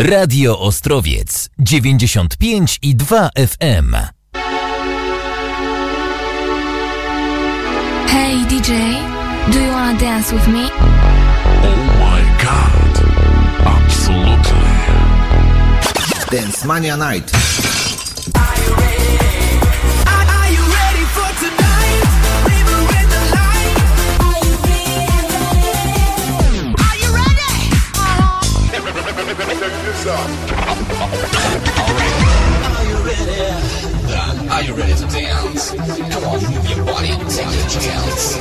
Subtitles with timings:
[0.00, 3.04] Radio Ostrowiec 95 i 2
[3.34, 4.08] FM.
[8.06, 9.02] Hey DJ,
[9.50, 10.70] do you wanna dance with me?
[11.64, 12.94] Oh my god.
[13.66, 14.70] Absolutely.
[16.30, 17.67] Dance Mania Night.
[34.58, 35.70] Are you ready to dance?
[35.70, 38.38] Come on, move your body and take a chance.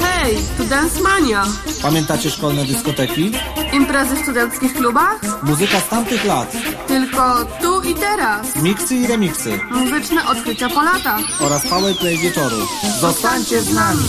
[0.00, 1.44] Hej, tu Dance Mania.
[1.82, 3.32] Pamiętacie szkolne dyskoteki?
[3.72, 5.20] Imprezy w studenckich klubach?
[5.42, 6.52] Muzyka z tamtych lat.
[6.88, 8.56] Tylko tu i teraz.
[8.56, 9.60] Miksy i remiksy.
[9.70, 11.20] Muzyczne odkrycia po latach.
[11.40, 12.56] Oraz powerplay wieczoru.
[13.00, 14.04] Zostańcie z nami!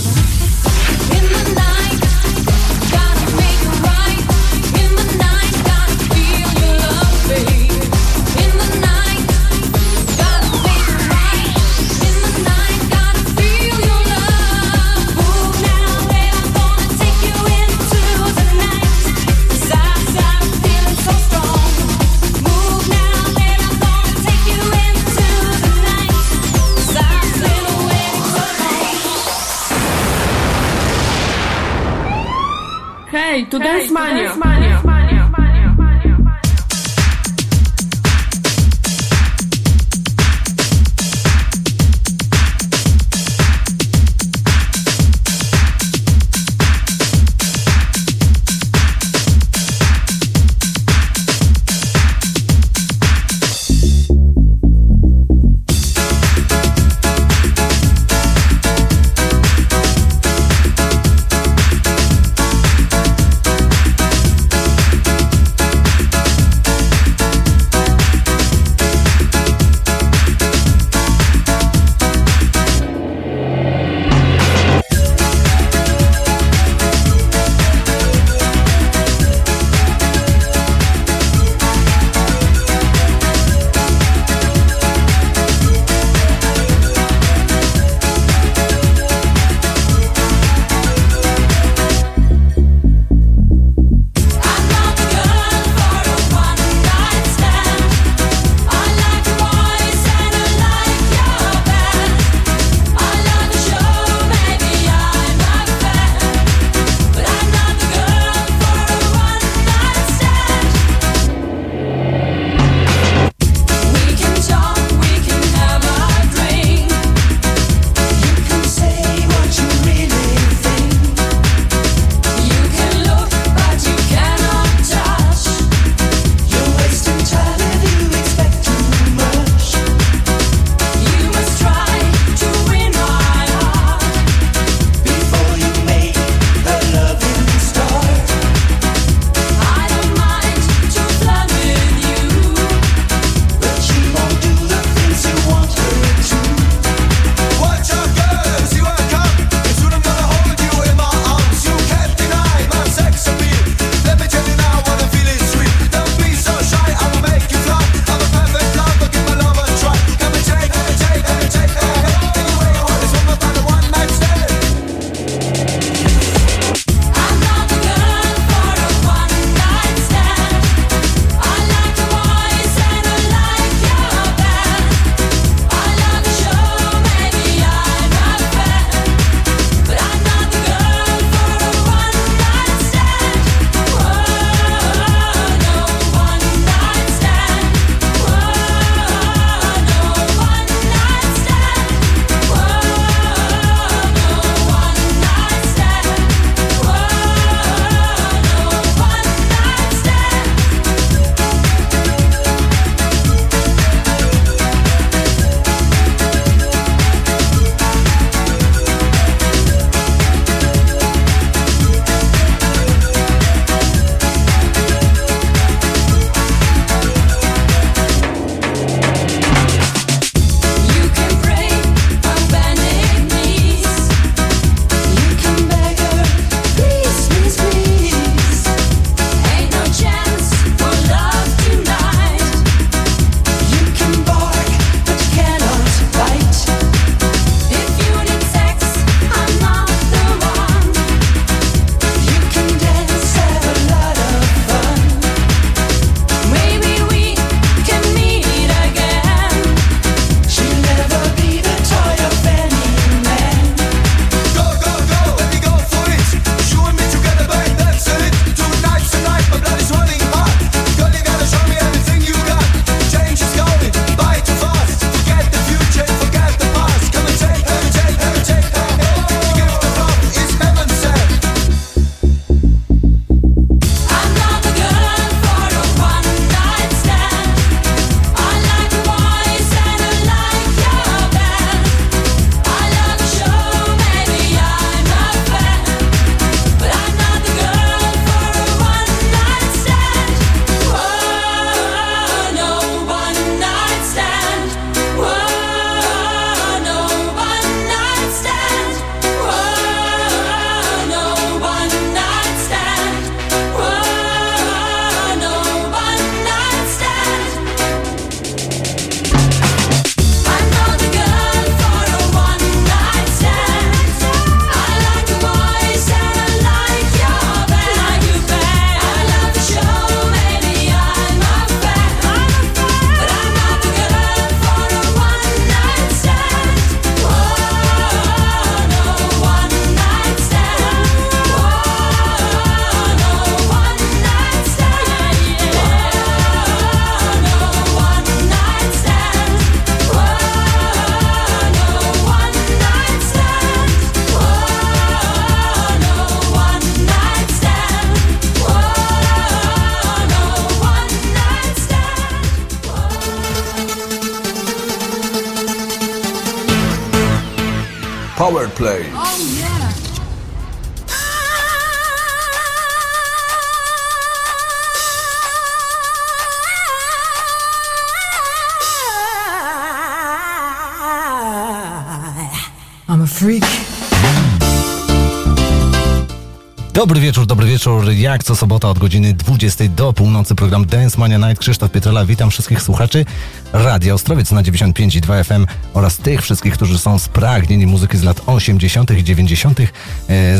[377.73, 378.11] Wieczór.
[378.11, 381.59] Jak co sobota od godziny 20 do północy program Dance Mania Night.
[381.59, 383.25] Krzysztof Pietrela, witam wszystkich słuchaczy
[383.73, 389.11] Radia Ostrowiec na 95,2 FM oraz tych wszystkich, którzy są spragnieni muzyki z lat 80.
[389.11, 389.79] i 90.
[389.79, 389.85] E,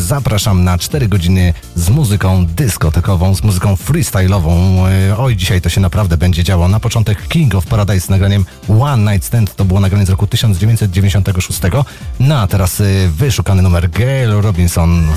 [0.01, 4.85] Zapraszam na 4 godziny z muzyką dyskotekową, z muzyką freestyle'ową.
[4.87, 6.67] E, Oj, dzisiaj to się naprawdę będzie działo.
[6.67, 8.45] Na początek King of Paradise z nagraniem
[8.79, 11.61] One Night Stand, to było nagranie z roku 1996.
[12.19, 15.07] No a teraz e, wyszukany numer Gail Robinson.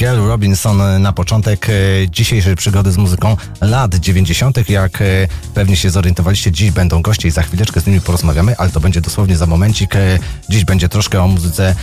[0.00, 1.72] Girl Robinson na początek e,
[2.10, 4.70] dzisiejszej przygody z muzyką lat 90.
[4.70, 5.04] Jak e,
[5.54, 9.00] pewnie się zorientowaliście, dziś będą goście i za chwileczkę z nimi porozmawiamy, ale to będzie
[9.00, 9.96] dosłownie za momencik.
[9.96, 11.74] E, Dziś będzie troszkę o muzyce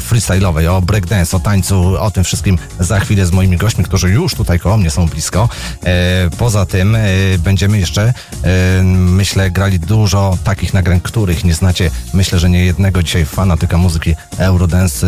[0.00, 4.34] freestyle'owej, o breakdance, o tańcu, o tym wszystkim za chwilę z moimi gośćmi, którzy już
[4.34, 5.48] tutaj koło mnie są blisko.
[5.84, 7.00] E, Poza tym e,
[7.38, 11.90] będziemy jeszcze, e, myślę, grali dużo takich nagrań, których nie znacie.
[12.12, 15.06] Myślę, że nie jednego dzisiaj fanatyka muzyki Eurodance,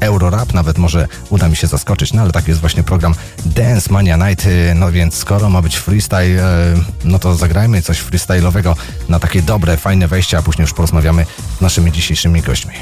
[0.00, 3.14] e, Eurorap nawet może uda mi się zaskoczyć, no ale tak jest właśnie program
[3.46, 8.02] Dance Mania Night, e, no więc skoro ma być freestyle, e, no to zagrajmy coś
[8.02, 8.74] freestyle'owego
[9.08, 11.26] na takie dobre, fajne wejście, a później już porozmawiamy
[11.58, 12.74] z naszymi dzisiejszymi gośćmi.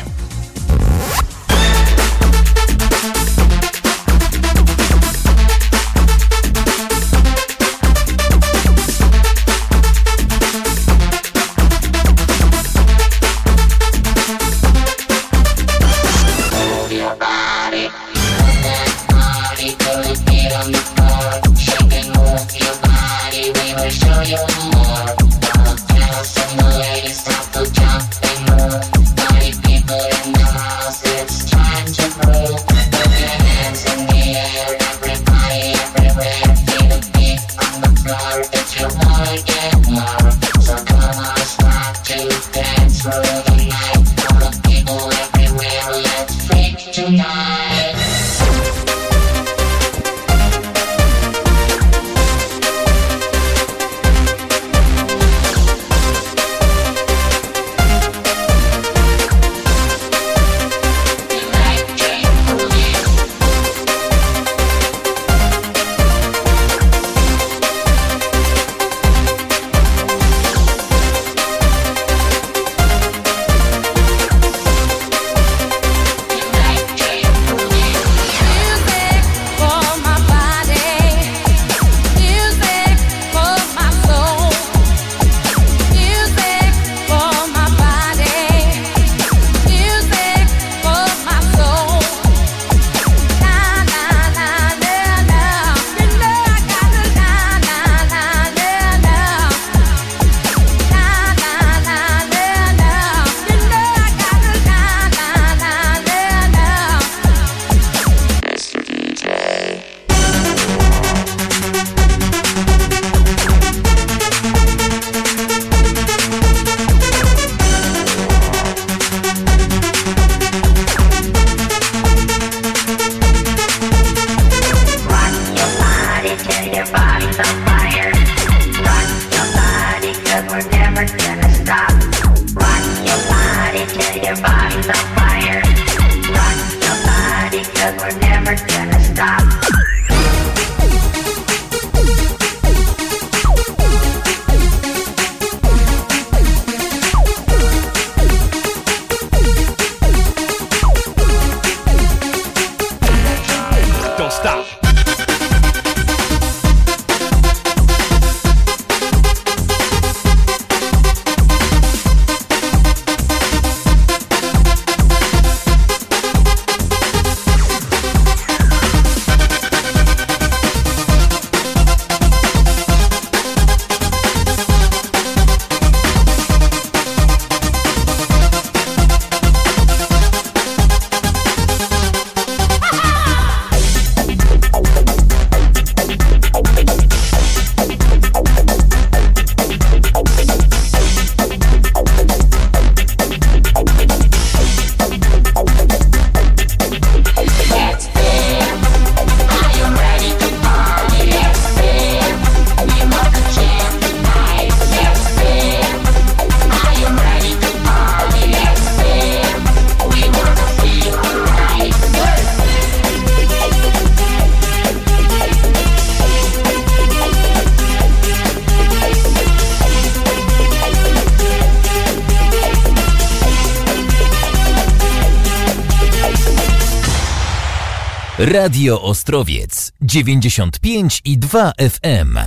[228.48, 232.38] Radio Ostrowiec 95 i 2 FM.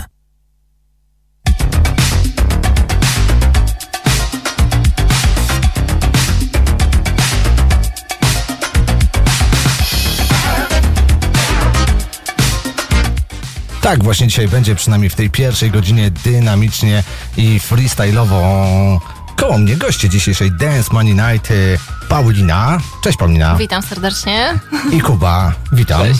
[13.81, 17.03] Tak właśnie dzisiaj będzie, przynajmniej w tej pierwszej godzinie dynamicznie
[17.37, 18.99] i freestyle'owo
[19.35, 21.77] Koło mnie goście dzisiejszej Dance Money Night y,
[22.09, 22.79] Paulina.
[23.01, 23.55] Cześć Paulina.
[23.55, 24.59] Witam serdecznie.
[24.91, 25.53] I Kuba.
[25.71, 26.01] Witam.
[26.01, 26.19] Cześć.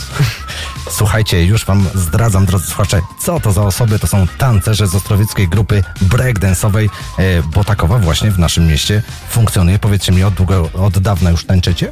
[0.89, 3.99] Słuchajcie, już wam zdradzam, drodzy słuchacze, co to za osoby.
[3.99, 6.89] To są tancerze z ostrowieckiej grupy breakdance'owej,
[7.19, 9.79] e, bo takowa właśnie w naszym mieście funkcjonuje.
[9.79, 11.91] Powiedzcie mi, od, długo, od dawna już tańczycie?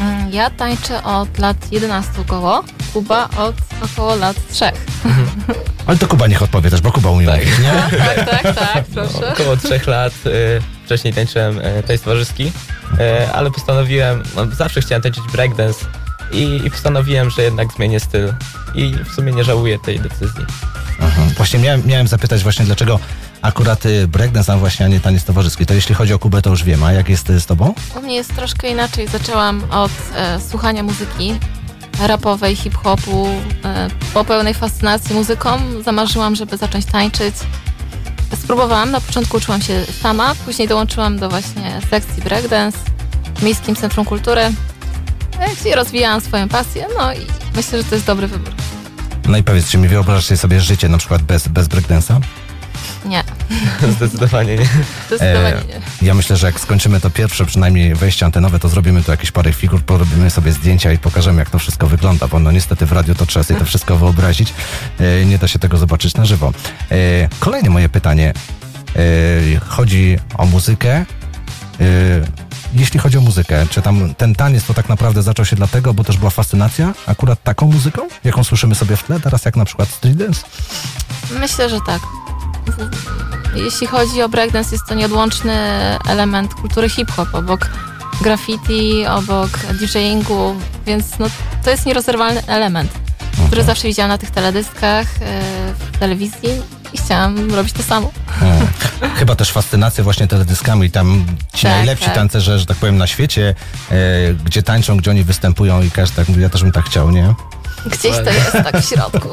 [0.00, 4.64] Mm, Ja tańczę od lat 11 około, Kuba od około lat 3.
[5.86, 7.40] Ale to Kuba niech odpowie też, bo Kuba umie Tak.
[7.40, 7.98] mówić, nie?
[7.98, 9.32] Tak, tak, tak, proszę.
[9.32, 10.30] Około trzech lat y,
[10.84, 12.52] wcześniej tańczyłem y, tańc towarzyski,
[13.34, 15.84] ale postanowiłem, no, zawsze chciałem tańczyć breakdance
[16.32, 18.34] i, i postanowiłem, że jednak zmienię styl
[18.74, 20.44] i w sumie nie żałuję tej decyzji.
[21.00, 21.22] Aha.
[21.36, 22.98] Właśnie miałem, miałem zapytać właśnie, dlaczego
[23.42, 25.66] akurat y, breakdance, a właśnie, a nie taniec towarzyski.
[25.66, 27.74] To jeśli chodzi o Kubę, to już wiem, a jak jest y, z tobą?
[27.96, 29.08] U mnie jest troszkę inaczej.
[29.08, 31.34] Zaczęłam od e, słuchania muzyki
[32.06, 33.28] rapowej, hip-hopu.
[33.64, 37.34] E, po pełnej fascynacji muzyką zamarzyłam, żeby zacząć tańczyć.
[38.42, 42.78] Spróbowałam, na początku uczyłam się sama, później dołączyłam do właśnie sekcji breakdance
[43.42, 44.52] Miejskim Centrum Kultury, e,
[45.60, 47.18] gdzie rozwijałam swoją pasję, no i
[47.56, 48.52] myślę, że to jest dobry wybór.
[49.28, 52.20] No i powiedzcie mi, wyobrażacie sobie życie na przykład bez, bez breakdance'a?
[53.04, 53.24] Nie,
[53.96, 54.64] Zdecydowanie nie.
[55.06, 55.64] zdecydowanie E,
[56.00, 56.06] nie.
[56.08, 59.52] Ja myślę, że jak skończymy to pierwsze przynajmniej wejście antenowe, to zrobimy tu jakieś parę
[59.52, 63.14] figur, porobimy sobie zdjęcia i pokażemy, jak to wszystko wygląda, bo no niestety w radiu
[63.14, 64.54] to trzeba sobie to wszystko wyobrazić.
[65.00, 66.52] E, nie da się tego zobaczyć na żywo.
[67.40, 68.34] Kolejne moje pytanie.
[69.68, 71.04] Chodzi o muzykę.
[72.72, 76.04] Jeśli chodzi o muzykę, czy tam ten taniec to tak naprawdę zaczął się dlatego, bo
[76.04, 79.88] też była fascynacja akurat taką muzyką, jaką słyszymy sobie w tle, teraz jak na przykład
[79.88, 80.42] street dance?
[81.40, 82.00] Myślę, że tak.
[83.54, 85.54] Jeśli chodzi o breakdance, jest to nieodłączny
[86.08, 87.70] element kultury hip-hop, obok
[88.20, 90.54] graffiti, obok DJingu,
[90.86, 91.26] więc no,
[91.64, 92.90] to jest nierozerwalny element,
[93.46, 95.42] który zawsze widziałam na tych teledyskach, e,
[95.92, 96.50] w telewizji
[96.92, 98.10] i chciałam robić to samo.
[99.18, 100.90] Chyba też fascynacja właśnie teledyskami.
[100.90, 102.14] Tam ci Tak, najlepsi tak.
[102.14, 103.54] tancerze, że tak powiem, na świecie,
[103.90, 103.94] e,
[104.44, 107.34] gdzie tańczą, gdzie oni występują i każdy tak mówi, ja też bym tak chciał, nie?
[107.86, 109.28] Gdzieś to jest tak w środku.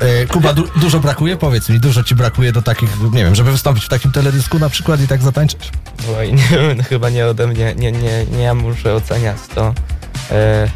[0.00, 1.36] E, Kuba, du- dużo brakuje?
[1.36, 4.68] Powiedz mi, dużo ci brakuje do takich, nie wiem, żeby wystąpić w takim teledysku na
[4.68, 5.70] przykład i tak zatańczyć?
[6.18, 9.74] Oj, nie, no, chyba nie ode mnie, nie, nie, nie ja muszę oceniać to.
[10.30, 10.68] E,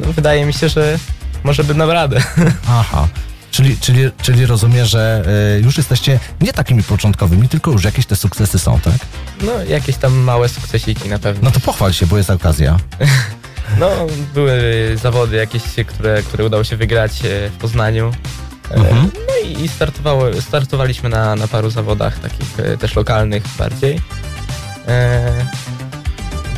[0.00, 0.98] no, wydaje mi się, że
[1.44, 2.22] może by dam radę.
[2.70, 3.08] Aha.
[3.56, 5.22] Czyli, czyli, czyli rozumiem, że
[5.56, 8.94] e, już jesteście nie takimi początkowymi, tylko już jakieś te sukcesy są, tak?
[9.40, 11.40] No, jakieś tam małe sukcesiki na pewno.
[11.44, 12.76] No to pochwal się, bo jest okazja.
[13.78, 13.90] No,
[14.34, 14.62] były
[15.02, 18.12] zawody jakieś, które, które udało się wygrać e, w Poznaniu.
[18.70, 19.10] E, Mhm.
[19.28, 24.00] No i startowało, startowaliśmy na, na paru zawodach, takich też lokalnych bardziej.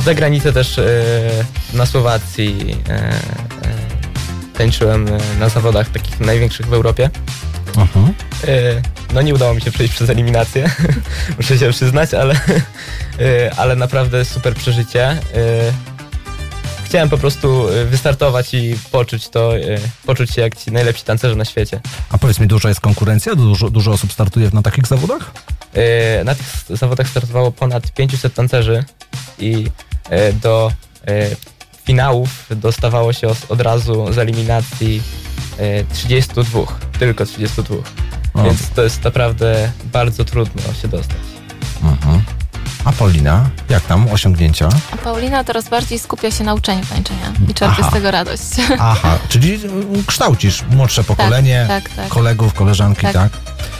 [0.04, 0.80] Za granicę też
[1.72, 2.76] na Słowacji
[4.58, 7.10] tańczyłem e, na zawodach takich największych w Europie.
[7.76, 8.14] Mhm.
[8.48, 8.82] E,
[9.14, 10.70] No nie udało mi się przejść przez eliminację,
[11.38, 12.34] muszę się przyznać, ale,
[13.20, 15.20] e, ale naprawdę super przeżycie.
[16.84, 19.52] Chciałem po prostu wystartować i poczuć to,
[20.06, 21.80] poczuć się jak ci najlepsi tancerze na świecie.
[22.10, 23.34] A powiedz mi, duża jest konkurencja?
[23.34, 25.30] Dużo, dużo osób startuje na takich zawodach?
[26.24, 28.84] Na tych zawodach startowało ponad 500 tancerzy
[29.38, 29.66] i
[30.42, 30.72] do
[31.88, 35.02] finałów dostawało się od razu z eliminacji
[35.58, 36.60] e, 32,
[36.98, 37.76] tylko 32.
[38.34, 38.42] O.
[38.42, 41.18] Więc to jest naprawdę bardzo trudno się dostać.
[41.82, 42.22] Mhm.
[42.84, 44.68] A Paulina, jak tam osiągnięcia?
[44.92, 47.90] A Paulina teraz bardziej skupia się na uczeniu tańczenia i czerpie Aha.
[47.90, 48.42] z tego radość.
[48.78, 49.60] Aha, czyli
[50.06, 52.08] kształcisz młodsze pokolenie, tak, tak.
[52.08, 53.12] kolegów, koleżanki, tak?
[53.12, 53.30] Tak.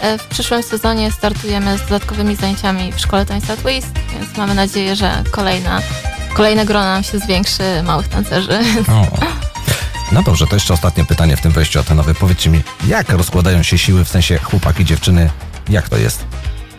[0.01, 4.97] E, W przyszłym sezonie startujemy z dodatkowymi zajęciami w szkole tańca Twist, więc mamy nadzieję,
[4.97, 5.81] że kolejna,
[6.35, 8.59] kolejne grono nam się zwiększy małych tancerzy.
[8.89, 9.07] O.
[10.13, 12.15] No dobrze, to jeszcze ostatnie pytanie w tym wejściu antenowe.
[12.15, 15.31] Powiedzcie mi, jak rozkładają się siły, w sensie chłopaki, dziewczyny,
[15.69, 16.25] jak to jest?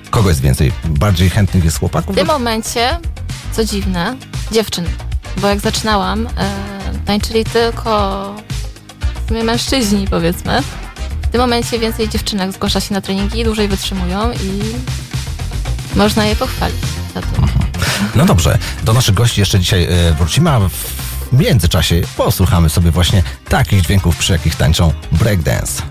[0.10, 0.72] Kogo jest więcej?
[0.86, 2.16] Bardziej chętnych jest W chłopaków?
[2.16, 2.98] tym momencie,
[3.52, 4.16] co dziwne,
[4.52, 4.86] dziewczyn,
[5.38, 6.30] bo jak zaczynałam, e,
[7.06, 8.36] tańczyli tylko
[9.26, 10.62] w sumie mężczyźni, powiedzmy.
[11.22, 14.62] W tym momencie więcej dziewczynek zgłasza się na treningi, dłużej wytrzymują i
[15.96, 16.82] można je pochwalić
[17.16, 17.28] za to.
[18.16, 20.70] No dobrze, do naszych gości jeszcze dzisiaj e, wrócimy, a w
[21.32, 25.82] międzyczasie posłuchamy sobie właśnie takich dźwięków, przy jakich tańczą breakdance.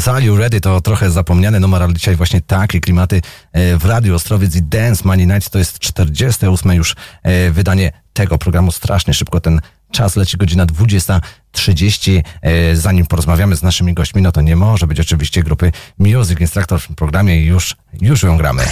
[0.00, 3.84] Dance Are You Ready to trochę zapomniany numer, ale dzisiaj właśnie takie klimaty e, w
[3.84, 8.72] Radiu Ostrowiec i Dance Money Night to jest 48 już e, wydanie tego programu.
[8.72, 9.60] Strasznie szybko ten
[9.90, 12.22] czas leci, godzina 20.30.
[12.42, 16.80] E, zanim porozmawiamy z naszymi gośćmi, no to nie może być oczywiście grupy Music Instructor
[16.80, 18.62] w programie i już, już ją gramy.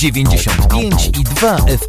[0.00, 1.79] 95 i 2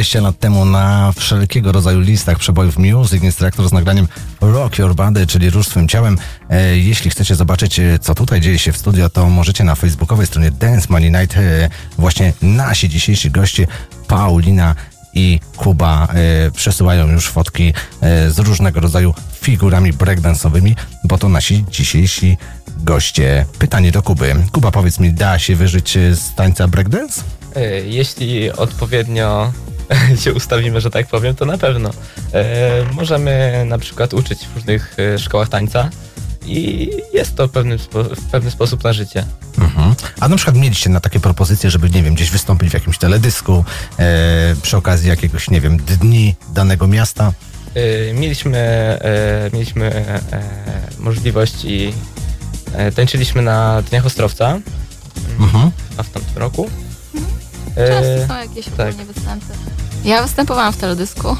[0.00, 4.08] 20 lat temu na wszelkiego rodzaju listach przebojów Music Instructor z nagraniem
[4.40, 6.18] Rock Your Body, czyli Rusz Swym Ciałem.
[6.50, 10.26] E, jeśli chcecie zobaczyć, e, co tutaj dzieje się w studio, to możecie na facebookowej
[10.26, 11.68] stronie Dance Money Night e,
[11.98, 13.66] właśnie nasi dzisiejsi goście
[14.08, 14.74] Paulina
[15.14, 16.08] i Kuba
[16.54, 17.74] przesyłają już fotki
[18.28, 20.74] z różnego rodzaju figurami breakdance'owymi,
[21.04, 22.36] bo to nasi dzisiejsi
[22.76, 23.46] goście.
[23.58, 24.34] Pytanie do Kuby.
[24.52, 27.22] Kuba, powiedz mi, da się wyżyć z tańca breakdance?
[27.84, 29.52] Jeśli odpowiednio
[30.24, 31.90] się ustawimy, że tak powiem, to na pewno.
[32.34, 35.90] E, możemy na przykład uczyć w różnych e, szkołach tańca
[36.46, 37.78] i jest to pewnym
[38.16, 39.24] w pewny sposób na życie.
[39.58, 39.94] Mhm.
[40.20, 43.64] A na przykład mieliście na takie propozycje, żeby, nie wiem, gdzieś wystąpić w jakimś teledysku
[43.98, 47.32] e, przy okazji jakiegoś, nie wiem, dni danego miasta?
[47.74, 49.86] E, Mieliśmy, e, mieliśmy
[50.32, 50.40] e,
[50.98, 51.92] możliwość i
[52.74, 54.58] e, tańczyliśmy na Dniach Ostrowca,
[55.40, 55.70] Mhm.
[55.96, 56.70] a w tamtym roku.
[57.74, 58.88] Często E, są jakieś tak.
[58.94, 59.04] ogólnie.
[60.04, 61.36] Ja występowałam w teledysku.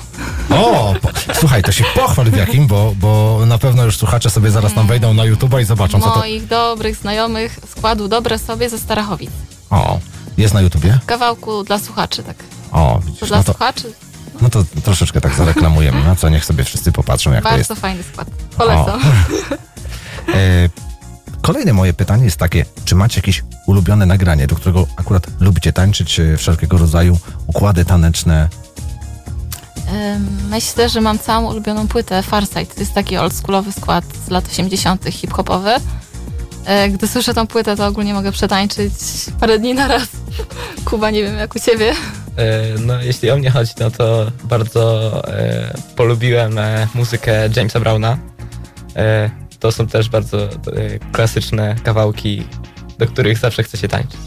[0.50, 4.50] O, po, słuchaj, to się pochwal w jakim, bo, bo na pewno już słuchacze sobie
[4.50, 6.18] zaraz tam wejdą na YouTube'a i zobaczą, co to...
[6.18, 9.30] Moich dobrych znajomych składu Dobre sobie ze Starachowic.
[9.70, 9.98] O,
[10.38, 10.98] jest na YouTubie?
[11.02, 12.36] W kawałku dla słuchaczy, tak.
[12.72, 13.92] O, To widzisz, dla no to, słuchaczy
[14.40, 17.70] no to troszeczkę tak zareklamujemy, no co, niech sobie wszyscy popatrzą, jak to jest.
[17.70, 18.28] bardzo fajny skład.
[18.56, 19.00] Polecam.
[20.34, 20.68] E,
[21.42, 26.20] Kolejne moje pytanie jest takie, czy macie jakieś ulubione nagranie, do którego akurat lubicie tańczyć,
[26.20, 27.18] e, wszelkiego rodzaju
[27.50, 28.48] układy taneczne?
[30.50, 32.74] Myślę, że mam całą ulubioną płytę Farsight.
[32.74, 35.04] To jest taki oldschoolowy skład z lat 80.
[35.10, 35.70] hip-hopowy.
[36.64, 38.92] E, Gdy słyszę tą płytę, to ogólnie mogę przetańczyć
[39.40, 40.08] parę dni na raz.
[40.84, 41.92] Kuba, nie wiem jak u ciebie.
[42.36, 48.18] E, No, jeśli o mnie chodzi, no to bardzo e, polubiłem e, muzykę Jamesa Browna.
[48.96, 50.48] E, to są też bardzo e,
[51.12, 52.46] klasyczne kawałki,
[52.98, 54.19] do których zawsze chce się tańczyć.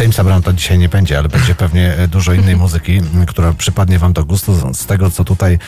[0.00, 4.12] Jamesa Brownta dzisiaj nie będzie, ale będzie pewnie e, dużo innej muzyki, która przypadnie wam
[4.12, 4.74] do gustu.
[4.74, 5.58] Z- tego, co tutaj e,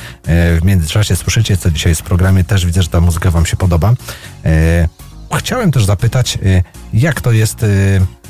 [0.60, 3.56] w międzyczasie słyszycie, co dzisiaj jest w programie, też widzę, że ta muzyka wam się
[3.56, 3.94] podoba.
[4.44, 4.88] E,
[5.38, 6.38] Chciałem też zapytać,
[6.92, 7.64] jak to jest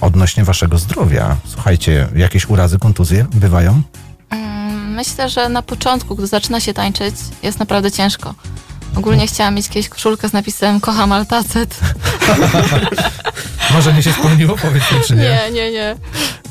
[0.00, 1.36] odnośnie waszego zdrowia?
[1.46, 3.82] Słuchajcie, jakieś urazy, kontuzje bywają?
[4.30, 8.34] Mm, Myślę, że na początku, gdy zaczyna się tańczyć, jest naprawdę ciężko.
[8.96, 11.80] Ogólnie chciałam mieć kiedyś koszulkę z napisem kocham altacet.
[13.74, 15.22] Może nie się spełniło, powiedz mi, czy nie?
[15.22, 15.96] Nie, nie, nie.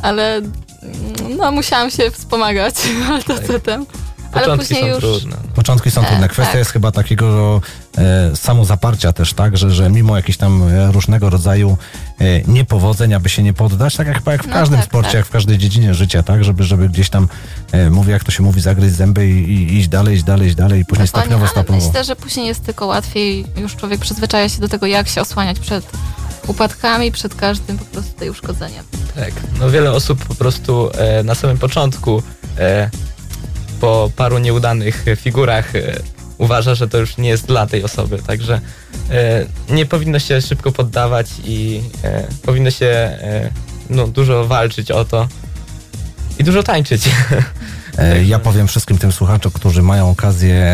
[0.02, 2.76] Ale mm, no musiałam się wspomagać
[3.12, 3.86] altacetem.
[4.32, 5.38] Ale Początki później są już trudne.
[5.56, 6.28] Początki są E, trudne.
[6.30, 6.60] Kwestia tak.
[6.60, 7.62] jest chyba takiego
[7.98, 11.78] e, samozaparcia też, tak, że, że mimo jakichś tam e, różnego rodzaju
[12.20, 15.08] e, niepowodzeń, aby się nie poddać, tak jak chyba jak w No każdym tak, sporcie,
[15.12, 15.16] tak.
[15.18, 17.28] jak w każdej dziedzinie życia, tak, żeby, żeby gdzieś tam,
[17.72, 20.56] e, mówię jak to się mówi, zagryźć zęby i, i iść dalej, iść dalej, iść
[20.56, 21.88] dalej i później Dokładnie, stopniowo, stopniowo.
[21.88, 23.46] myślę, że później jest tylko łatwiej.
[23.58, 25.86] Już człowiek przyzwyczaja się do tego, jak się osłaniać przed
[26.48, 28.84] upadkami, przed każdym po prostu tej uszkodzeniem.
[29.16, 32.24] Tak, no wiele osób po prostu e, na samym początku
[32.60, 32.90] e,
[33.82, 35.82] po paru nieudanych figurach e,
[36.38, 38.62] uważa, że to już nie jest dla tej osoby, także
[39.12, 43.50] e, nie powinno się szybko poddawać i e, powinno się e,
[43.90, 45.28] no, dużo walczyć o to
[46.40, 47.10] i dużo tańczyć.
[47.98, 50.66] E, Ja powiem wszystkim tym słuchaczom, którzy mają okazję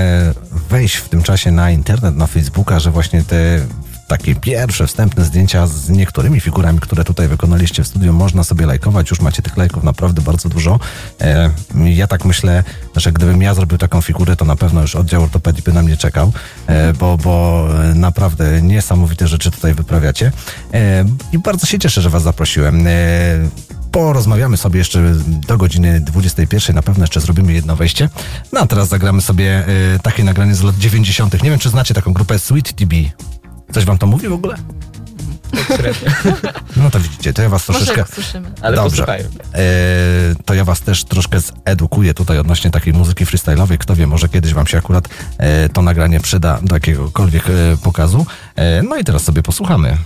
[0.69, 3.65] wejść w tym czasie na internet, na Facebooka, że właśnie te
[4.07, 9.09] takie pierwsze wstępne zdjęcia z niektórymi figurami, które tutaj wykonaliście w studiu, można sobie lajkować.
[9.09, 10.79] Już macie tych lajków naprawdę bardzo dużo.
[11.21, 11.49] E,
[11.85, 12.63] ja tak myślę,
[12.95, 15.97] że gdybym ja zrobił taką figurę, to na pewno już oddział ortopedii by na mnie
[15.97, 16.33] czekał,
[16.67, 20.31] e, bo, bo e, naprawdę niesamowite rzeczy tutaj wyprawiacie.
[21.31, 22.87] I bardzo się cieszę, że Was zaprosiłem
[23.93, 25.13] porozmawiamy sobie jeszcze
[25.47, 26.75] do godziny 21.
[26.75, 28.09] Na pewno jeszcze zrobimy jedno wejście.
[28.51, 31.43] No a teraz zagramy sobie y, takie nagranie z lat 90.
[31.43, 32.93] Nie wiem, czy znacie taką grupę Sweet TB.
[33.71, 34.55] Coś wam to mówi w ogóle?
[36.77, 38.01] No to widzicie, to ja was troszeczkę...
[38.01, 38.51] Może słyszymy.
[38.61, 39.05] Ale Dobrze.
[39.09, 39.25] E,
[40.45, 43.77] to ja was też troszkę zedukuję tutaj odnośnie takiej muzyki freestyle'owej.
[43.77, 48.25] Kto wie, może kiedyś wam się akurat e, to nagranie przyda do jakiegokolwiek e, pokazu.
[48.55, 49.97] E, no i teraz sobie posłuchamy.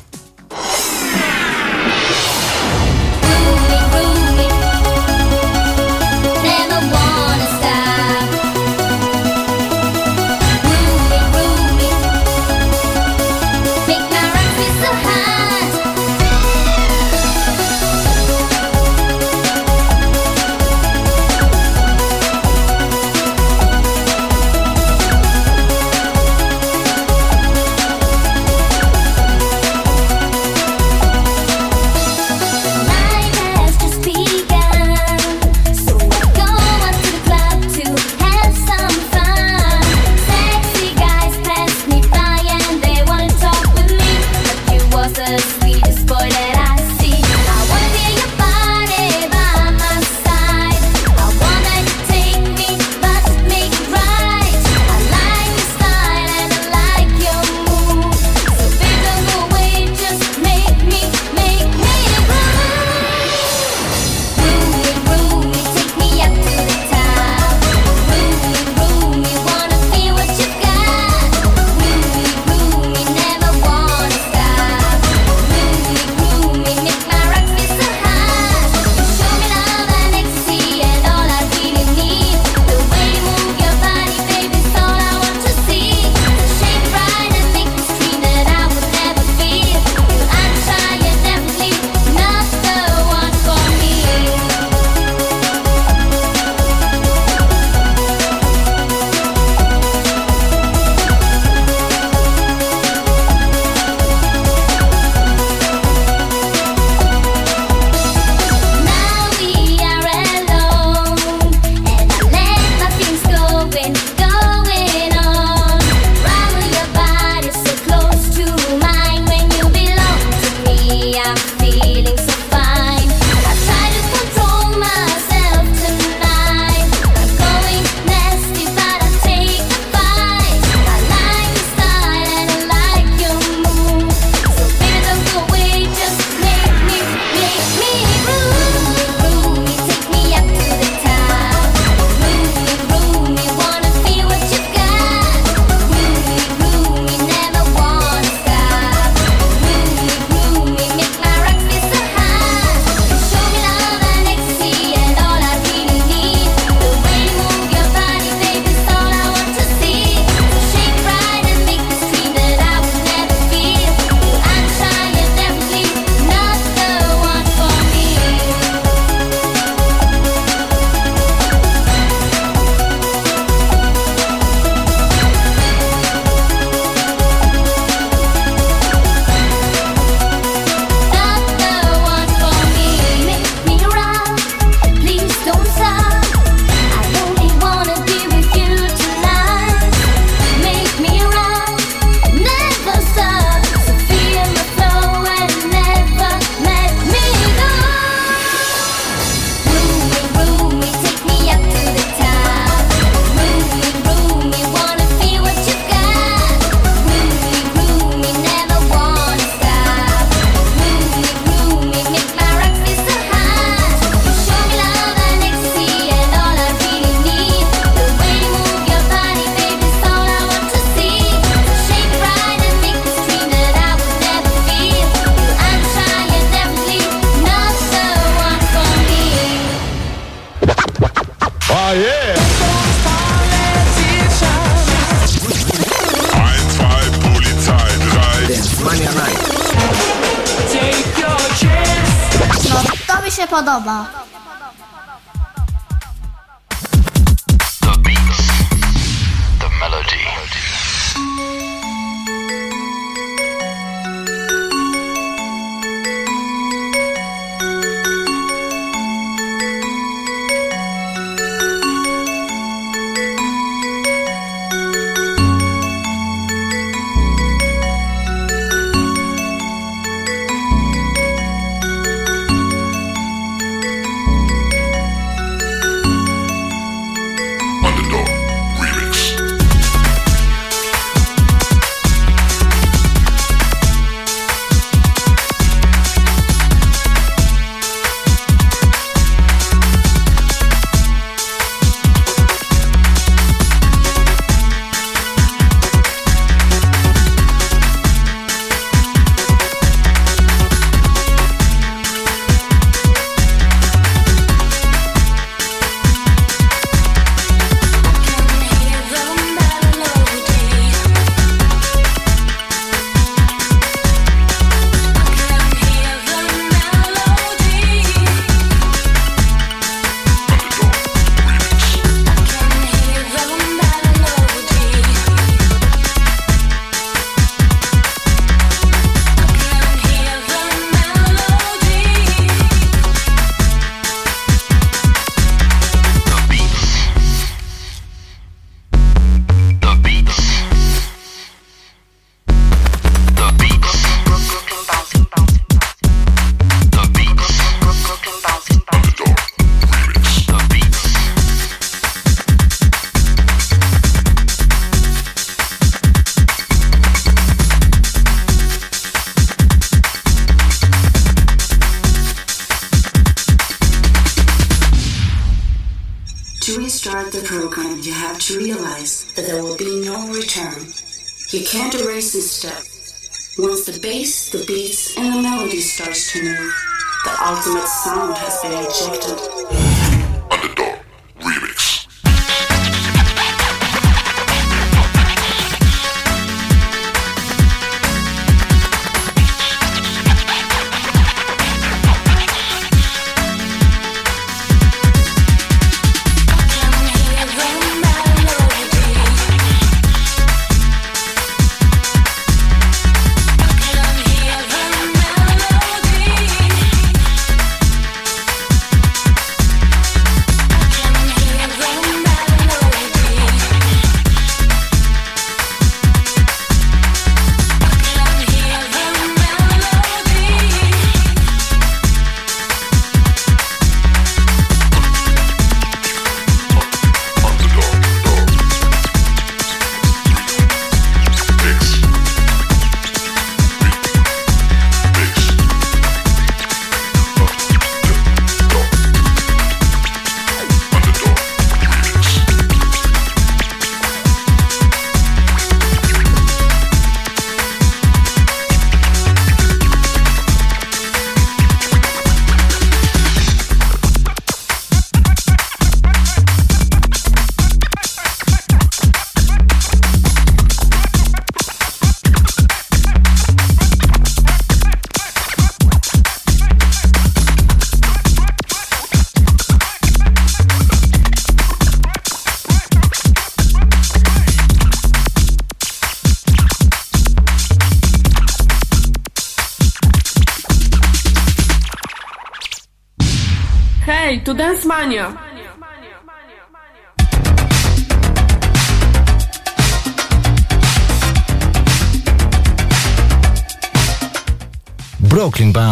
[377.68, 379.47] Ultimate sound has been ejected.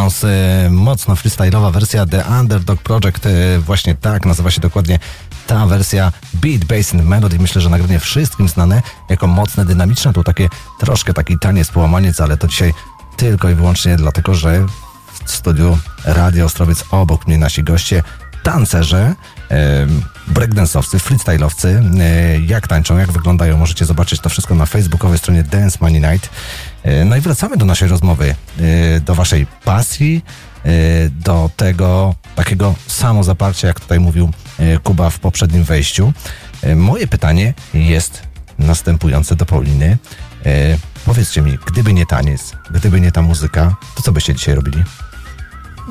[0.05, 4.99] Bounce, e, mocno freestyle'owa wersja The Underdog Project, e, właśnie tak nazywa się dokładnie
[5.47, 7.39] ta wersja Beat, Bass and Melody.
[7.39, 10.13] Myślę, że nagranie wszystkim znane jako mocne, dynamiczne.
[10.13, 10.49] Tu takie
[10.79, 12.73] troszkę taki taniec, połamaniec, ale to dzisiaj
[13.17, 14.65] tylko i wyłącznie dlatego, że
[15.25, 18.03] w studiu Radio Ostrowiec obok mnie nasi goście,
[18.43, 19.15] tancerze,
[19.51, 19.87] e,
[20.33, 21.67] breakdance'owcy, freestyle'owcy.
[22.47, 26.29] Jak tańczą, jak wyglądają, możecie zobaczyć to wszystko na facebookowej stronie Dance Money Night.
[26.86, 30.25] E, no i wracamy do naszej rozmowy, e, do waszej pasji,
[30.65, 30.69] e,
[31.09, 34.31] do tego takiego samozaparcia, jak tutaj mówił
[34.83, 36.13] Kuba w poprzednim wejściu.
[36.75, 38.21] Moje pytanie jest
[38.59, 39.97] następujące do Pauliny.
[41.05, 44.83] Powiedzcie mi, gdyby nie taniec, gdyby nie ta muzyka, to co byście dzisiaj robili?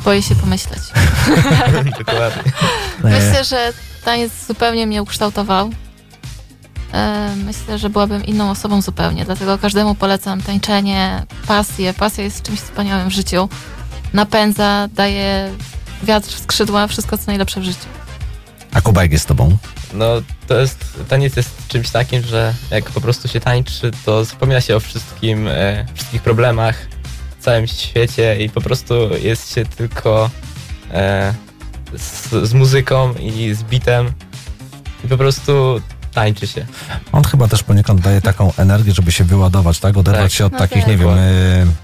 [0.04, 0.82] Boję się pomyśleć.
[1.98, 2.52] Dokładnie.
[3.04, 3.72] Myślę, że
[4.04, 5.70] taniec zupełnie mnie ukształtował.
[6.94, 11.94] E, Myślę, że byłabym inną osobą zupełnie, dlatego każdemu polecam tańczenie, pasję.
[11.94, 13.48] Pasja jest czymś wspaniałym w życiu.
[14.12, 15.50] Napędza, daje
[16.02, 17.86] wiatr w skrzydła, wszystko co najlepsze w życiu.
[18.72, 19.56] A Kuba, jak jest z tobą?
[19.92, 20.06] No
[20.46, 24.76] to jest, taniec jest czymś takim, że jak po prostu się tańczy, to zapomina się
[24.76, 26.76] o wszystkim, e, wszystkich problemach
[27.40, 30.30] w całym świecie i po prostu jest się tylko
[30.90, 31.34] e,
[31.96, 34.12] z, z muzyką i z bitem
[35.04, 35.80] i po prostu
[36.14, 36.66] tańczy się.
[37.12, 39.96] On chyba też poniekąd daje taką energię, żeby się wyładować, tak?
[39.96, 40.32] Oderwać Tak.
[40.32, 40.88] się od No takich, tak.
[40.88, 41.20] nie wiem, e,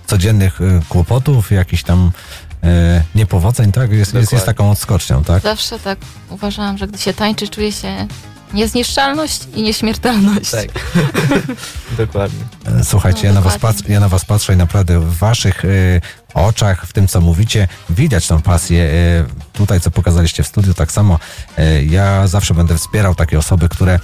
[0.06, 2.10] codziennych e, kłopotów, jakichś tam
[2.64, 3.92] e, niepowodzeń, tak?
[3.92, 5.42] Jest, jest, jest taką odskocznią, tak?
[5.42, 5.98] Zawsze tak
[6.30, 8.06] uważałam, że gdy się tańczy, czuje się
[8.54, 10.50] niezniszczalność i nieśmiertelność.
[10.50, 10.68] Tak.
[11.98, 12.44] Dokładnie.
[12.84, 15.62] Słuchajcie, No, ja, na was ja na was patrzę i naprawdę w waszych
[16.34, 18.90] oczach, w tym co mówicie, widać tą pasję.
[19.52, 21.18] Tutaj, co pokazaliście w studiu, tak samo
[21.86, 23.98] ja zawsze będę wspierał takie osoby, które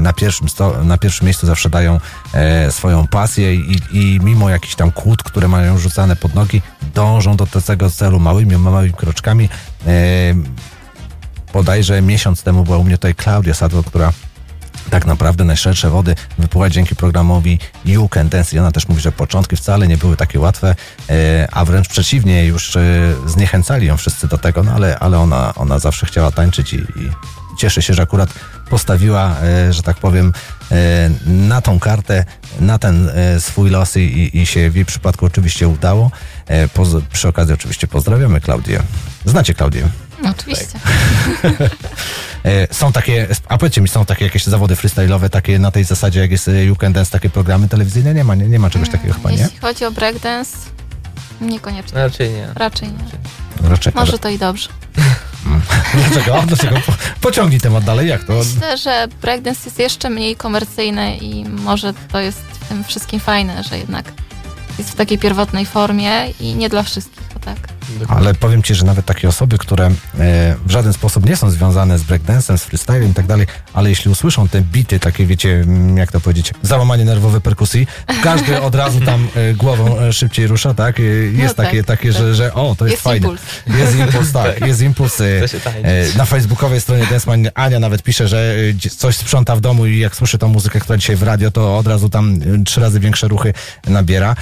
[0.00, 2.00] na pierwszym, sto, na pierwszym miejscu zawsze dają
[2.32, 6.62] e, swoją pasję i, i mimo jakichś tam kłód, które mają rzucane pod nogi,
[6.94, 9.48] dążą do tego celu małymi, małymi kroczkami.
[9.86, 9.90] E,
[11.52, 14.12] bodajże miesiąc temu była u mnie tutaj Klaudia Sadło, która
[14.90, 19.12] tak naprawdę najszersze wody wypływa dzięki programowi You Can Dance i ona też mówi, że
[19.12, 20.74] początki wcale nie były takie łatwe,
[21.10, 22.82] e, a wręcz przeciwnie, już e,
[23.26, 27.10] zniechęcali ją wszyscy do tego, no ale, ale ona, ona zawsze chciała tańczyć i, i
[27.58, 28.30] cieszę się, że akurat
[28.70, 30.32] postawiła, e, że tak powiem,
[30.72, 32.24] e, na tą kartę,
[32.60, 36.10] na ten e, swój los i, i się w jej przypadku oczywiście udało.
[36.74, 38.82] Poz- przy okazji oczywiście pozdrawiamy Klaudię.
[39.24, 39.88] Znacie Klaudię?
[40.22, 40.66] No, oczywiście.
[42.44, 46.20] E, Są takie, a powiedzcie mi, są takie jakieś zawody freestyle'owe, takie na tej zasadzie,
[46.20, 48.14] jak jest You Can Dance, takie programy telewizyjne?
[48.14, 49.36] Nie ma, nie, nie ma czegoś takiego chyba, nie?
[49.36, 50.56] Jeśli chodzi o breakdance,
[51.40, 51.98] niekoniecznie.
[51.98, 52.48] Raczej nie.
[52.54, 53.68] Raczej nie.
[53.68, 54.68] Raczej, Może to i dobrze.
[55.94, 56.42] Dlaczego?
[56.46, 56.76] Dlaczego?
[56.86, 58.32] Po- Pociągnij temat dalej, jak to?
[58.32, 63.62] Myślę, że breakdance jest jeszcze mniej komercyjny i może to jest w tym wszystkim fajne,
[63.64, 64.12] że jednak
[64.78, 67.56] jest w takiej pierwotnej formie i nie dla wszystkich, o tak.
[68.08, 69.92] Ale powiem ci, że nawet takie osoby, które e,
[70.66, 74.10] w żaden sposób nie są związane z breakdance'em, z freestylem i tak dalej, ale jeśli
[74.10, 77.86] usłyszą te bity, takie wiecie, mm, jak to powiedzieć, załamanie nerwowe perkusji,
[78.22, 81.00] każdy od razu tam e, głową e, szybciej rusza, tak?
[81.00, 83.26] E, Jest tak, takie, takie że, że o, to jest, Jest fajne.
[83.28, 83.42] impuls.
[83.78, 85.22] Jest impuls, tak, jest impuls.
[86.16, 88.54] Na facebookowej stronie Danceman Ania nawet pisze, że
[88.98, 91.86] coś sprząta w domu i jak słyszy tą muzykę, która dzisiaj w radio, to od
[91.86, 93.54] razu tam trzy razy większe ruchy
[93.86, 94.36] nabiera.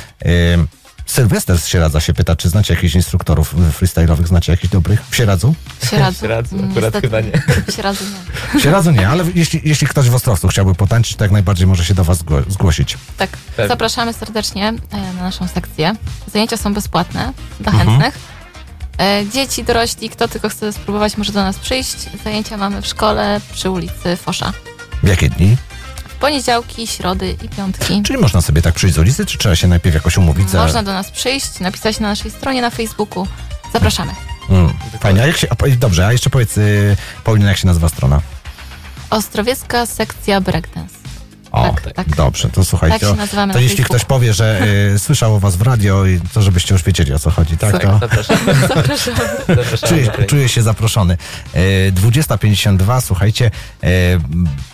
[1.14, 5.02] Sylwester z Sieradza się pyta, czy znacie jakichś instruktorów freestyle'owych, znacie jakichś dobrych?
[5.10, 5.54] W Sieradzu?
[5.90, 6.20] Sieradzu.
[6.20, 7.32] Sieradzu, Mm, akurat niestety chyba nie.
[7.76, 8.58] Sieradzu nie.
[8.60, 11.84] W Sieradzu nie, ale jeśli, jeśli ktoś w Ostrowcu chciałby potańczyć, to jak najbardziej może
[11.84, 12.98] się do was zgło- zgłosić.
[13.16, 13.68] Tak, Pewnie.
[13.68, 15.94] zapraszamy serdecznie e, na naszą sekcję.
[16.32, 17.88] Zajęcia są bezpłatne dla Mhm.
[17.90, 18.18] chętnych.
[19.00, 21.96] E, Dzieci, dorośli, kto tylko chce spróbować, może do nas przyjść.
[22.24, 24.52] Zajęcia mamy w szkole przy ulicy Fosza.
[25.02, 25.56] W jakie dni?
[26.20, 28.02] Poniedziałki, środy i piątki.
[28.02, 30.50] Czyli można sobie tak przyjść z ulicy, czy trzeba się najpierw jakoś umówić?
[30.50, 30.62] Za...
[30.62, 33.26] Można do nas przyjść, napisać na naszej stronie na Facebooku.
[33.72, 34.12] Zapraszamy.
[34.50, 37.88] Mm, fajnie, a jak się, a, dobrze, a jeszcze powiedz, y, Paulina, jak się nazywa
[37.88, 38.20] strona?
[39.10, 40.99] Ostrowiecka sekcja breakdance.
[41.52, 42.16] O, Tak, tak.
[42.16, 42.92] dobrze, to słuchajcie.
[42.98, 43.98] Tak się to- nazywamy to na jeśli Facebooku.
[43.98, 44.60] ktoś powie, że
[44.94, 47.72] y, słyszał o was w radio, i to żebyście już wiedzieli o co chodzi, tak?
[47.72, 48.54] Tak, To Zapraszamy.
[48.68, 49.16] Zapraszamy.
[49.48, 51.16] Zapraszamy czuję, czuję się zaproszony.
[51.56, 53.50] Y, 20.52, słuchajcie,
[53.84, 53.88] y,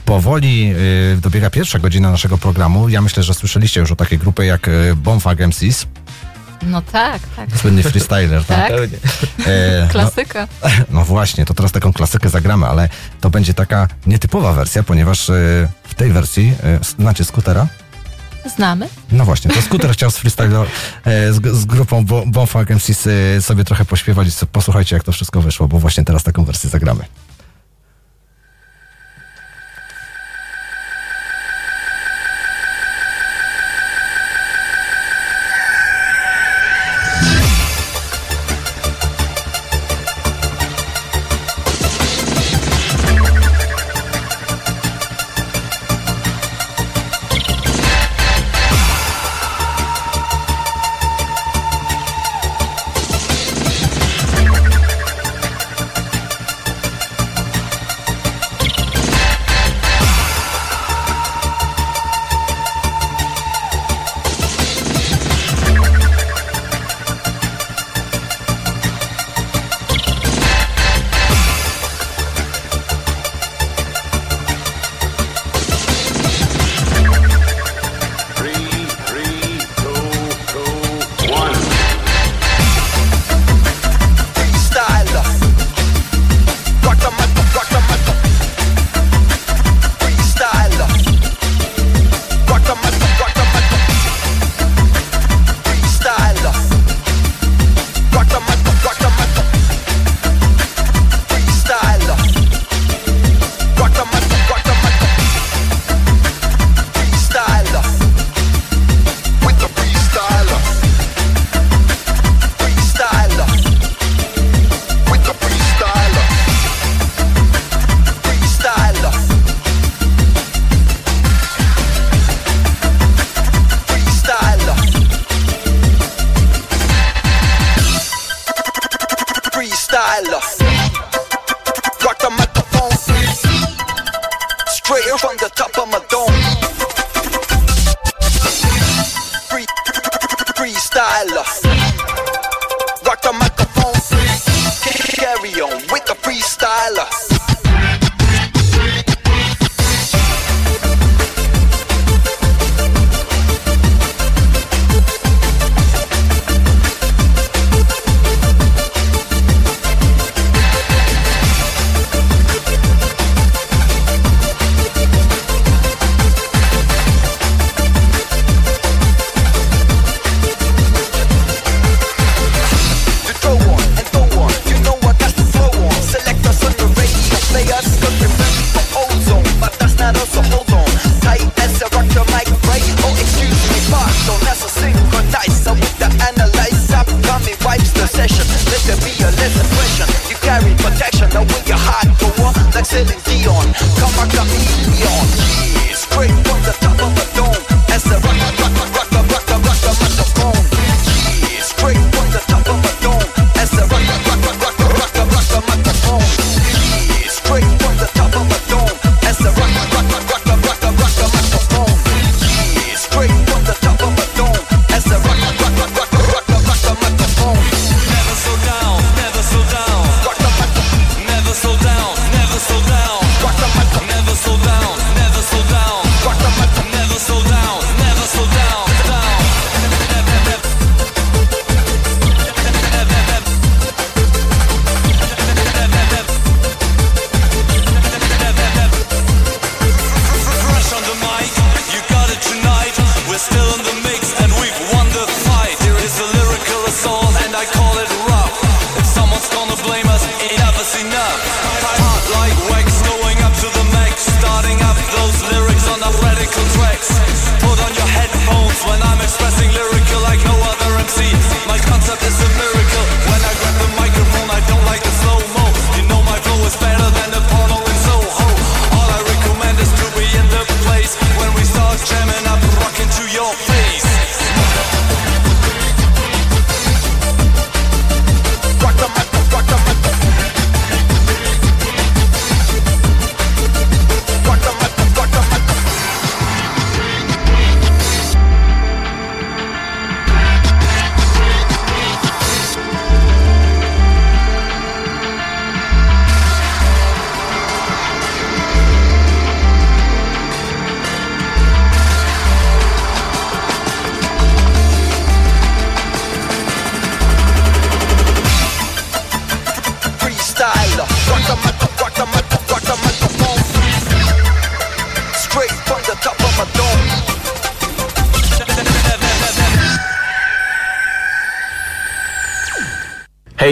[0.04, 0.72] powoli
[1.14, 2.88] y, dobiega pierwsza godzina naszego programu.
[2.88, 5.86] Ja myślę, że słyszeliście już o takiej grupie jak y, Bonfag MCs,
[6.62, 7.48] No tak, tak.
[7.56, 8.68] słynny freestyler, tak?
[8.68, 8.80] Tak.
[9.46, 10.48] E, no, Klasyka.
[10.90, 12.88] No właśnie, to teraz taką klasykę zagramy, ale
[13.20, 15.32] to będzie taka nietypowa wersja, ponieważ e,
[15.84, 17.66] w tej wersji, e, znacie skutera?
[18.56, 18.88] Znamy.
[19.12, 20.64] No właśnie, to skuter chciał z freestyle
[21.04, 24.28] e, z, z grupą Bo- Bonfunk MCs e, sobie trochę pośpiewać.
[24.52, 27.04] Posłuchajcie, jak to wszystko wyszło, bo właśnie teraz taką wersję zagramy.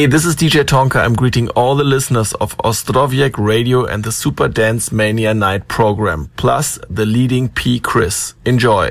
[0.05, 1.03] Hey, this is DJ Tonka.
[1.03, 6.31] I'm greeting all the listeners of Ostroviec Radio and the Super Dance Mania Night program,
[6.37, 7.81] plus the leading P.
[7.81, 8.35] Chris.
[8.45, 8.91] Enjoy.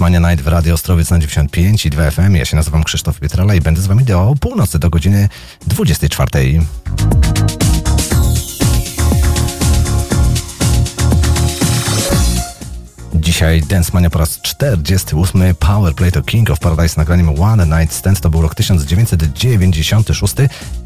[0.00, 2.34] Mania Night w Radio Ostrowiec na 95 i 2 FM.
[2.34, 5.28] Ja się nazywam Krzysztof Pietrala i będę z wami do północy, do godziny
[5.66, 6.60] 24.
[13.14, 15.54] Dzisiaj Dance Mania po raz 48.
[15.54, 18.20] Powerplay to King of Paradise nagraniem One Night Stand.
[18.20, 20.34] To był rok 1996.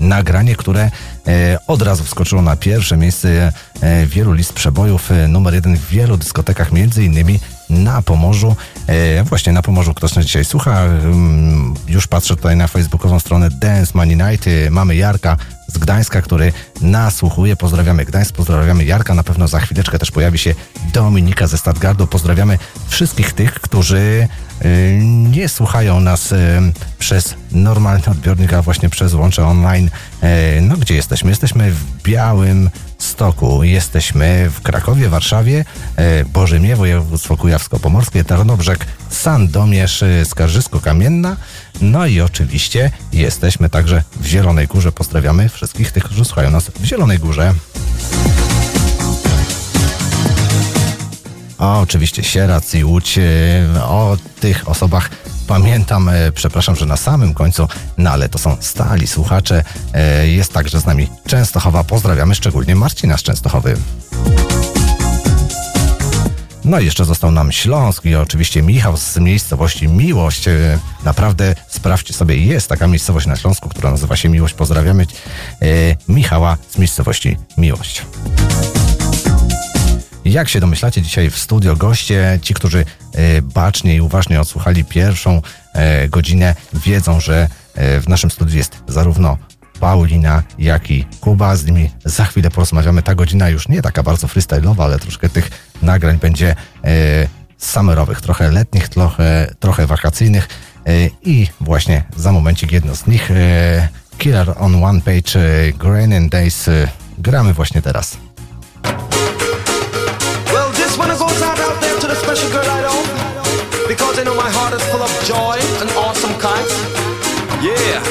[0.00, 0.90] Nagranie, które
[1.26, 5.10] e, od razu wskoczyło na pierwsze miejsce e, wielu list przebojów.
[5.10, 7.40] E, numer jeden w wielu dyskotekach, między innymi
[7.70, 8.56] na Pomorzu.
[8.86, 10.80] E, właśnie na Pomorzu ktoś nas dzisiaj słucha.
[10.82, 14.46] Mm, Już patrzę tutaj na facebookową stronę Dance Money Night.
[14.70, 15.36] Mamy Jarka
[15.66, 17.56] z Gdańska, który nasłuchuje.
[17.56, 19.14] Pozdrawiamy Gdańsk, pozdrawiamy Jarka.
[19.14, 20.54] Na pewno za chwileczkę też pojawi się
[20.92, 22.06] Dominika ze Stadgardu.
[22.06, 22.58] Pozdrawiamy
[22.88, 24.28] wszystkich tych, którzy
[25.02, 26.36] nie słuchają nas y,
[26.98, 29.90] przez normalny odbiornik, a właśnie przez łącze online.
[30.56, 31.30] Y, No gdzie jesteśmy?
[31.30, 33.62] Jesteśmy w Białym Stoku.
[33.62, 35.64] Jesteśmy w Krakowie, Warszawie,
[36.32, 41.36] Bożymie, województwo kujawsko-pomorskie, Tarnobrzeg, Sandomierz, Skarżysko-Kamienna.
[41.80, 44.92] No i oczywiście jesteśmy także w Zielonej Górze.
[44.92, 47.54] Pozdrawiamy wszystkich tych, którzy słuchają nas w Zielonej Górze.
[51.58, 53.18] A oczywiście Sierac i Łódź.
[53.18, 55.10] e, O tych osobach
[55.46, 59.64] pamiętam, e, przepraszam, że na samym końcu, no ale to są stali słuchacze.
[59.94, 61.84] E, Jest także z nami Częstochowa.
[61.84, 63.76] Pozdrawiamy szczególnie Marcina z Częstochowy.
[66.64, 70.44] No i jeszcze został nam Śląsk i oczywiście Michał z miejscowości Miłość.
[71.04, 74.54] Naprawdę sprawdźcie sobie, jest taka miejscowość na Śląsku, która nazywa się Miłość.
[74.54, 75.06] Pozdrawiamy
[76.08, 78.02] Michała z miejscowości Miłość.
[80.26, 82.84] Jak się domyślacie, dzisiaj w studio goście, ci, którzy
[83.14, 85.42] e, bacznie i uważnie odsłuchali pierwszą
[85.72, 89.38] e, godzinę, wiedzą, że e, w naszym studiu jest zarówno
[89.80, 91.56] Paulina, jak i Kuba.
[91.56, 93.02] Z nimi za chwilę porozmawiamy.
[93.02, 95.50] Ta godzina już nie taka bardzo freestyle'owa, ale troszkę tych
[95.82, 96.56] nagrań będzie
[97.58, 100.48] summerowych, trochę letnich, trochę, trochę wakacyjnych.
[101.22, 103.30] I właśnie za momencik jedno z nich,
[104.18, 105.40] Killer on One Page,
[106.16, 106.70] and Days.
[107.18, 108.16] Gramy właśnie teraz.
[111.06, 112.98] One goes out out there to the special girl I know.
[113.86, 116.66] Because I know my heart is full of joy and awesome kinds.
[117.62, 118.02] Yeah.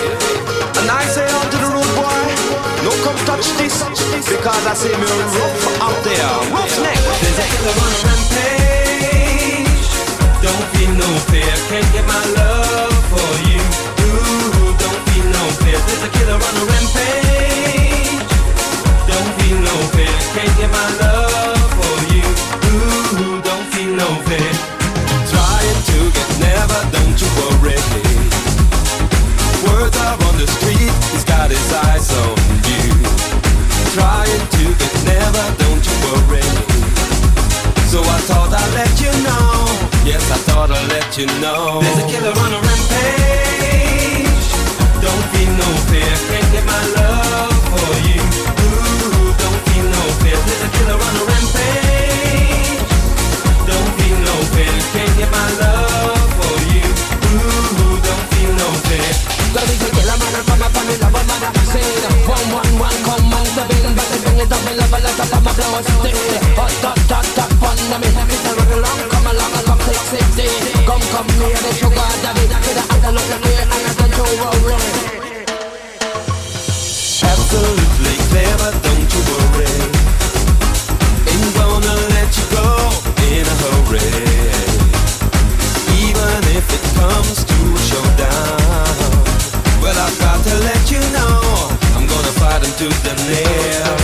[0.80, 2.23] And I say unto the rude boy,
[2.88, 3.84] no come touch this.
[4.31, 6.23] Because I say me rough out there.
[6.55, 6.95] Roughneck.
[7.19, 9.91] There's a killer on a rampage.
[10.39, 13.59] Don't feel no fear, can't get my love for you.
[14.07, 15.80] Ooh, don't feel no fear.
[15.84, 18.23] There's a killer on a rampage.
[19.03, 21.43] Don't feel no fear, can't get my love for you.
[21.43, 21.55] Ooh,
[23.95, 27.80] Trying to get never, don't you worry.
[29.63, 32.35] Words are on the street, he's got his eyes on
[32.67, 32.91] you.
[33.95, 36.43] Trying to get never, don't you worry.
[37.88, 39.63] So I thought I'd let you know.
[40.03, 41.80] Yes, I thought I'd let you know.
[41.80, 44.43] There's a killer on a rampage.
[44.99, 48.19] Don't feel no fear, can't get my love for you.
[48.59, 50.35] Ooh, don't feel no fear.
[50.35, 52.05] There's a killer on a rampage.
[54.56, 56.88] Don't feel no fear, can't get my love for you.
[57.27, 59.11] Ooh, don't feel no fear.
[59.52, 62.73] Gotta be killer man and from up on the love man Say it one one
[62.80, 65.44] one come on the bill But I bring it up in love a lot of
[65.44, 66.19] my blow still
[66.60, 69.82] Hot hot hot hot fun to me It's a run along come along and come
[69.88, 70.48] take sixty
[70.84, 74.11] Come come near the sugar daddy Get a hand look at me and I don't
[74.11, 74.76] you worry
[77.23, 79.72] Absolutely clever, don't you worry.
[81.32, 84.10] Ain't gonna let you go in a hurry.
[86.06, 87.56] Even if it comes to a
[87.89, 89.23] showdown.
[89.81, 91.39] Well, I've got to let you know
[91.95, 93.95] I'm gonna fight him to the nail.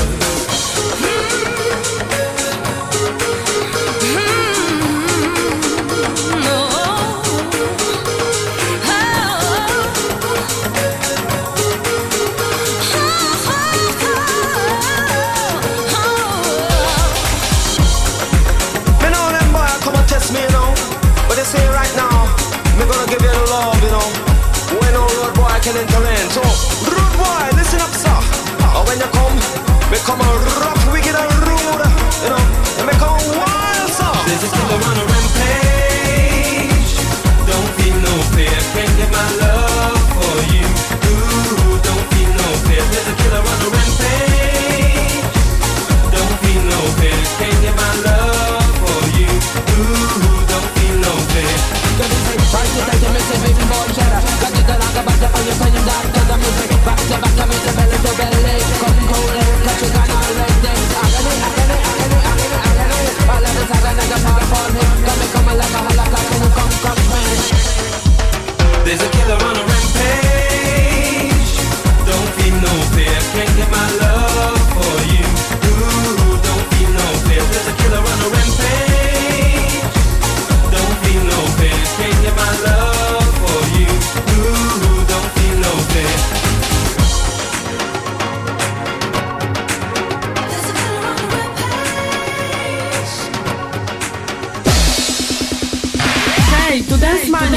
[30.06, 31.86] Come on, rock wicked and rude,
[32.23, 32.44] you know,
[32.80, 34.18] and make a wild song.
[34.26, 35.10] There's a single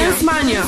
[0.05, 0.63] Dance Mania.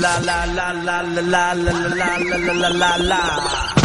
[0.00, 3.77] La la la la la la la la la la la la la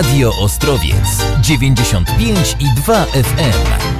[0.00, 3.99] Radio Ostrowiec 95 i 2 FM.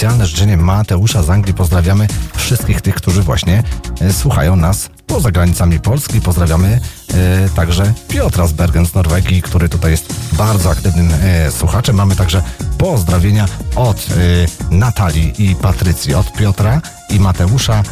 [0.00, 1.54] Specjalne życzenie Mateusza z Anglii.
[1.54, 2.06] Pozdrawiamy
[2.36, 3.62] wszystkich tych, którzy właśnie
[4.00, 6.20] e, słuchają nas poza granicami Polski.
[6.20, 6.80] Pozdrawiamy
[7.14, 11.96] e, także Piotra z Bergen z Norwegii, który tutaj jest bardzo aktywnym e, słuchaczem.
[11.96, 12.42] Mamy także
[12.78, 13.46] pozdrowienia
[13.76, 14.06] od
[14.70, 17.82] Natalii i Patrycji, od Piotra i Mateusza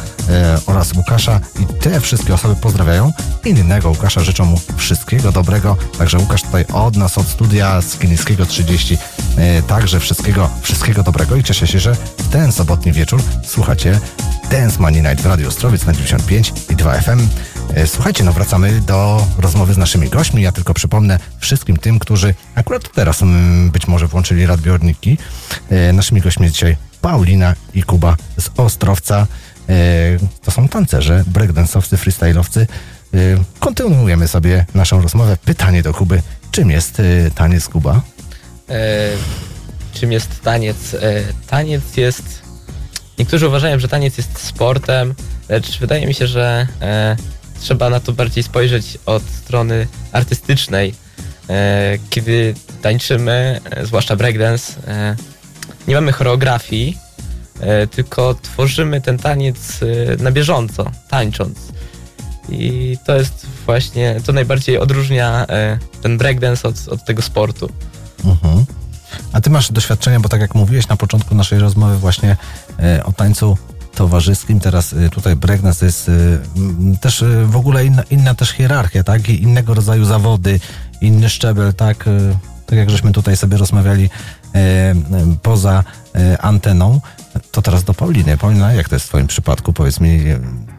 [0.65, 3.13] oraz Łukasza i te wszystkie osoby pozdrawiają
[3.45, 5.77] innego Łukasza, życzą mu wszystkiego dobrego.
[5.97, 8.97] Także Łukasz tutaj od nas, od studia z Kilińskiego 30 e,
[9.67, 13.99] także wszystkiego, wszystkiego dobrego i cieszę się, że w ten sobotni wieczór słuchacie
[14.51, 17.27] Dance Money Night w Radio Ostrowiec na 95 i 2 FM.
[17.73, 20.41] E, Słuchajcie, no wracamy do rozmowy z naszymi gośćmi.
[20.41, 25.17] Ja tylko przypomnę wszystkim tym, którzy akurat teraz mm, być może włączyli radbiorniki.
[25.69, 29.27] E, Naszymi gośćmi jest dzisiaj Paulina i Kuba z Ostrowca.
[29.69, 29.73] E,
[30.43, 32.59] To są tancerze, breakdance'owcy, freestyle'owcy.
[32.61, 32.67] E,
[33.59, 35.37] Kontynuujemy sobie naszą rozmowę.
[35.45, 36.21] Pytanie do Kuby.
[36.51, 38.01] Czym jest e, taniec Kuba?
[38.69, 39.09] E,
[39.93, 40.93] czym jest taniec?
[40.93, 42.41] E, taniec jest.
[43.19, 45.15] Niektórzy uważają, że taniec jest sportem,
[45.49, 47.15] lecz wydaje mi się, że e,
[47.59, 50.93] trzeba na to bardziej spojrzeć od strony artystycznej.
[52.09, 54.73] Kiedy tańczymy, zwłaszcza breakdance,
[55.87, 56.97] nie mamy choreografii,
[57.91, 59.57] tylko tworzymy ten taniec
[60.19, 61.57] na bieżąco, tańcząc.
[62.49, 65.45] I to jest właśnie, to najbardziej odróżnia
[66.01, 67.69] ten breakdance od, od tego sportu.
[69.49, 72.37] Ty masz doświadczenia, bo tak jak mówiłeś na początku naszej rozmowy właśnie
[72.79, 73.57] e, o tańcu
[73.95, 79.29] towarzyskim, teraz e, tutaj breakdance jest e, też w ogóle inna, inna też hierarchia, tak?
[79.29, 80.59] I innego rodzaju zawody,
[81.01, 82.05] inny szczebel, tak?
[82.65, 84.09] Tak jak żeśmy tutaj sobie rozmawiali
[85.41, 85.83] poza
[86.39, 87.01] anteną,
[87.51, 88.37] to teraz do Pauliny.
[88.37, 89.73] Paulina, jak to jest w twoim przypadku?
[89.73, 90.19] Powiedz mi,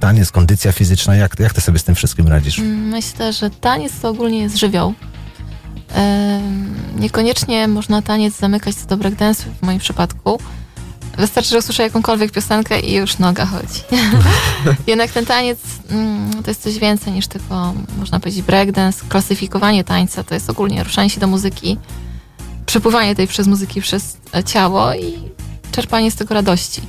[0.00, 2.58] taniec, kondycja fizyczna, jak, jak ty sobie z tym wszystkim radzisz?
[2.58, 4.94] Mm, Myślę, że taniec to ogólnie jest żywioł.
[6.96, 10.40] Niekoniecznie można taniec zamykać co do breakdance'u w moim przypadku.
[11.18, 13.80] Wystarczy, że usłyszę jakąkolwiek piosenkę i już noga chodzi.
[14.86, 15.58] Jednak ten taniec
[15.90, 19.04] mm, to jest coś więcej niż tylko, można powiedzieć, breakdance.
[19.08, 21.78] Klasyfikowanie tańca to jest ogólnie ruszanie się do muzyki,
[22.66, 25.18] przepływanie tej przez muzyki przez e, ciało i
[25.72, 26.82] czerpanie z tego radości.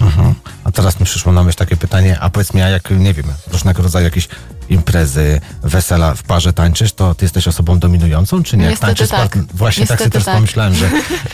[0.00, 0.34] Mhm.
[0.64, 3.26] A teraz mi przyszło na myśl takie pytanie, a powiedz mi, a jak, nie wiem,
[3.52, 4.28] różnego rodzaju jakieś
[4.70, 8.62] imprezy, wesela w parze tańczysz, to ty jesteś osobą dominującą, czy nie?
[8.62, 9.38] Jak Niestety tańczysz tak.
[9.54, 10.34] Właśnie tak sobie Niestety też tak.
[10.34, 10.90] pomyślałem, że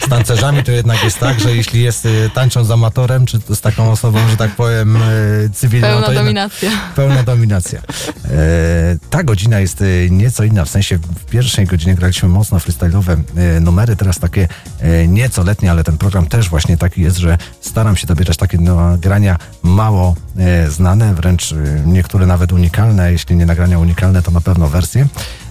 [0.06, 3.60] z tancerzami to jednak jest tak, że jeśli jest y, tańczą z amatorem, czy z
[3.60, 6.70] taką osobą, że tak powiem, y, cywilną, Pełna to jednak- dominacja.
[6.96, 7.80] Pełna dominacja.
[7.80, 8.30] E,
[9.10, 13.16] ta godzina jest e, nieco inna, w sensie w pierwszej godzinie graliśmy mocno freestyle'owe
[13.60, 14.48] numery, teraz takie
[15.08, 19.36] nieco letnie, ale ten program też właśnie taki jest, że staram się dobierać takie nagrania
[19.62, 21.54] mało e, znane, wręcz
[21.86, 25.06] niektóre nawet unikalne, a jeśli nie nagrania unikalne, to na pewno wersje.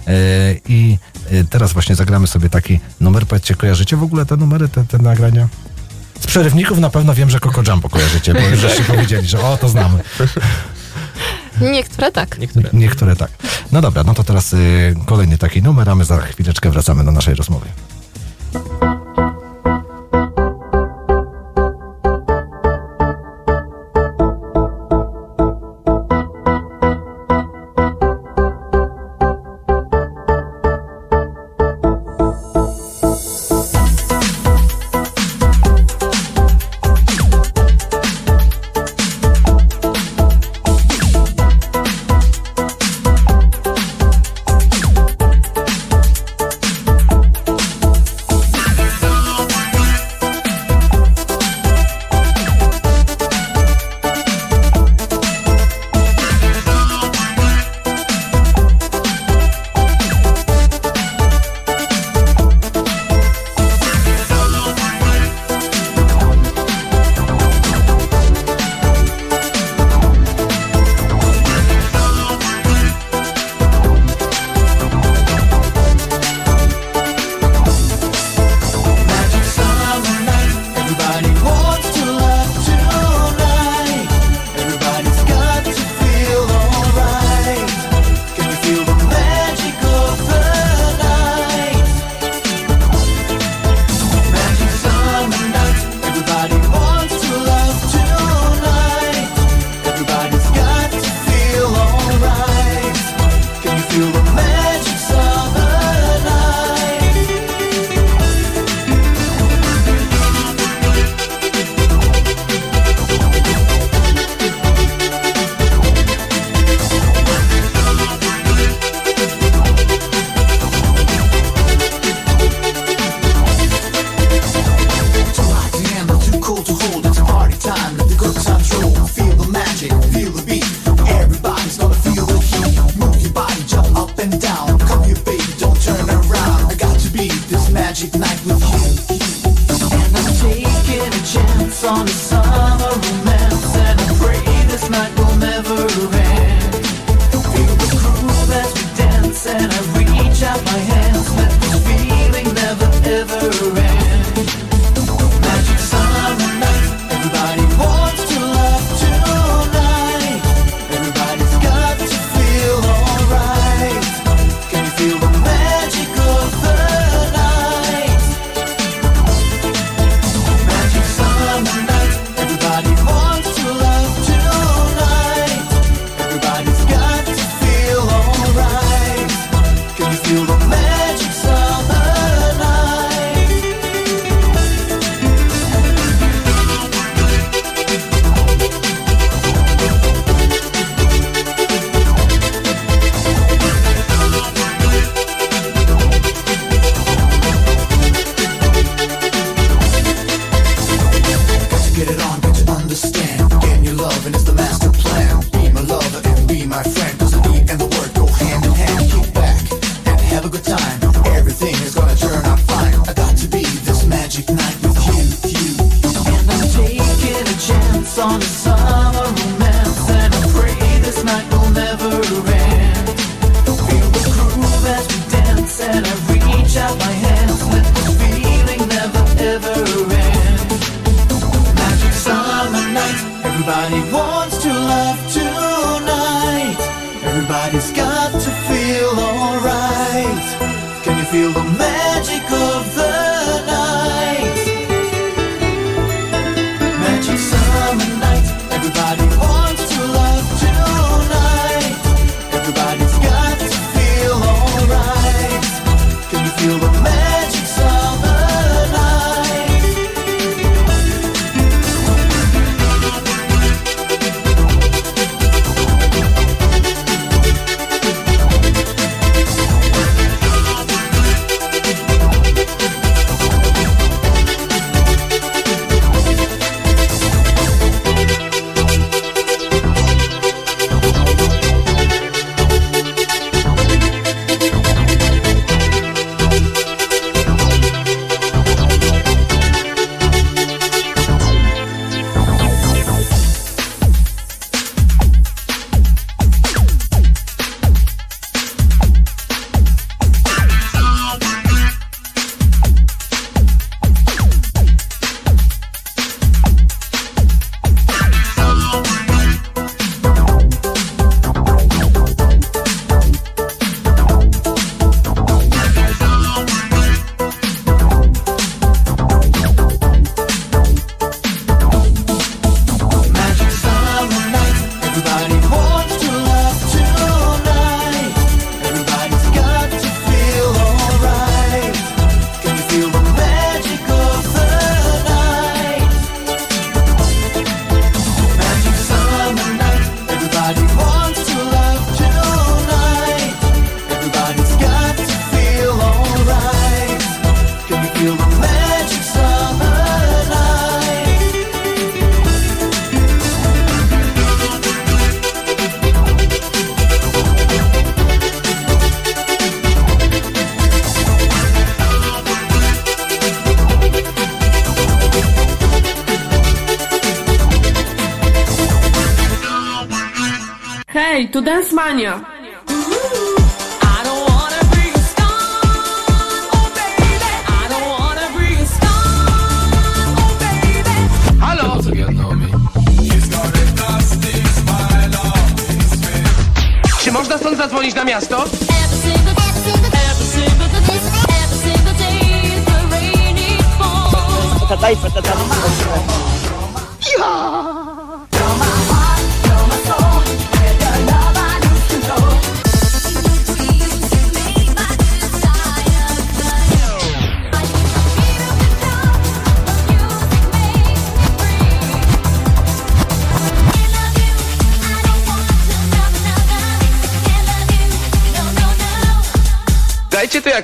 [0.06, 0.98] E, I
[1.30, 4.98] e, teraz właśnie zagramy sobie taki numer, powiedzcie, kojarzycie w ogóle te numery, te, te
[4.98, 5.48] nagrania?
[6.20, 9.56] Z przerywników na pewno wiem, że Coco Jumbo kojarzycie, bo już żeście powiedzieli, że o,
[9.56, 9.98] to znamy.
[11.60, 12.38] Niektóre tak.
[12.38, 12.70] Niektóre.
[12.72, 13.30] Niektóre tak.
[13.72, 17.12] No dobra, no to teraz y, kolejny taki numer, a my za chwileczkę wracamy do
[17.12, 17.66] naszej rozmowy.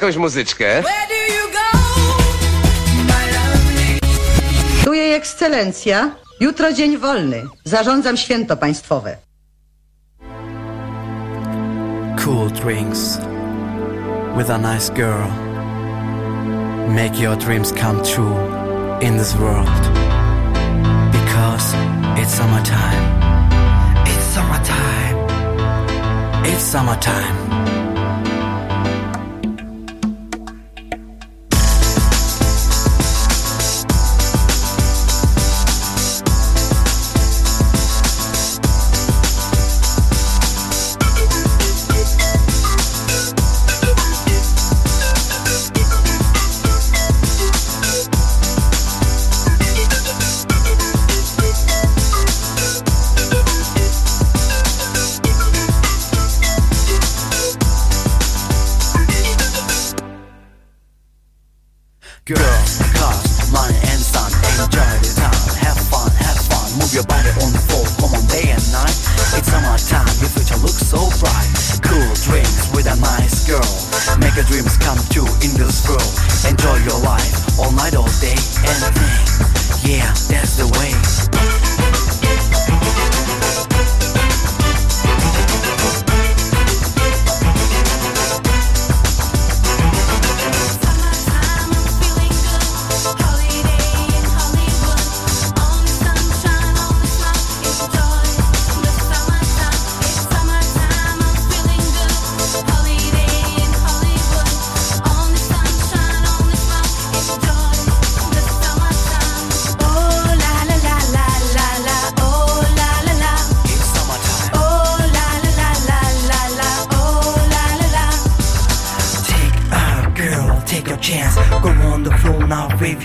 [0.03, 0.83] jakąś muzyczkę.
[4.85, 6.11] Tu jej ekscelencja.
[6.41, 7.43] Jutro dzień wolny.
[7.65, 9.17] Zarządzam święto państwowe.
[12.25, 13.19] Cool drinks
[14.39, 15.29] with a nice girl.
[16.89, 18.37] Make your dreams come true
[19.01, 19.83] in this world.
[21.13, 21.77] Because
[22.17, 23.23] it's summertime.
[24.05, 25.17] It's summertime.
[26.45, 27.42] It's summertime.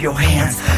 [0.01, 0.76] Your hands.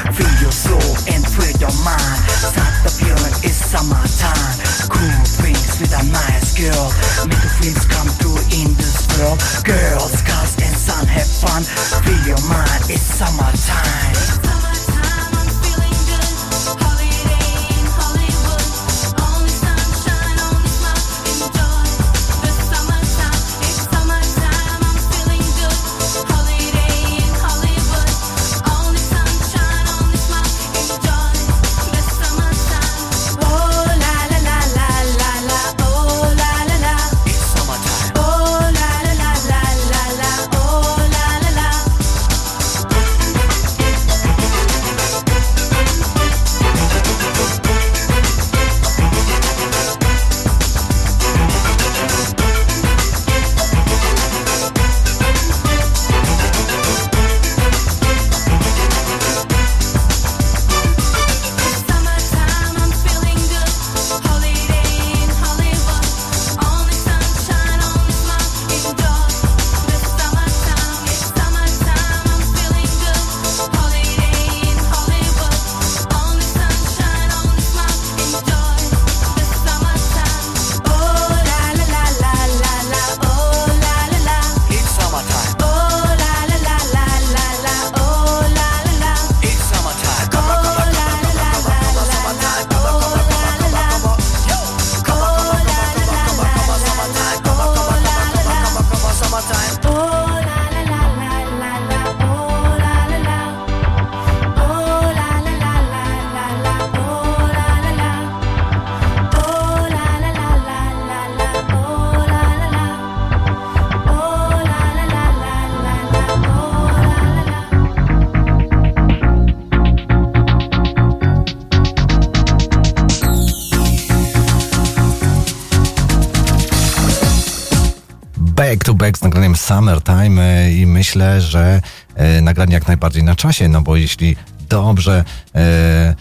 [131.09, 131.81] Myślę, że
[132.15, 134.35] e, nagranie jak najbardziej na czasie, no bo jeśli
[134.69, 135.23] dobrze
[135.55, 136.15] e,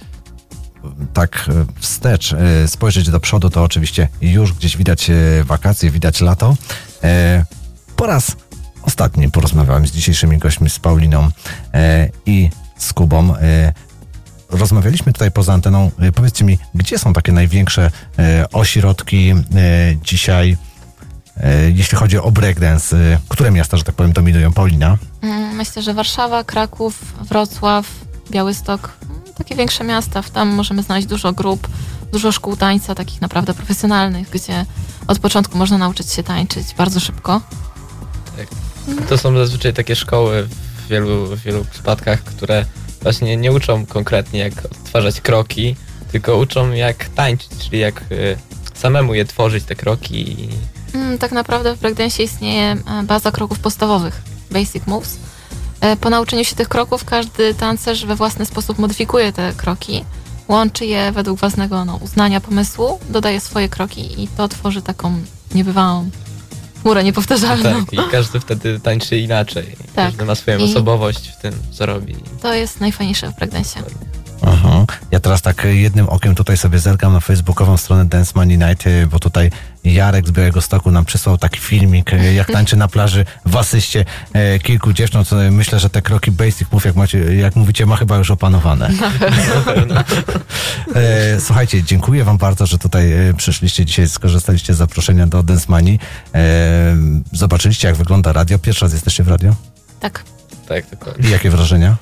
[1.15, 6.21] tak e, wstecz e, spojrzeć do przodu, to oczywiście już gdzieś widać e, wakacje, widać
[6.21, 6.57] lato.
[7.05, 7.45] E,
[7.97, 8.37] po raz
[8.83, 11.29] ostatni porozmawiałem z dzisiejszymi gośćmi, z Pauliną
[12.27, 13.35] i z Kubą.
[14.51, 15.91] Rozmawialiśmy tutaj poza anteną.
[16.15, 19.35] Powiedzcie mi, gdzie są takie największe e, ośrodki e,
[20.03, 20.57] dzisiaj,
[21.77, 22.97] jeśli chodzi o breakdance?
[22.97, 24.53] E, które miasta, że tak powiem, dominują?
[24.53, 24.99] Paulina?
[25.23, 26.99] Mm, Myślę, że Warszawa, Kraków,
[27.29, 27.87] Wrocław,
[28.31, 30.23] Białystok, mm, takie większe miasta.
[30.23, 31.69] Tam możemy znaleźć dużo grup,
[32.13, 34.65] dużo szkół tańca, takich naprawdę profesjonalnych, gdzie
[35.07, 37.41] od początku można nauczyć się tańczyć bardzo szybko.
[39.09, 40.43] To są zazwyczaj takie szkoły
[40.85, 42.65] w wielu, w wielu przypadkach, które
[43.03, 45.77] właśnie nie uczą konkretnie jak odtwarzać kroki,
[46.13, 48.37] tylko uczą jak tańczyć, czyli jak y,
[48.75, 50.43] samemu je tworzyć, te kroki.
[50.45, 50.78] i-
[51.21, 55.17] Tak naprawdę w breakdance istnieje e, baza kroków podstawowych, basic moves.
[55.81, 60.05] E, Po nauczeniu się tych kroków każdy tancerz we własny sposób modyfikuje te kroki,
[60.49, 65.15] łączy je według własnego no, uznania pomysłu, dodaje swoje kroki i to tworzy taką
[65.55, 66.11] niebywałą
[66.83, 67.85] chmurę niepowtarzalną.
[67.85, 69.77] Tak, i każdy wtedy tańczy inaczej.
[69.97, 72.17] Każdy ma swoją I- osobowość w tym, co robi.
[72.43, 73.81] To jest najfajniejsze w breakdance.
[74.47, 74.85] Aha.
[75.11, 79.19] Ja teraz tak jednym okiem tutaj sobie zerkam na facebookową stronę Dance Money Night, bo
[79.19, 79.51] tutaj
[79.85, 84.05] Jarek z Białego Stoku nam przysłał taki filmik, e, jak tańczy na plaży w asyście
[84.33, 85.33] e, kilku dziewcząt.
[85.33, 88.91] E, Myślę, że te kroki basic move, jak, macie, jak mówicie, ma chyba już opanowane.
[90.95, 95.99] E, słuchajcie, dziękuję wam bardzo, że tutaj przyszliście dzisiaj, skorzystaliście z zaproszenia do Dance Money.
[96.35, 96.97] E,
[97.33, 98.59] zobaczyliście, jak wygląda radio.
[98.59, 99.55] Pierwszy raz jesteście w radio?
[100.01, 100.25] Tak,
[100.69, 101.29] Tak, dokładnie.
[101.29, 101.97] I jakie wrażenia?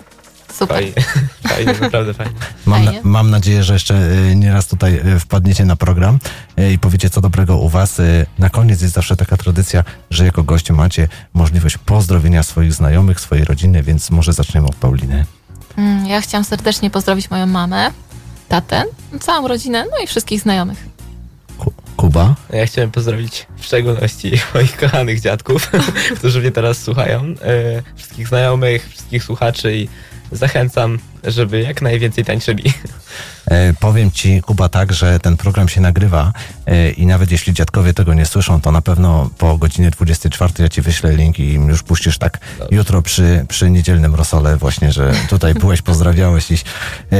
[0.59, 0.77] Super.
[0.77, 0.93] Fajnie,
[1.49, 2.33] fajnie naprawdę fajnie.
[2.66, 6.19] Mam, na, mam nadzieję, że jeszcze e, nieraz tutaj e, wpadniecie na program
[6.57, 8.01] e, i powiecie co dobrego u was.
[8.39, 13.45] Na koniec jest zawsze taka tradycja, że jako goście macie możliwość pozdrowienia swoich znajomych, swojej
[13.45, 15.24] rodziny, więc może zaczniemy od Pauliny.
[15.77, 17.91] Mm, Ja chciałam serdecznie pozdrowić moją mamę,
[18.49, 18.85] tatę,
[19.20, 20.97] całą rodzinę, no i wszystkich znajomych.
[21.97, 22.35] Kuba?
[22.53, 25.70] Ja chciałem pozdrowić w szczególności moich kochanych dziadków,
[26.19, 27.35] którzy mnie teraz słuchają,
[27.97, 29.89] wszystkich znajomych, wszystkich słuchaczy i
[30.32, 32.73] zachęcam, żeby jak najwięcej tańczyli.
[33.47, 36.32] E, powiem Ci, Kuba, tak, że ten program się nagrywa
[36.66, 40.69] e, i nawet jeśli dziadkowie tego nie słyszą, to na pewno po godzinie 24 ja
[40.69, 42.77] Ci wyślę link i już puścisz tak Dobrze.
[42.77, 46.47] jutro przy, przy niedzielnym rosole właśnie, że tutaj byłeś, pozdrawiałeś.
[47.12, 47.16] E,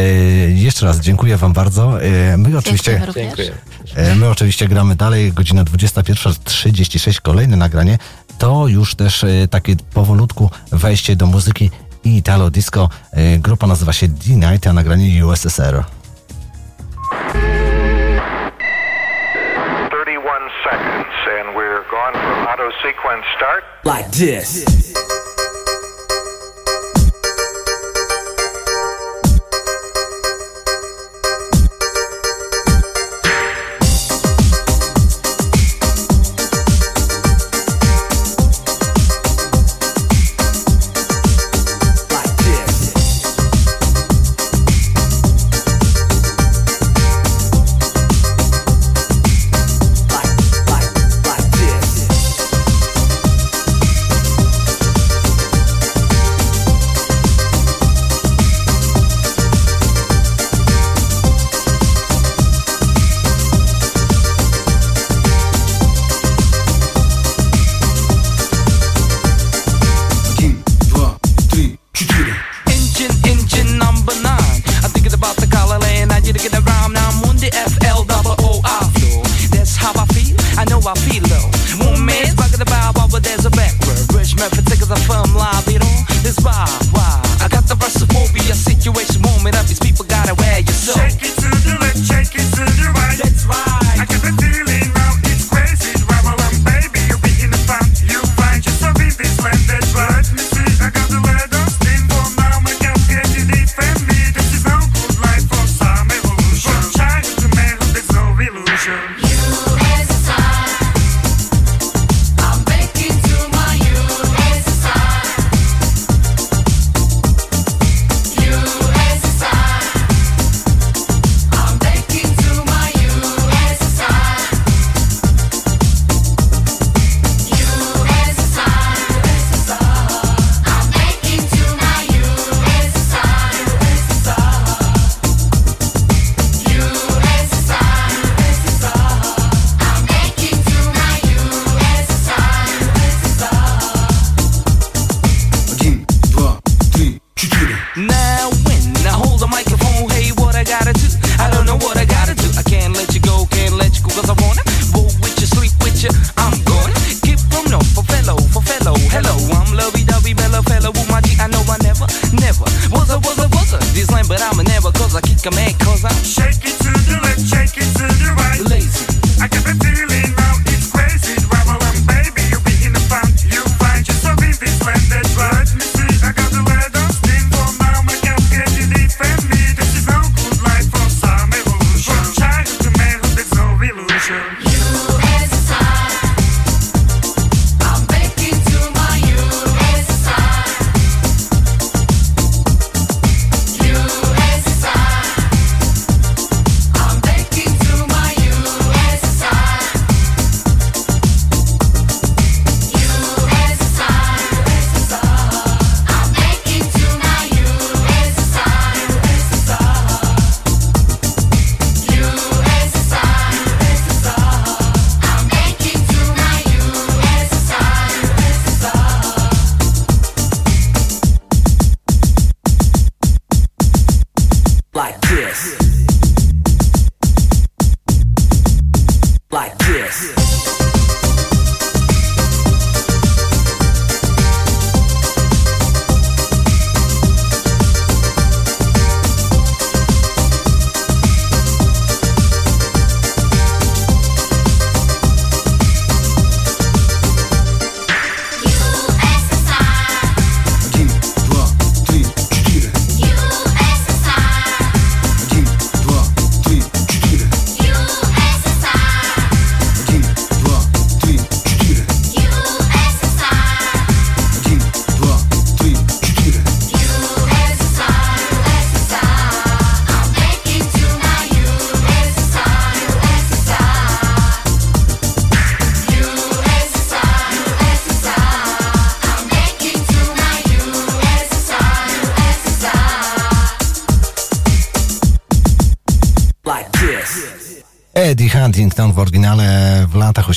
[0.51, 2.03] jeszcze raz dziękuję Wam bardzo.
[2.03, 3.03] E, my oczywiście...
[3.15, 3.53] Dziękuję.
[3.95, 7.99] E, my oczywiście gramy dalej, godzina 21.36, kolejne nagranie.
[8.39, 11.71] To już też e, takie powolutku wejście do muzyki
[12.07, 12.89] i Italo Disco.
[13.13, 15.85] E, grupa nazywa się D-Night, a nagranie USSR.
[20.71, 23.63] Seconds and we're gone from auto sequence start.
[23.85, 24.65] Like this.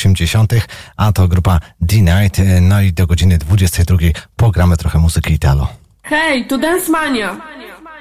[0.06, 0.62] 80.,
[0.98, 2.40] a to grupa D-Night.
[2.40, 3.98] E, no i do godziny 22
[4.36, 5.68] pogramy trochę muzyki Italo.
[6.04, 7.42] Hej, to Dance Mania!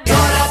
[0.05, 0.49] Tora,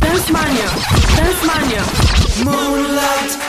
[0.00, 0.66] Dance Mania!
[1.16, 1.82] Dance Mania!
[2.44, 3.43] Moonlight!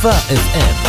[0.00, 0.79] 95 i 2 FM.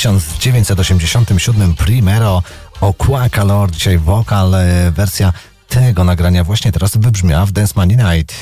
[0.00, 2.42] 1987 Primero
[2.80, 5.32] Aqua Calor, dzisiaj wokal, e, wersja
[5.68, 8.34] tego nagrania właśnie teraz wybrzmiała w Dance Money Night.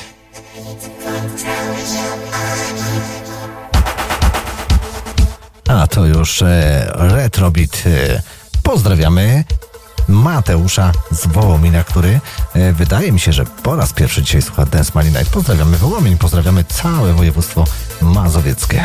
[5.69, 7.85] A to już e, Retrobit.
[7.87, 8.23] E,
[8.63, 9.45] pozdrawiamy
[10.09, 12.21] Mateusza z Wołomina, który
[12.55, 15.29] e, wydaje mi się, że po raz pierwszy dzisiaj słucha Dance Money Night.
[15.29, 17.65] Pozdrawiamy Wołomin, pozdrawiamy całe województwo
[18.01, 18.85] mazowieckie.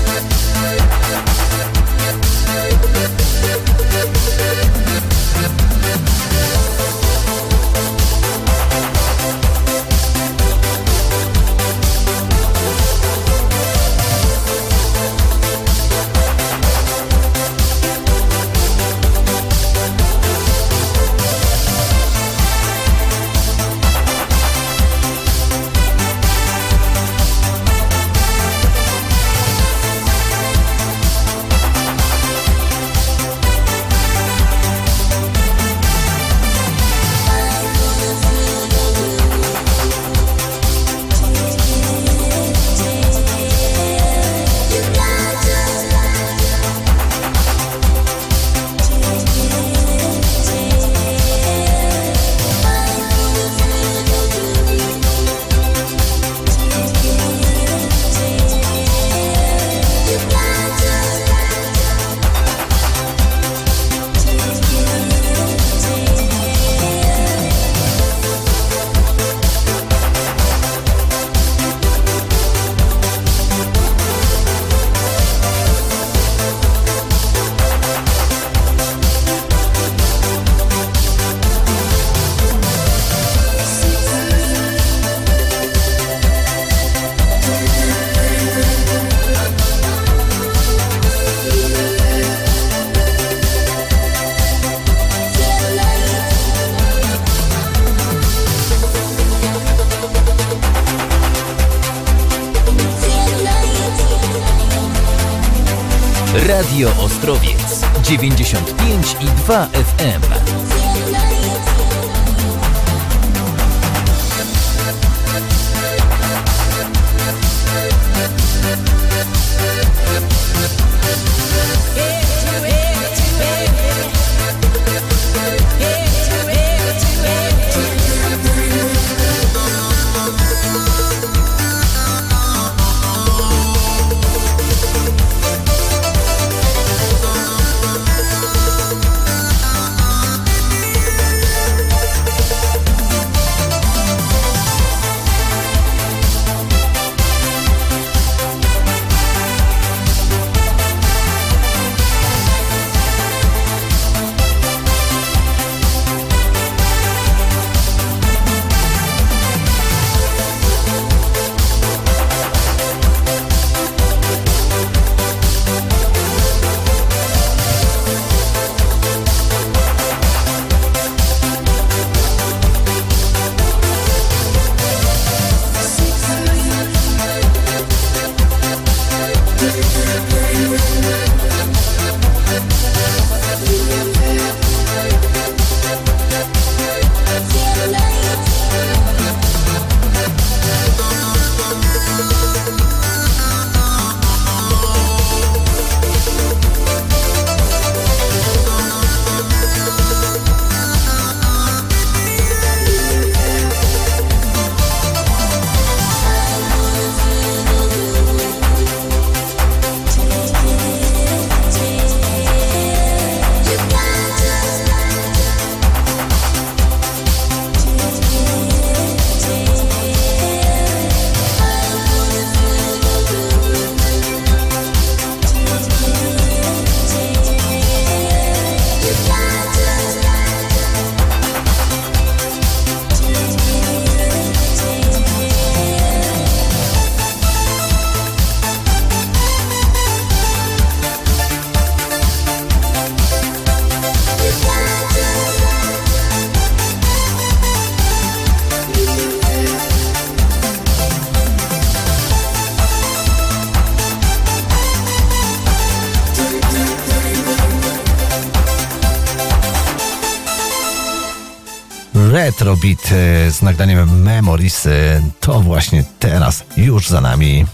[262.81, 264.85] Beat e, z nagraniem Memories.
[264.85, 267.65] E, to właśnie teraz, już za nami.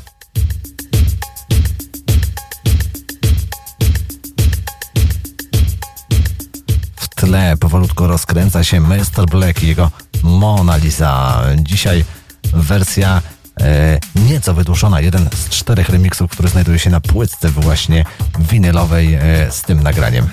[6.95, 9.25] W tle powolutku rozkręca się Mr.
[9.31, 9.91] Black i jego
[10.23, 11.41] Mona Lisa.
[11.57, 12.05] Dzisiaj
[12.53, 13.21] wersja
[13.61, 15.01] e, nieco wydłużona.
[15.01, 18.05] Jeden z czterech remiksów, który znajduje się na płytce właśnie
[18.39, 20.29] winylowej e, z tym nagraniem.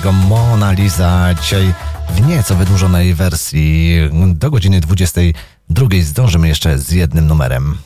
[0.00, 1.34] Jego Mona Lisa.
[1.34, 1.74] Dzisiaj
[2.10, 3.96] w nieco wydłużonej wersji.
[4.26, 7.78] Do godziny 22 zdążymy jeszcze z jednym numerem.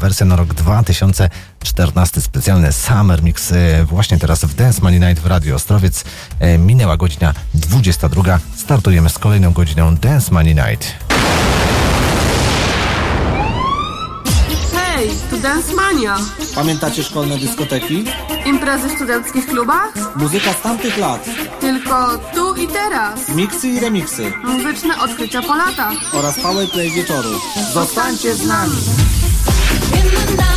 [0.00, 5.26] Wersja na rok 2014, specjalny Summer Mix e, właśnie teraz w Dance Money Night w
[5.26, 6.04] Radio Ostrowiec.
[6.40, 10.94] E, Minęła godzina 22, startujemy z kolejną godziną Dance Money Night.
[14.74, 16.16] Hej, tu Dance Mania.
[16.54, 18.04] Pamiętacie szkolne dyskoteki?
[18.46, 19.92] Imprezy w studenckich klubach?
[20.16, 21.24] Muzyka z tamtych lat.
[21.60, 23.28] Tylko tu i teraz.
[23.28, 24.32] Miksy i remiksy.
[24.44, 26.14] Muzyczne odkrycia po latach.
[26.14, 27.30] Oraz powerplay wieczoru.
[27.74, 28.76] Zostańcie z nami.
[30.12, 30.49] In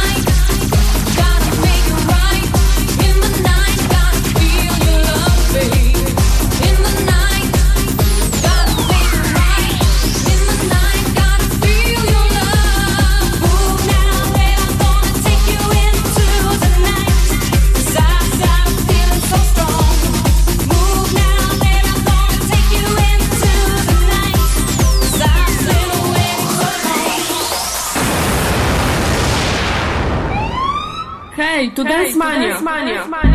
[32.03, 32.47] Dance Mania.
[32.49, 33.32] Dance Mania.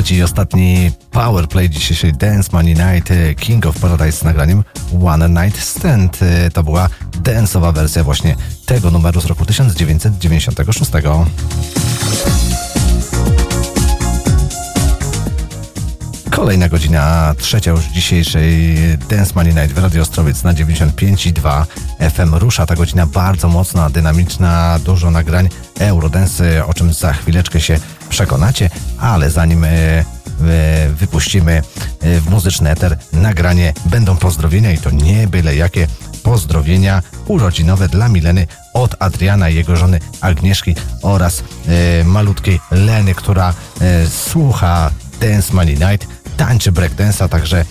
[0.00, 4.64] Trzeci i ostatni powerplay dzisiejszej Dance Money Night e, King of Paradise z nagraniem
[5.04, 6.22] One Night Stand.
[6.22, 6.88] E, To była
[7.22, 8.36] dance'owa wersja właśnie
[8.66, 10.90] tego numeru z roku 1996.
[16.30, 18.76] Kolejna godzina, trzecia już dzisiejszej
[19.10, 21.64] Dance Money Night w Radio Ostrowiec na 95,2
[22.10, 22.34] FM.
[22.34, 25.48] Rusza ta godzina bardzo mocna, dynamiczna, dużo nagrań
[25.78, 27.80] Eurodance, o czym za chwileczkę się
[28.20, 30.04] przekonacie, ale zanim e, e,
[30.88, 31.62] wypuścimy
[32.00, 35.86] e, w muzyczny eter nagranie, będą pozdrowienia i to nie byle jakie
[36.22, 41.42] pozdrowienia urodzinowe dla Mileny od Adriana i jego żony Agnieszki oraz
[42.04, 43.54] malutkiej Leny, która
[44.08, 44.90] słucha
[45.20, 46.06] Dance Money Night,
[46.36, 47.64] tańczy breakdance'a, także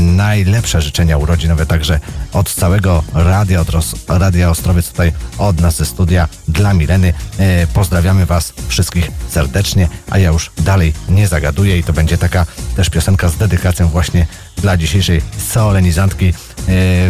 [0.00, 2.00] najlepsze życzenia urodzinowe także
[2.32, 7.12] od całego Radia, od Ros- Radia Ostrowiec tutaj od nas ze studia dla Mileny.
[7.38, 12.46] E, Pozdrawiamy Was wszystkich serdecznie, a ja już dalej nie zagaduję i to będzie taka
[12.76, 14.26] też piosenka z dedykacją właśnie
[14.56, 15.22] dla dzisiejszej
[15.52, 16.26] solenizantki.
[16.28, 16.32] E,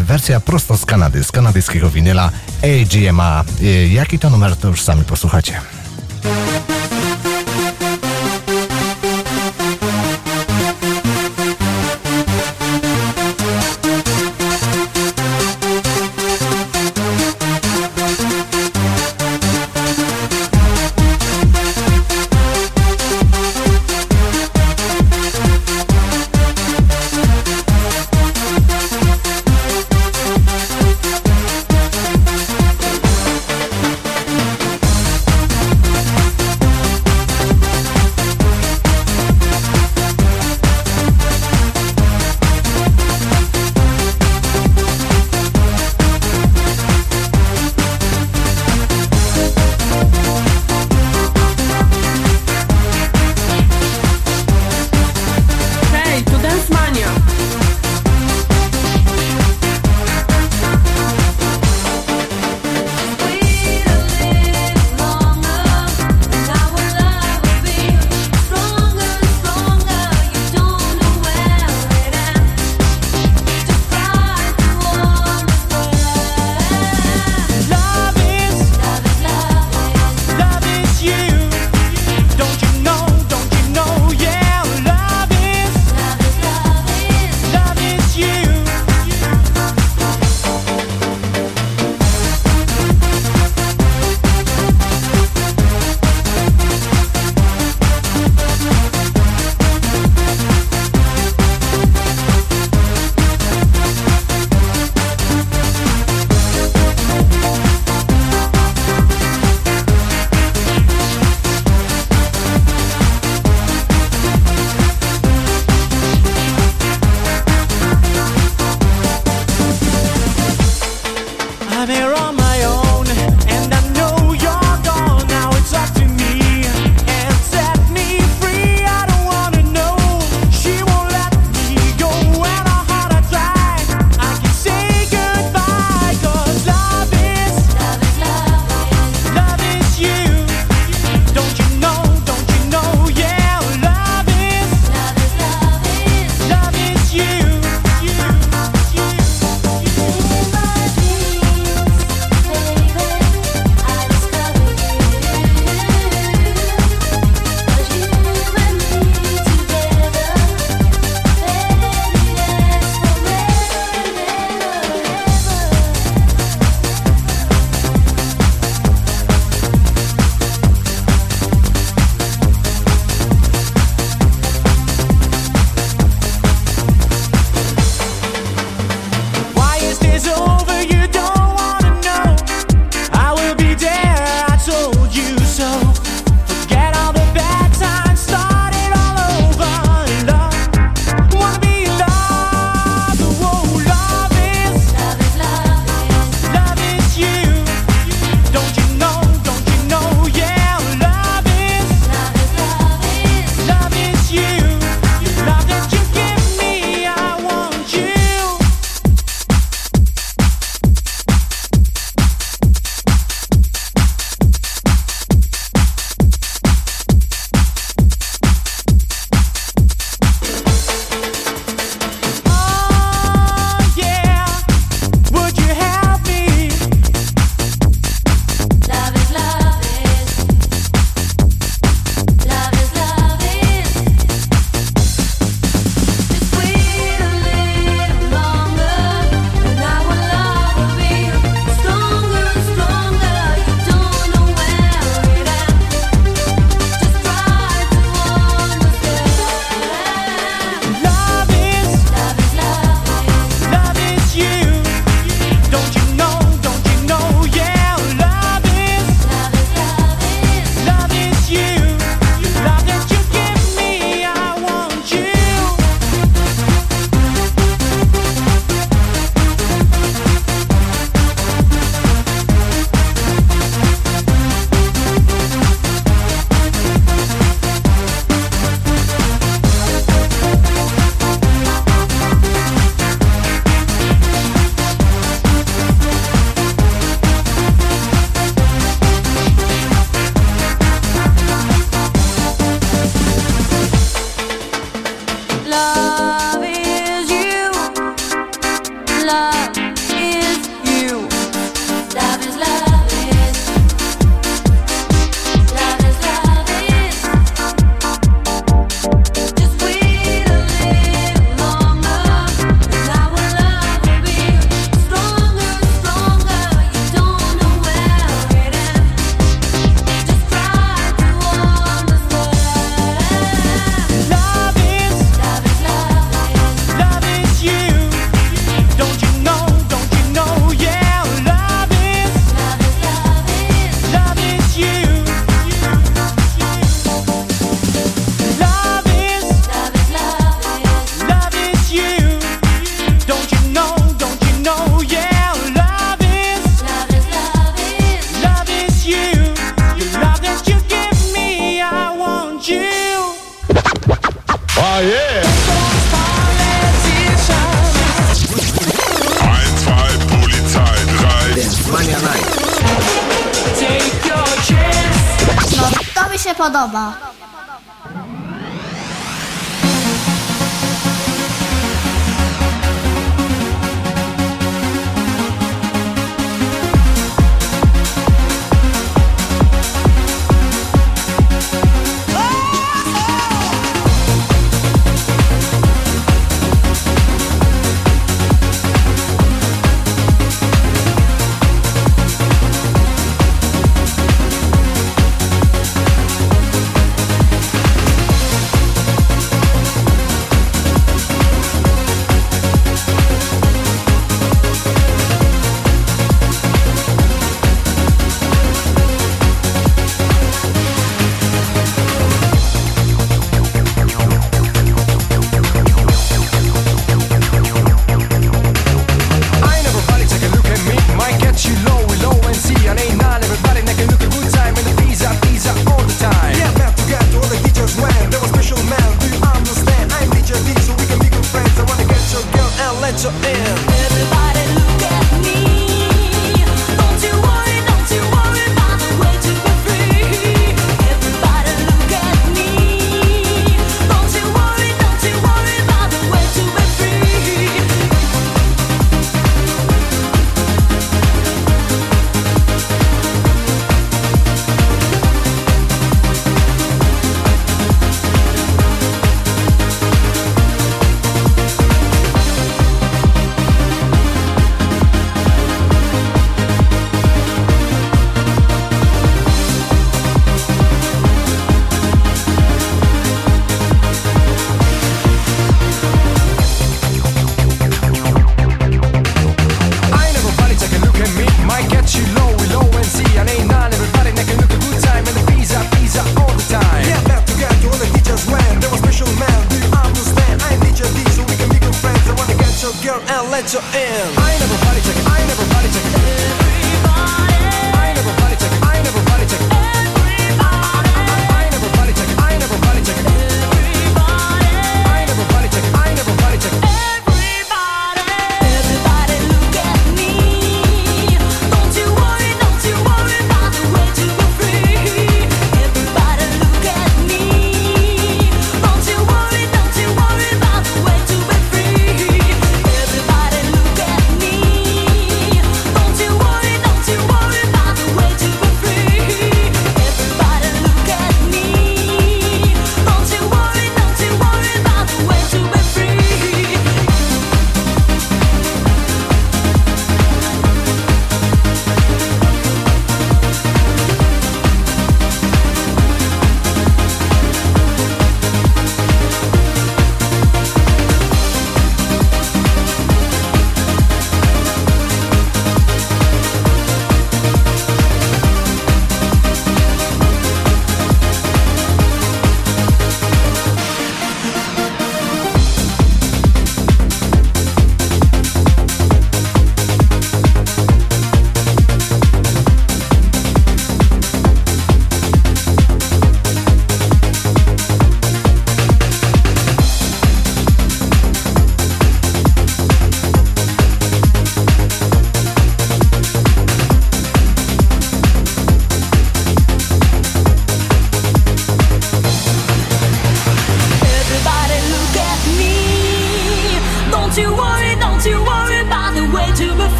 [0.00, 2.30] Wersja prosto z Kanady, z kanadyjskiego winyla
[2.62, 3.44] AGMA.
[3.90, 5.52] Jaki to numer, to już sami posłuchacie.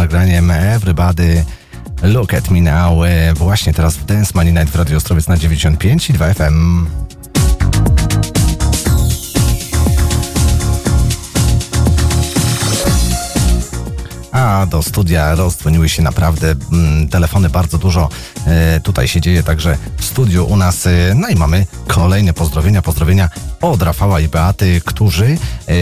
[0.00, 1.44] Nagraniem Everybody
[2.02, 3.04] Look at Me Now.
[3.06, 6.86] e, Właśnie teraz w Dance Money Night w Radio Ostrowiec na 95 i 2 FM.
[14.32, 18.08] A do studia rozdzwoniły się naprawdę mm, telefony, bardzo dużo
[18.46, 22.82] e, tutaj się dzieje, także w studiu u nas, e, no i mamy kolejne pozdrowienia,
[22.82, 23.28] pozdrowienia
[23.60, 25.72] od Rafała i Beaty, którzy e,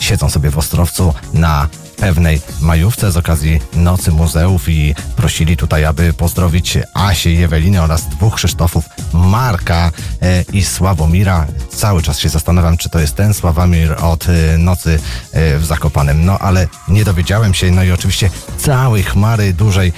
[0.00, 1.68] siedzą sobie w Ostrowcu na
[2.02, 8.08] pewnej majówce z okazji Nocy Muzeów i prosili tutaj, aby pozdrowić Asię i Ewelinę oraz
[8.08, 9.90] dwóch Krzysztofów, Marka
[10.22, 11.46] e, i Sławomira.
[11.76, 14.98] Cały czas się zastanawiam, czy to jest ten Sławomir od e, Nocy
[15.32, 16.24] e, w Zakopanem.
[16.24, 17.70] No ale nie dowiedziałem się.
[17.70, 19.92] No i oczywiście całej chmary dużej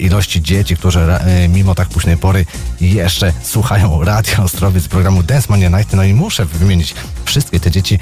[0.00, 2.44] ilości dzieci, którzy ra- e, mimo tak późnej pory
[2.80, 5.92] jeszcze słuchają Radio Ostrowiec programu Dance Mania Night.
[5.92, 6.94] No i muszę wymienić
[7.28, 7.94] wszystkie te dzieci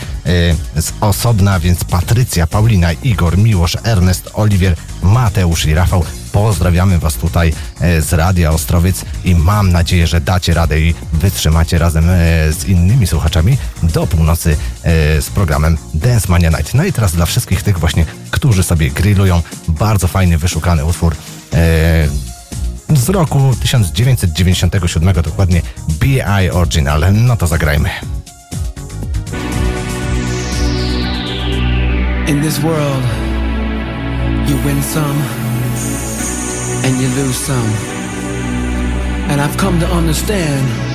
[0.77, 6.05] e, z osobna, więc Patrycja, Paulina, Igor, Miłosz, Ernest, Oliwier, Mateusz i Rafał.
[6.33, 11.79] Pozdrawiamy Was tutaj e, z Radia Ostrowiec i mam nadzieję, że dacie radę i wytrzymacie
[11.79, 12.13] razem e,
[12.53, 14.57] z innymi słuchaczami do północy
[15.21, 16.75] z programem Dance Mania Night.
[16.75, 21.17] No i teraz dla wszystkich tych właśnie, którzy sobie grillują, bardzo fajny, wyszukany utwór
[22.89, 27.05] z roku 1997, dokładnie BI Original.
[27.13, 27.91] No to zagrajmy.
[32.29, 33.03] In this world,
[34.49, 35.17] you win some
[36.85, 37.71] and you lose some.
[39.31, 40.87] And I've come to understand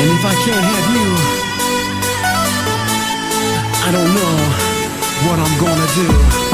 [0.00, 1.08] And if I can't have you,
[3.84, 4.34] I don't know
[5.26, 6.49] what I'm gonna do.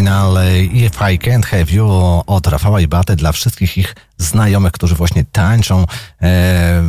[0.00, 0.38] Original
[0.72, 1.90] If I Can't Have You
[2.26, 5.86] od Rafała i Baty dla wszystkich ich znajomych, którzy właśnie tańczą
[6.22, 6.82] e,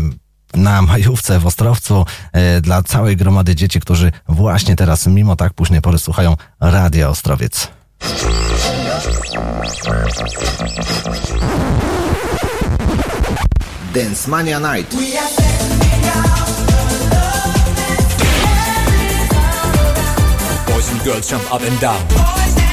[0.53, 5.81] na majówce w Ostrowcu, e, dla całej gromady dzieci, którzy właśnie teraz, mimo tak późnej
[5.81, 7.67] pory, słuchają Radia Ostrowiec.
[13.93, 14.95] Dance Mania Night.
[20.67, 22.70] Boys and girls jump up and down.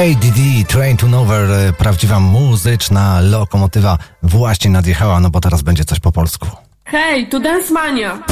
[0.00, 6.00] ADD Train to Nowhere, e, prawdziwa muzyczna lokomotywa właśnie nadjechała, no bo teraz będzie coś
[6.00, 6.48] po polsku.
[6.84, 8.22] Hej, to Dance Mania!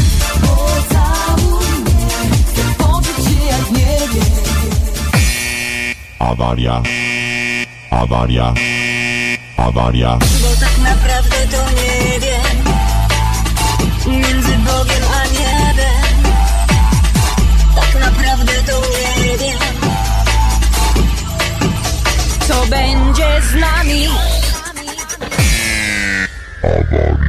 [6.19, 6.83] Awaria.
[7.91, 8.55] Awaria.
[9.57, 10.19] Awaria.
[26.69, 27.28] Nie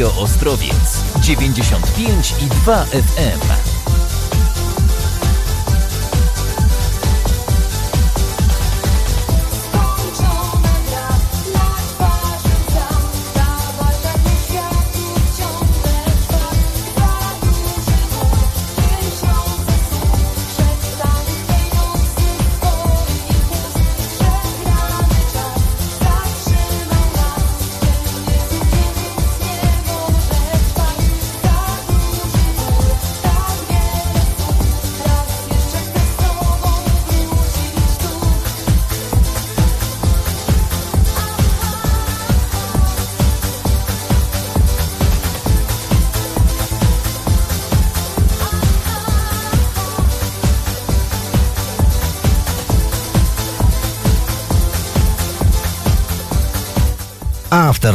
[0.00, 3.59] Radio Ostrowiec 95 i 2 FM.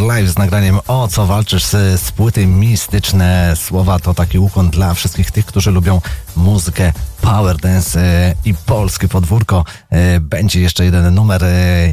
[0.06, 4.00] Afterlife z nagraniem O co walczysz z, płyty Mistyczne Słowa.
[4.00, 6.02] To taki ukłon dla wszystkich tych, którzy lubią
[6.36, 9.64] muzykę power dance e, i polskie podwórko.
[9.90, 11.48] E, Będzie jeszcze jeden numer e,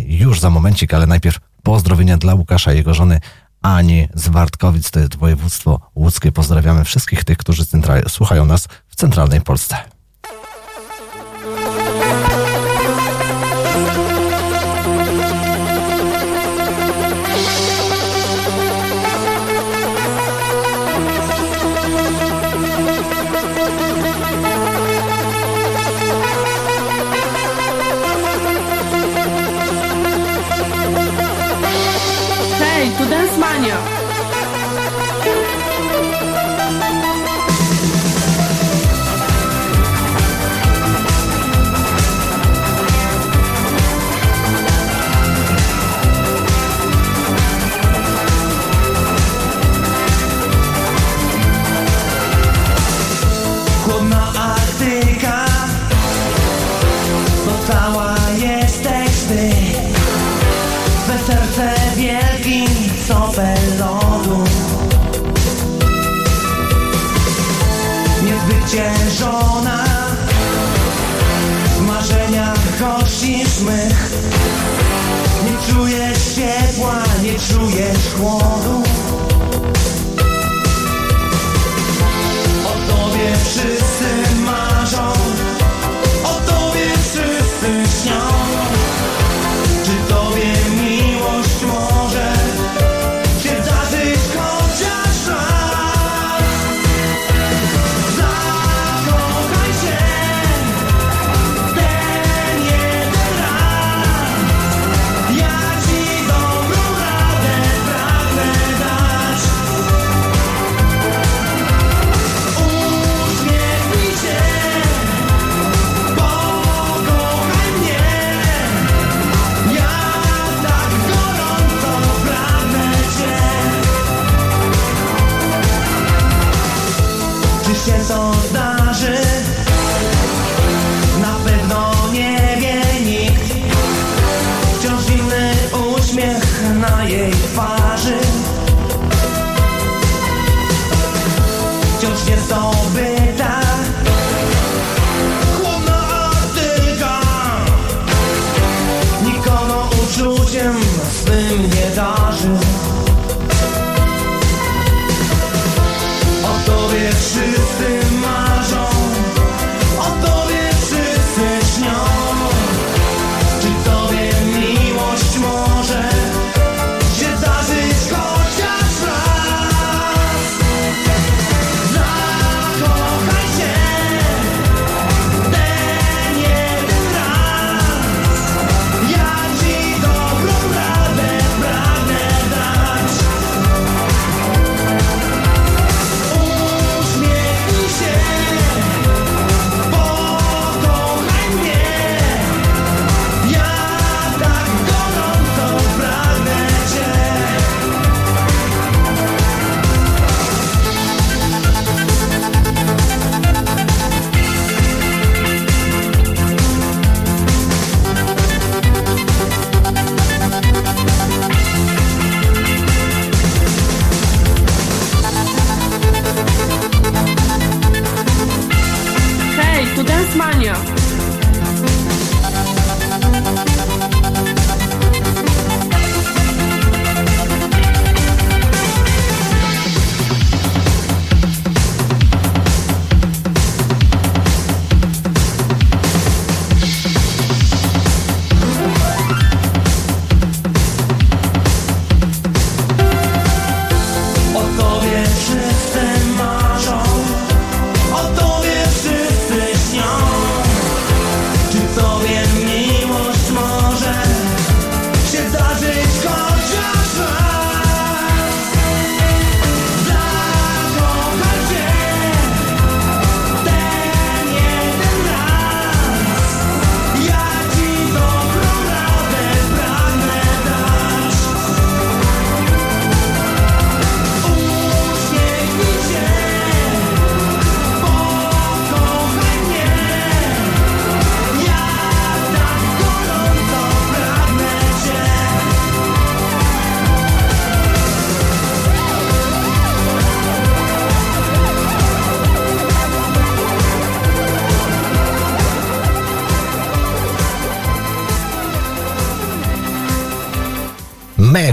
[0.06, 3.20] już za momencik, ale najpierw Pozdrowienia dla Łukasza i jego żony
[3.62, 4.30] Ani z
[4.90, 6.32] to jest województwo łódzkie.
[6.32, 7.62] Pozdrawiamy wszystkich tych, którzy
[8.08, 9.76] słuchają nas w centralnej Polsce.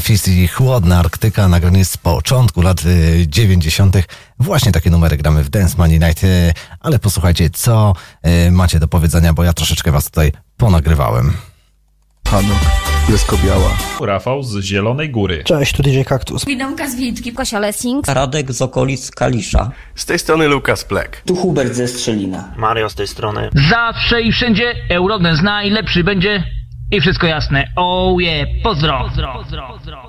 [0.10, 3.96] I Chłodna Arktyka, nagranie z początku lat y, 90.
[4.40, 7.94] Właśnie takie numery gramy w Dance Money Night, y, ale posłuchajcie, co
[8.48, 11.34] y, macie do powiedzenia, bo ja troszeczkę was tutaj ponagrywałem.
[12.28, 12.60] Hanuk,
[13.10, 13.78] jest biała.
[14.02, 15.44] Rafał z Zielonej Góry.
[15.44, 16.46] Cześć, tu DJ Kaktus.
[16.46, 18.08] Widomka z Wilczki, Kosia Lessing.
[18.08, 19.72] Radek z okolic Kalisza.
[19.96, 21.22] Z tej strony Lukas Plek.
[21.26, 22.54] Tu Hubert ze Strzelina.
[22.58, 23.50] Mario z tej strony.
[23.70, 26.44] Zawsze i wszędzie Eurodance najlepszy będzie
[26.92, 27.69] i wszystko jasne.
[27.82, 28.99] Oh yeah, pozdro.
[29.03, 30.09] pozdro, pozdro, pozdro.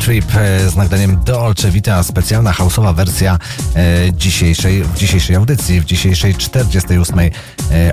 [0.00, 3.38] Trip e, z nagraniem Dolce Vita, specjalna houseowa wersja
[3.76, 7.30] e, dzisiejszej, w dzisiejszej audycji, w dzisiejszej 48 e,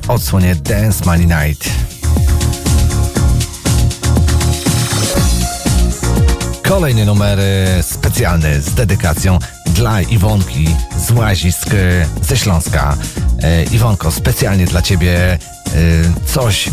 [0.08, 1.70] odsłonie Dance Money Night.
[6.64, 7.40] Kolejny numer
[7.82, 10.68] specjalny z dedykacją dla Iwonki
[11.08, 11.70] z Łazisk
[12.22, 12.98] ze Śląska.
[13.72, 15.38] Iwonko, specjalnie dla Ciebie
[16.26, 16.70] coś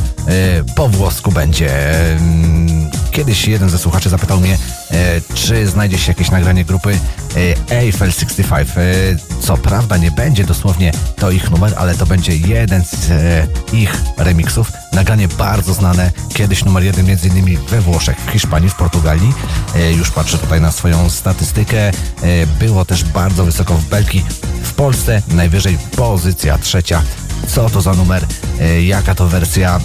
[0.75, 1.70] po włosku będzie.
[3.10, 4.58] Kiedyś jeden ze słuchaczy zapytał mnie,
[4.90, 6.98] e, czy znajdzie się jakieś nagranie grupy
[7.70, 8.68] e, Eiffel 65.
[8.76, 8.82] E,
[9.40, 13.10] co prawda nie będzie dosłownie to ich numer, ale to będzie jeden z
[13.72, 14.72] ich remixów.
[14.92, 19.32] Nagranie bardzo znane, kiedyś numer jeden między innymi we Włoszech, w Hiszpanii, w Portugalii.
[19.98, 21.92] Już patrzę tutaj na swoją statystykę.
[22.58, 24.24] Było też bardzo wysoko w Belgii.
[24.62, 27.02] W Polsce najwyżej pozycja trzecia.
[27.47, 28.26] Co to za numer?
[28.80, 29.80] Jaka to wersja?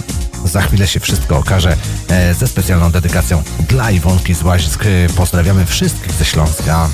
[0.46, 1.76] Za chwilę się wszystko okaże
[2.08, 4.86] e, ze specjalną dedykacją dla Iwonki z Łazisk.
[4.86, 6.88] E, pozdrawiamy wszystkich ze Śląska.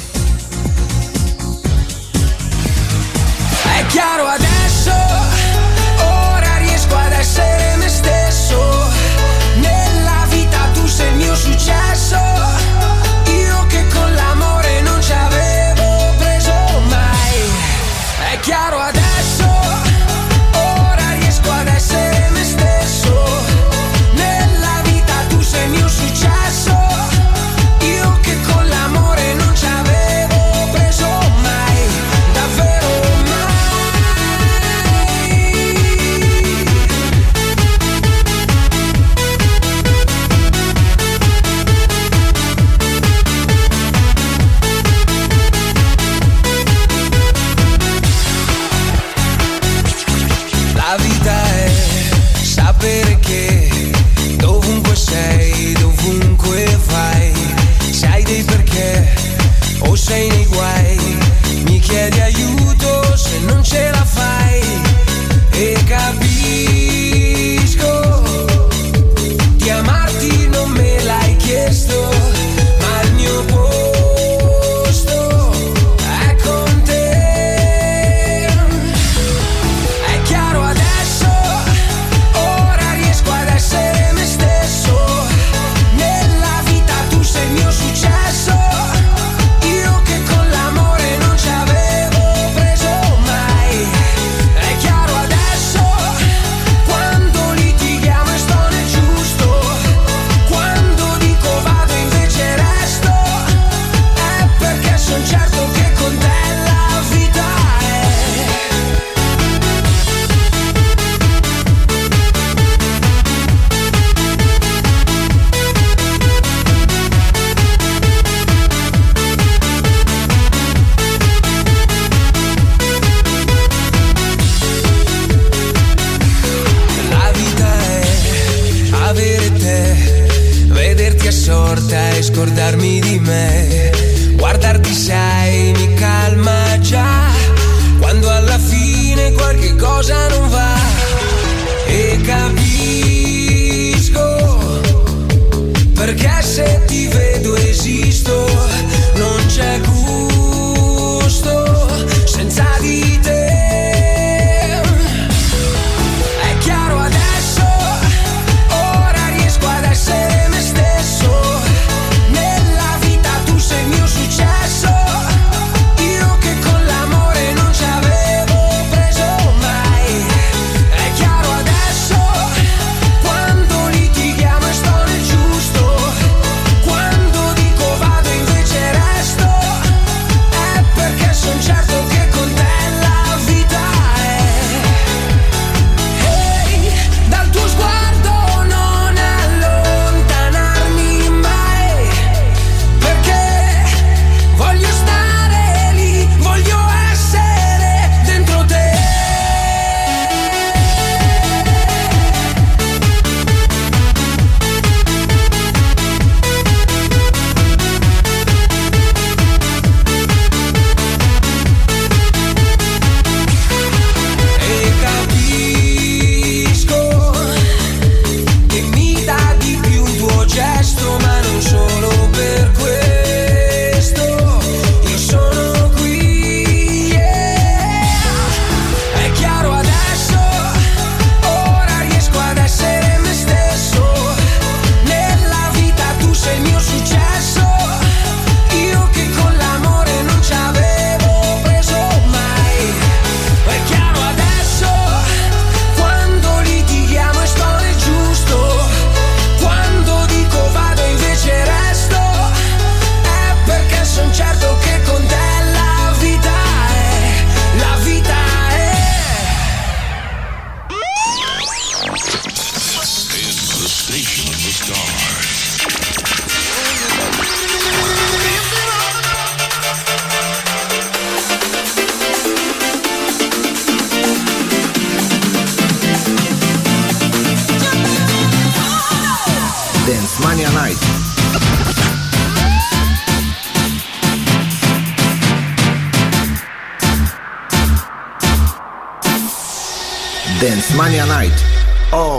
[9.57, 12.62] Nella vita tu sei il mio successo.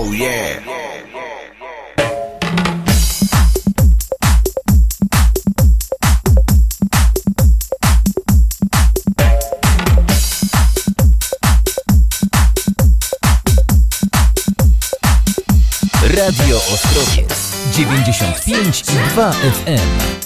[0.06, 0.59] Oh yeah.
[16.01, 17.32] Radio Ostrowiec
[17.72, 20.23] 95 i 2 FM.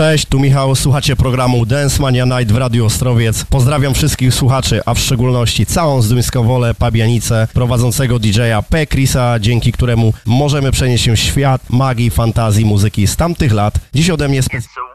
[0.00, 3.44] Cześć, tu Michał, słuchacie programu Dance Mania Night w Radiu Ostrowiec.
[3.44, 8.86] Pozdrawiam wszystkich słuchaczy, a w szczególności całą zduńską wolę Pabianicę, prowadzącego DJ-a P.
[8.86, 13.74] Chrisa, dzięki któremu możemy przenieść się w świat magii, fantazji, muzyki z tamtych lat.
[13.94, 14.90] Dziś ode mnie specjalnie...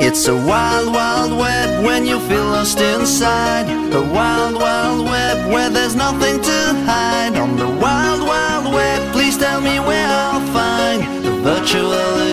[0.00, 1.57] It's a wild, wild west.
[1.84, 7.36] when you feel lost inside the wild, wild web where there's nothing to hide.
[7.36, 12.27] On the wild, wild web, please tell me where I'll find the virtual.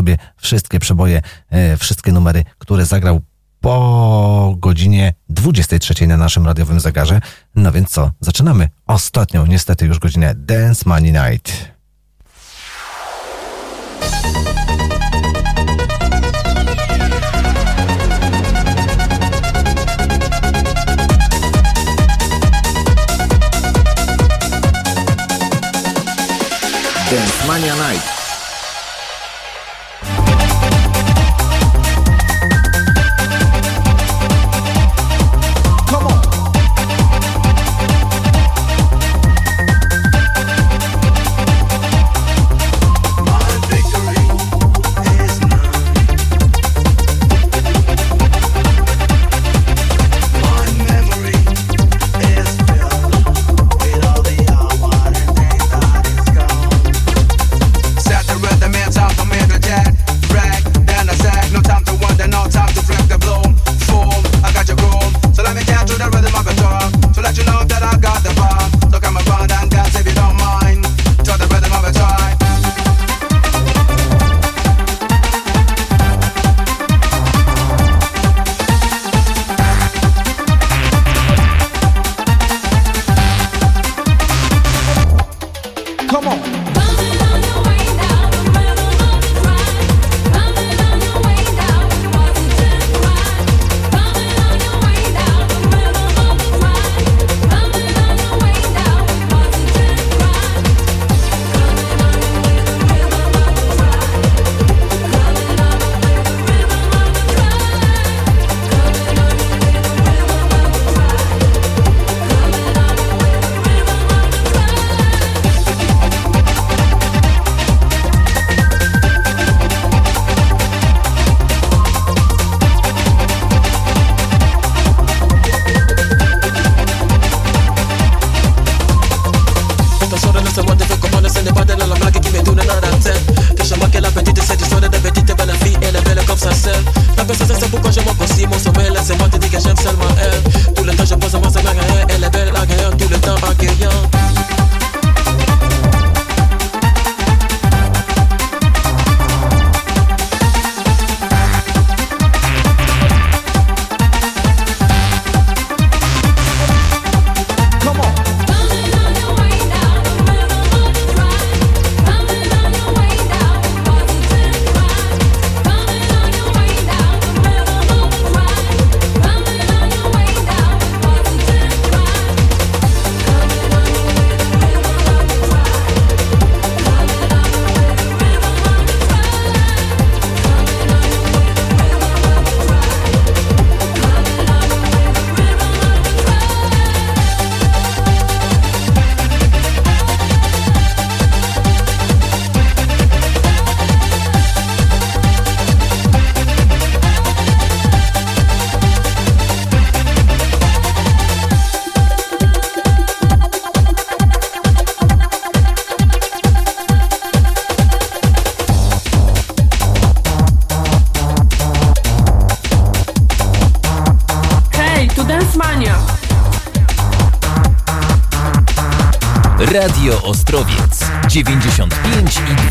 [0.00, 3.20] sobie wszystkie przeboje, e, wszystkie numery, które zagrał
[3.60, 7.20] po godzinie 23 na naszym radiowym zegarze.
[7.54, 11.69] No więc co, zaczynamy ostatnią niestety już godzinę Dance Money Night.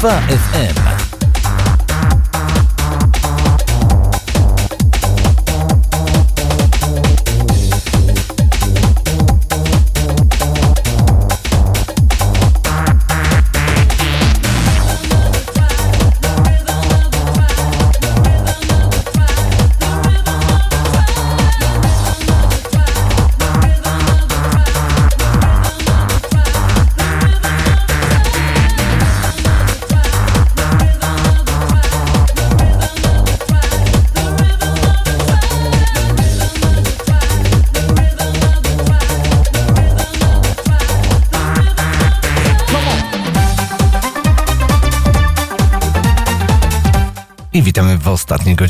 [0.02, 0.39] فائق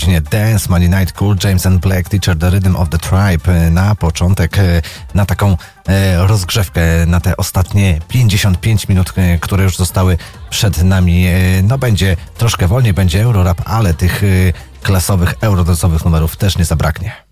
[0.10, 3.70] właśnie Dance, Money Night Cool, James and Black, Teacher The Rhythm of the Tribe e,
[3.70, 4.82] na początek, e,
[5.14, 5.58] na taką
[5.88, 10.18] e, rozgrzewkę, na te ostatnie 55 minut, które już zostały
[10.50, 11.26] przed nami.
[11.64, 14.22] No będzie troszkę wolniej, będzie Eurorap, ale tych
[14.84, 17.29] klasowych, eurodonsowych numerów też nie zabraknie.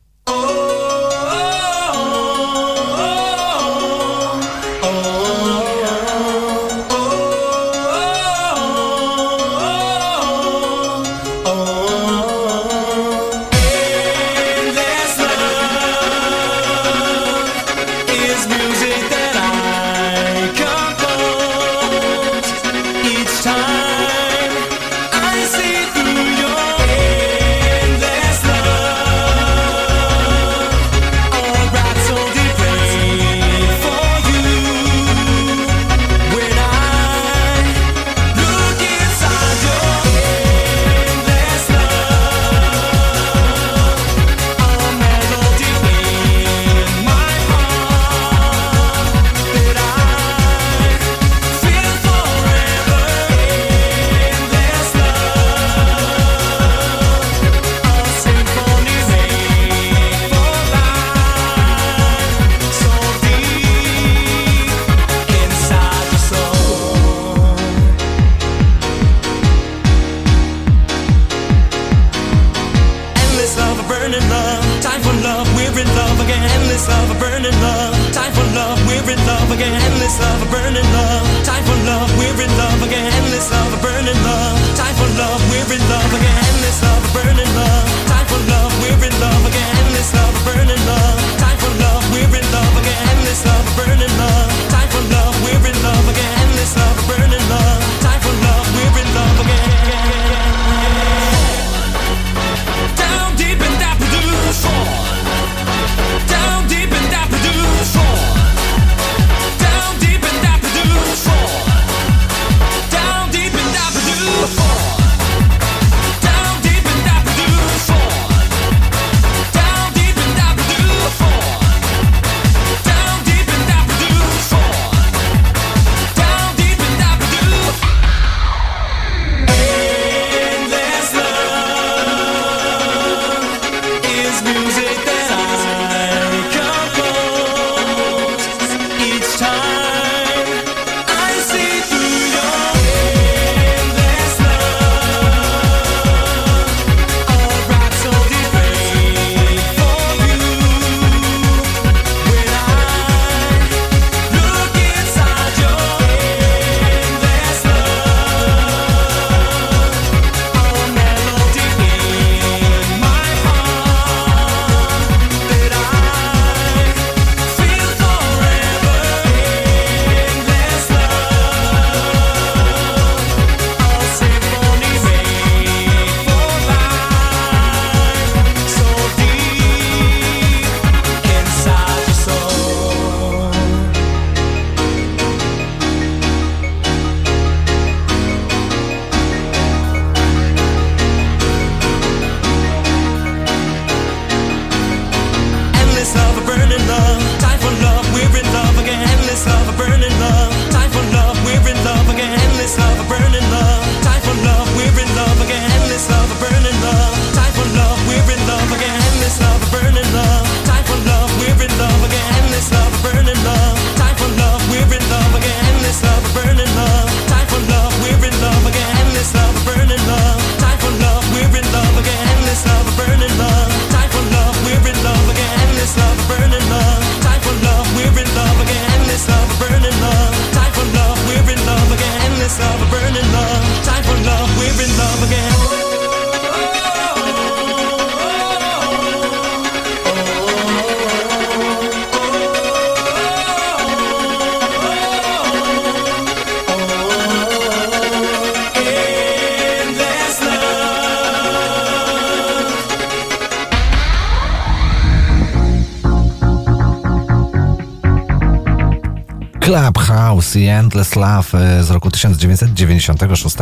[260.58, 263.56] Clubhouse i Endless Love e, z roku 1996.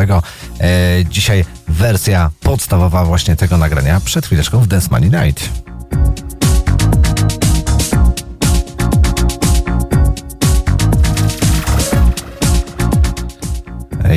[0.60, 5.50] E, Dzisiaj wersja podstawowa właśnie tego nagrania przed chwileczką w Dance Money Night.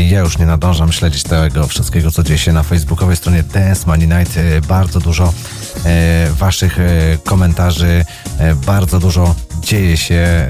[0.08, 4.08] Ja już nie nadążam śledzić tego wszystkiego, co dzieje się na facebookowej stronie Dance Money
[4.08, 4.36] Night.
[4.36, 5.32] E, Bardzo dużo
[5.84, 6.82] e, waszych e,
[7.24, 8.04] komentarzy,
[8.38, 10.48] e, bardzo dużo dzieje się, e,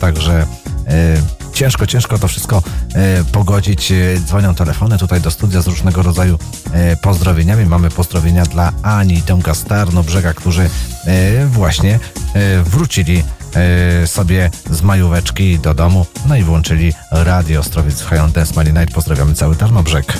[0.00, 0.46] także
[0.86, 2.62] e, ciężko, ciężko to wszystko
[2.94, 3.92] e, pogodzić.
[3.92, 3.94] E,
[4.26, 6.38] Dzwonią telefony tutaj do studia z różnego rodzaju
[6.72, 7.66] e, pozdrowieniami.
[7.66, 10.70] Mamy pozdrowienia dla Ani i Tomka z Tarnobrzega, którzy
[11.46, 12.00] właśnie
[12.64, 13.24] wrócili
[14.06, 18.94] sobie z majóweczki do domu, no i włączyli Radio Ostrowiec High Dance Night.
[18.94, 20.18] Pozdrawiamy cały Tarnobrzeg.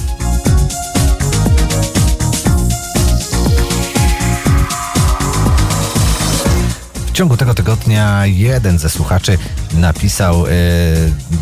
[7.07, 9.39] W ciągu tego tygodnia jeden ze słuchaczy
[9.73, 10.51] napisał e,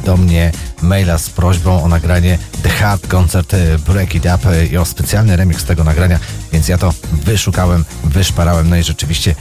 [0.05, 4.67] do mnie maila z prośbą o nagranie The Hard Concert e, Break It Up e,
[4.67, 6.19] i o specjalny remix tego nagrania,
[6.53, 9.35] więc ja to wyszukałem, wyszparałem, no i rzeczywiście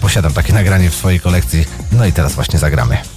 [0.00, 3.11] posiadam takie nagranie w swojej kolekcji, no i teraz właśnie zagramy.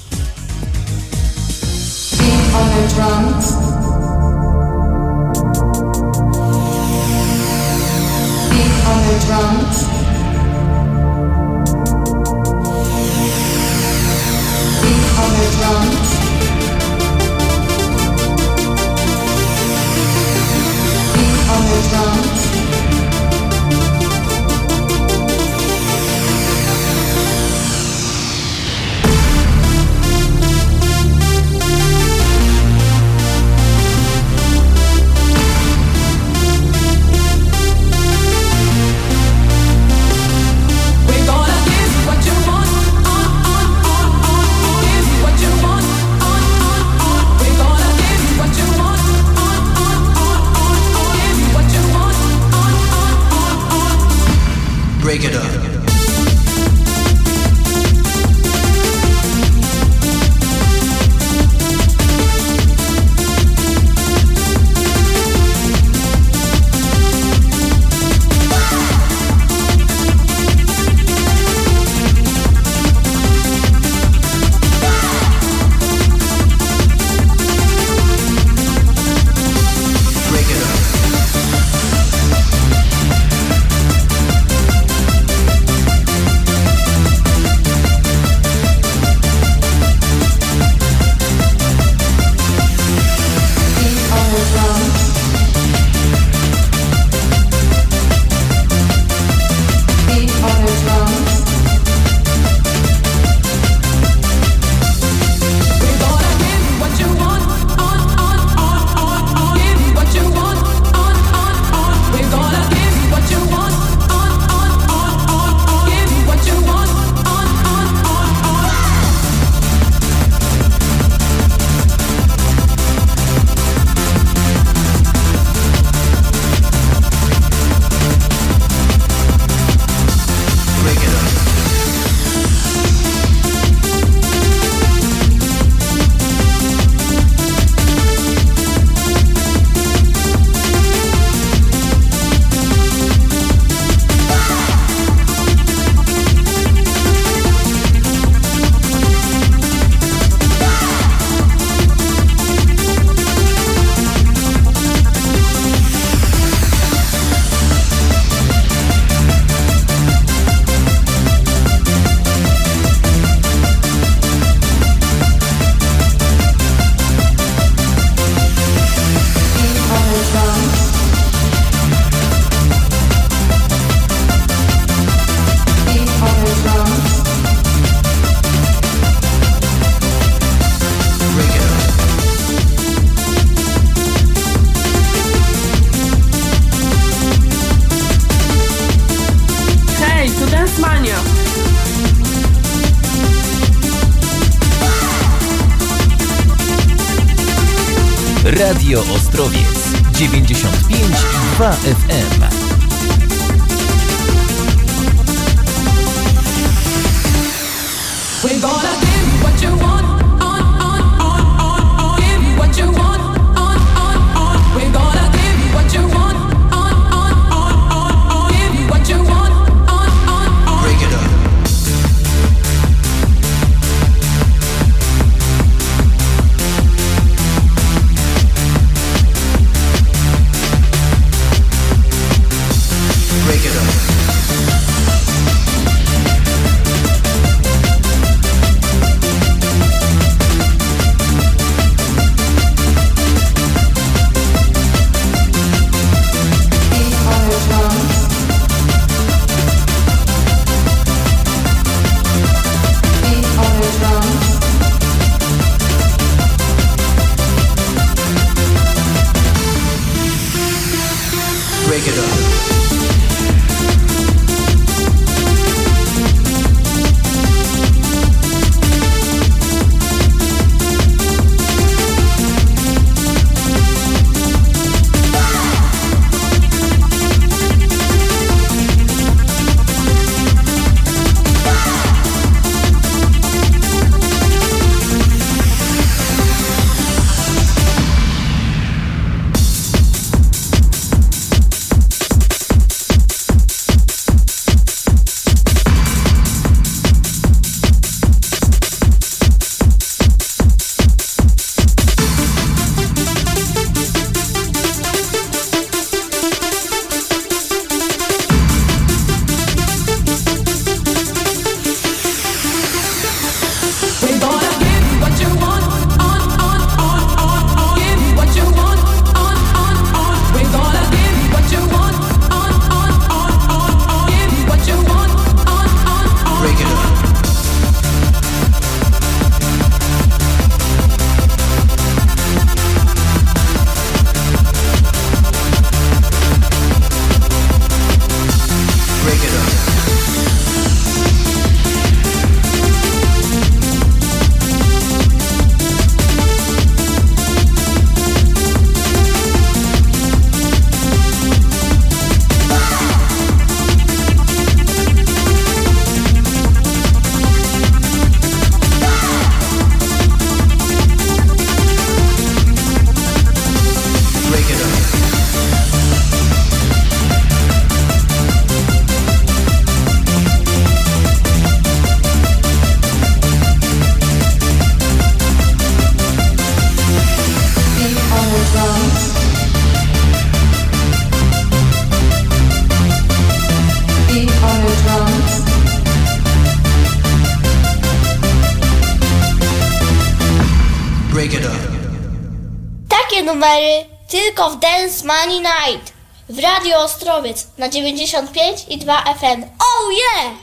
[397.86, 399.64] Na 95 i 2 FM.
[399.80, 400.58] Oh yeah!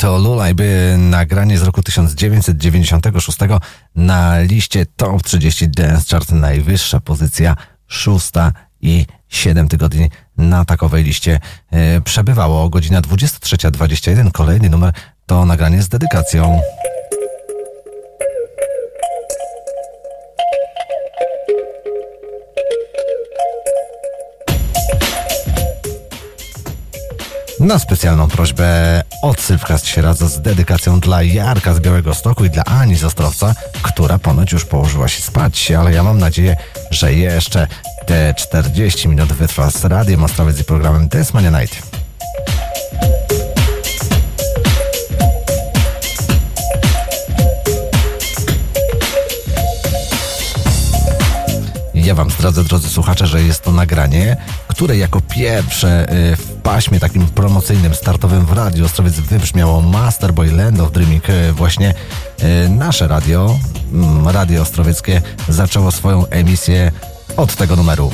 [0.00, 3.38] to Lullaby, nagranie z roku 1996
[3.96, 7.56] na liście Top 30 Dance Chart, najwyższa pozycja,
[7.86, 12.70] szósta i siedem tygodni na takowej liście e, przebywało.
[12.70, 14.92] Godzina 23.21, kolejny numer
[15.26, 16.60] to nagranie z dedykacją.
[27.60, 32.64] na specjalną prośbę Odsypkast się radza z dedykacją dla Jarka z Białego Stoku i dla
[32.64, 36.56] Ani z Ostrowca, która ponoć już położyła się spać, ale ja mam nadzieję,
[36.90, 37.66] że jeszcze
[38.06, 41.82] te 40 minut wytrwa z Radiem Ostrowiec i programem Desmania Night.
[51.94, 54.36] Ja Wam zdradzę, drodzy słuchacze, że jest to nagranie,
[54.68, 60.80] które jako pierwsze y, w paśmie takim promocyjnym, startowym w radiu Ostrowiec wybrzmiało Masterboy Land
[60.80, 61.30] of Dreaming.
[61.30, 61.94] E, właśnie
[62.38, 63.58] e, nasze radio,
[63.92, 66.92] mm, radio ostrowieckie, zaczęło swoją emisję
[67.36, 68.10] od tego numeru.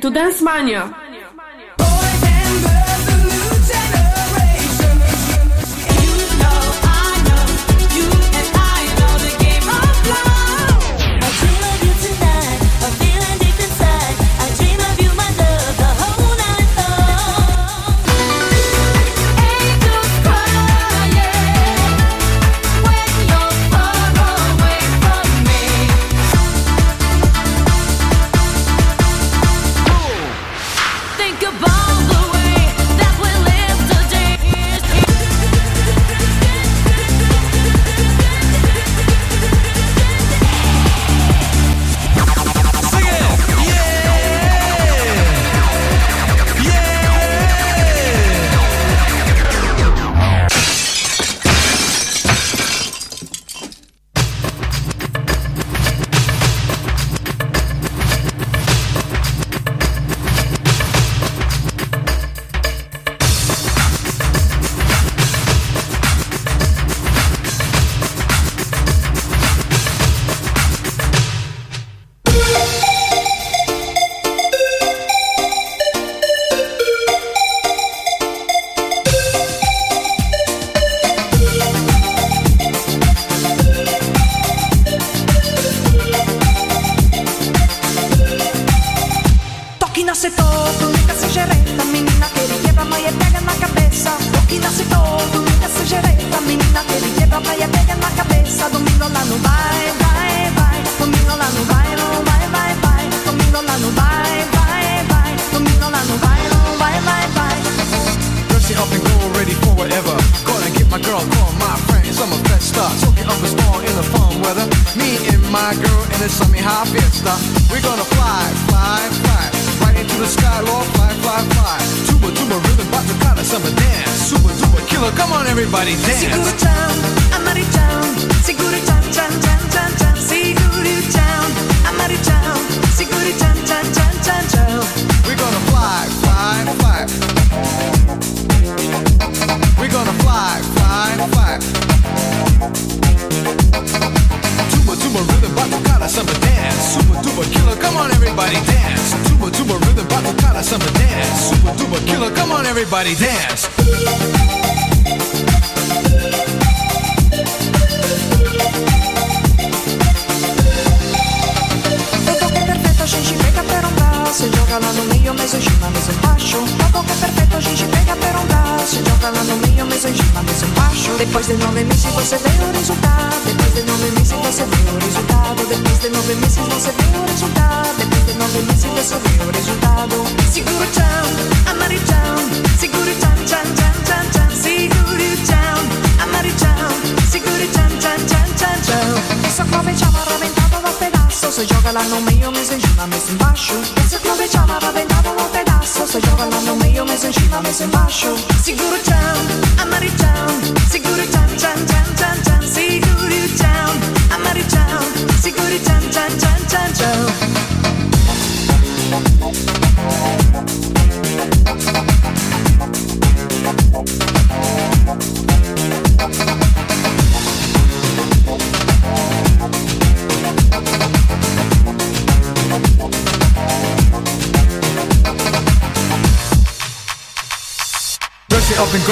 [0.00, 0.99] To Dance Mania!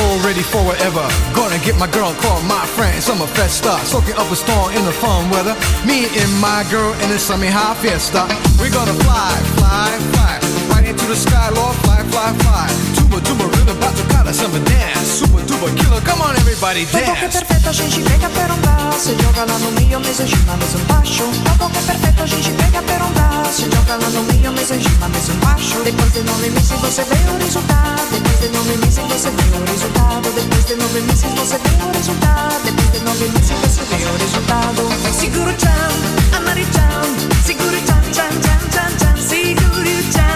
[0.08, 1.04] It up and go ready for whatever.
[1.34, 3.08] Gonna get my girl, call my friends.
[3.08, 3.78] I'm a festa.
[3.84, 5.54] Soaking up a storm in the fun weather.
[5.86, 8.26] Me and my girl in the sunny high fiesta.
[8.58, 10.40] We're gonna fly, fly, fly.
[10.70, 12.66] Right into the sky, Lord, fly, fly, fly.
[12.96, 15.08] Tuba, tuba, rhythm, about to kind of summer dance.
[15.20, 16.00] Super, duper killer.
[16.02, 17.47] Come on, everybody, O toque é dance.
[17.68, 20.56] Perfeito, a gente pega per um braço e joga lá no meio, mas em cima,
[20.56, 21.24] mas embaixo.
[21.24, 24.52] O toque é perfeito, a gente pega per um braço e joga lá no meio,
[24.52, 25.82] mas em cima, mas embaixo.
[25.84, 28.10] Depois de nove meses você vê o resultado.
[28.10, 30.32] Depois de nove meses você vê o resultado.
[30.34, 32.64] Depois de nove meses você vê o resultado.
[32.64, 34.82] Depois de nove meses você vê o resultado.
[35.12, 37.02] Segura o chão, amaricão.
[37.44, 39.16] Segura o chão, chão, chão, chão, chão.
[39.28, 40.28] Segura o chão,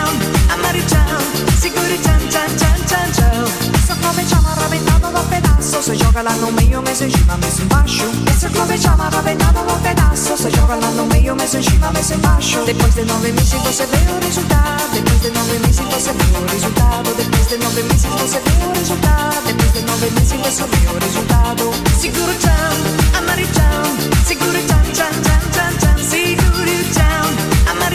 [1.63, 3.47] sicuri cian cian cian cian ciao.
[3.47, 5.81] Adesso cominciamo arrabbentando da pedasso.
[5.81, 8.03] Se gioca l'anno meglio messo in cima messo in basso.
[8.03, 10.37] Adesso cominciamo arrabbentando da pedasso.
[10.37, 12.65] Se gioca l'anno meglio messo in cima messo in basso.
[12.65, 14.91] Depois de nove mesi você vê o risultato.
[14.93, 17.11] Depois de nove mesi você vê o risultato.
[17.15, 19.43] Depois de nove mesi você vê o risultato.
[19.47, 23.85] Después de nove mesi você vê o risultado Sicuro ciao, amari ciao.
[24.27, 25.99] Sicuro ciao ciao ciao ciao ciao.
[26.11, 27.52] Sicuro ciao.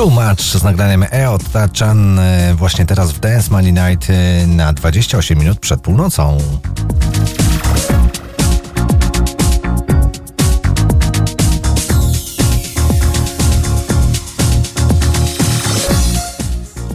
[0.00, 4.72] Too Much z nagraniem Eo Tachan e, właśnie teraz w Dance Money Night e, na
[4.72, 6.38] 28 minut przed północą.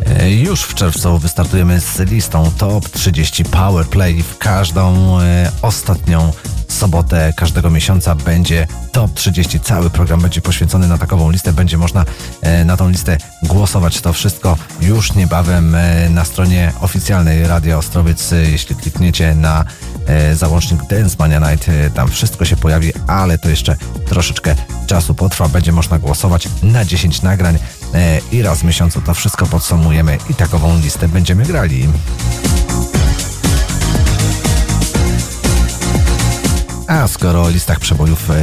[0.06, 4.24] E, Już w czerwcu wystartujemy z listą Top 30 Power Play.
[4.24, 6.32] W każdą e, ostatnią
[6.76, 9.60] sobotę każdego miesiąca będzie Top 30.
[9.60, 11.54] Cały program będzie poświęcony na takową listę.
[11.54, 12.06] Będzie można
[12.42, 14.02] e, na tą listę głosować.
[14.02, 18.32] To wszystko już niebawem e, na stronie oficjalnej Radio Ostrowiec.
[18.52, 19.66] Jeśli klikniecie na
[20.08, 23.76] e, załącznik Dance Mania Night, tam wszystko się pojawi, ale to jeszcze
[24.08, 24.56] troszeczkę
[24.88, 25.50] czasu potrwa.
[25.50, 27.58] Będzie można głosować na 10 nagrań
[28.32, 31.88] i raz w miesiącu to wszystko podsumujemy i takową listę będziemy grali.
[36.88, 38.33] A skoro o listach przebojów e,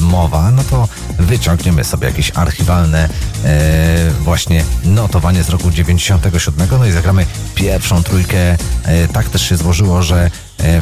[0.00, 0.88] mowa, no to
[1.18, 3.08] wyciągniemy sobie jakieś archiwalne
[3.44, 8.56] e, właśnie notowanie z roku 97, no i zagramy pierwszą trójkę.
[8.84, 10.30] E, tak też się złożyło, że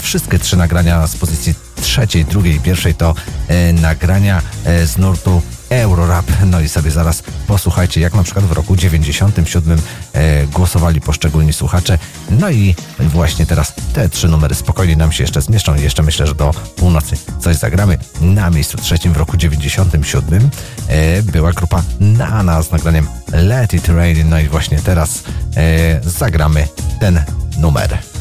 [0.00, 3.14] wszystkie trzy nagrania z pozycji trzeciej, drugiej pierwszej to
[3.48, 6.26] e, nagrania e, z nurtu Eurorap.
[6.46, 9.80] No i sobie zaraz posłuchajcie, jak na przykład w roku 97
[10.12, 11.98] e, głosowali poszczególni słuchacze.
[12.30, 16.34] No i właśnie teraz te trzy numery spokojnie nam się jeszcze zmieszczą jeszcze myślę, że
[16.34, 17.98] do północy coś zagramy.
[18.20, 20.50] Na miejscu trzecim w roku 97
[20.88, 24.28] e, była grupa Nana z nagraniem Let It Rain.
[24.28, 25.22] No i właśnie teraz
[25.56, 26.68] e, zagramy
[27.00, 27.22] ten
[27.58, 28.17] numer.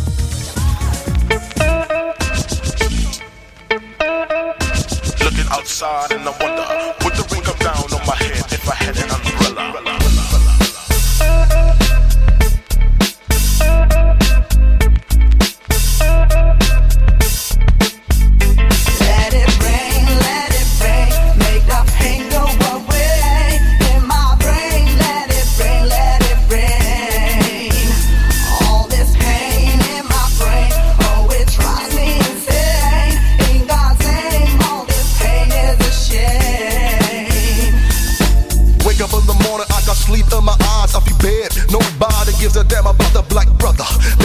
[5.67, 7.06] Outside and I wonder,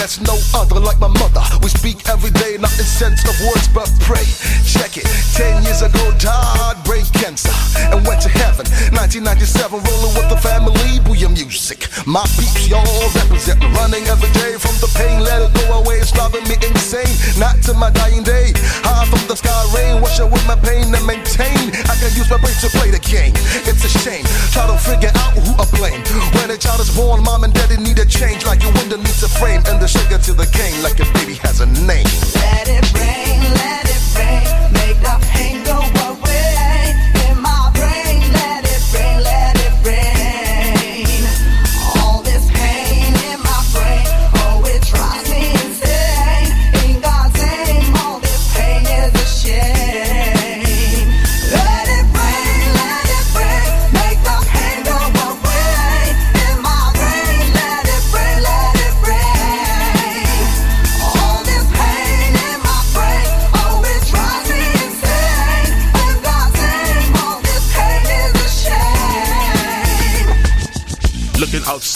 [0.03, 1.47] There's no other like my mother.
[1.63, 4.27] We speak every day, not in sense of words, but pray.
[4.67, 5.07] Check it.
[5.31, 8.69] Ten years ago, died brain and went to heaven.
[8.93, 11.89] 1997, rolling with the family, booyah music.
[12.05, 12.85] My peeps, y'all
[13.17, 15.25] represent running every day from the pain.
[15.25, 17.09] Let it go away, it's driving me insane.
[17.41, 18.53] Not to my dying day.
[18.85, 21.73] High from the sky, rain, wash away my pain and maintain.
[21.89, 23.33] I can use my brain to play the game.
[23.65, 24.25] It's a shame.
[24.53, 26.05] Try to figure out who I blame.
[26.37, 28.45] When a child is born, mom and daddy need a change.
[28.45, 30.77] Like your window needs a frame and the sugar to the cane.
[30.85, 32.05] Like a baby has a name.
[32.37, 34.45] Let it rain, let it rain,
[34.77, 35.62] make the pain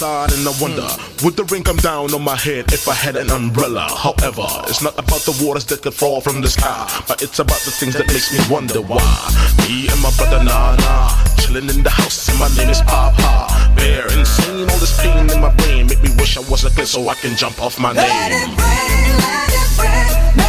[0.02, 0.86] And I wonder,
[1.24, 3.88] would the rain come down on my head if I had an umbrella?
[3.88, 7.60] However, it's not about the waters that could fall from the sky, but it's about
[7.60, 9.00] the things that makes me wonder why.
[9.66, 13.72] Me and my brother Nana, chilling in the house and my name is Papa.
[13.74, 16.86] Bear insane, all this pain in my brain make me wish I was a kid
[16.86, 20.45] so I can jump off my Let it name.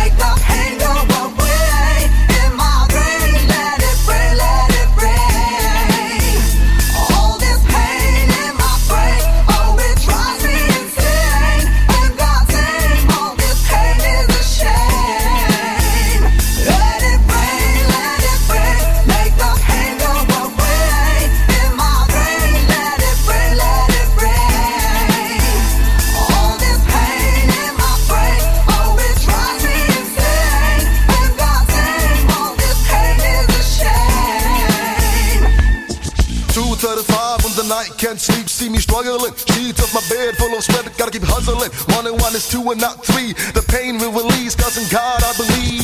[38.19, 39.33] Sleep, see me struggling.
[39.35, 41.71] Sheets of my bed full of sweat, gotta keep hustling.
[41.95, 43.33] One and one is two and not three.
[43.53, 45.76] The pain will release, cause in God I believe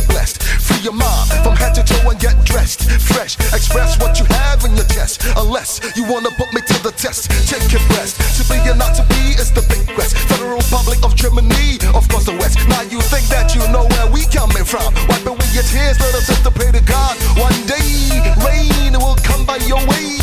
[0.00, 0.42] be blessed.
[0.42, 2.90] Free your mind from head to toe and get dressed.
[2.90, 5.24] Fresh, express what you have in your chest.
[5.36, 8.20] Unless you wanna put me to the test, take your rest.
[8.38, 10.16] To be or not to be is the big quest.
[10.28, 12.58] Federal Republic of Germany, of course the West.
[12.68, 14.94] Now you think that you know where we coming from.
[15.08, 17.16] Wiping away your tears, let us have to pray to God.
[17.38, 20.18] One day, rain will come by your way.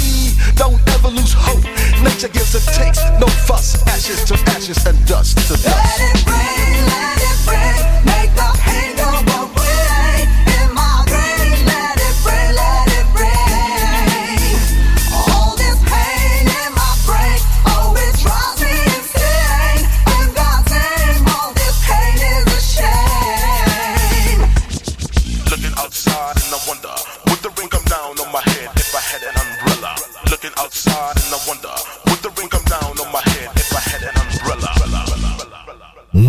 [0.56, 1.64] Don't ever lose hope.
[2.04, 3.82] Nature gives a taste, no fuss.
[3.88, 5.68] Ashes to ashes and dust to dust.
[5.68, 8.15] Let it rain, let it rain.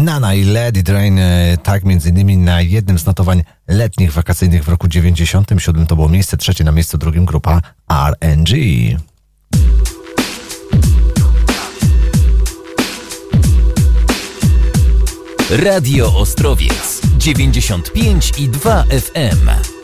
[0.06, 4.68] Nana i Lady Drain, e, tak między innymi na jednym z notowań letnich wakacyjnych w
[4.68, 8.50] roku 97 to było miejsce trzecie, na miejscu drugim grupa RNG.
[15.50, 19.75] Radio Ostrowiec 95 i 2 FM.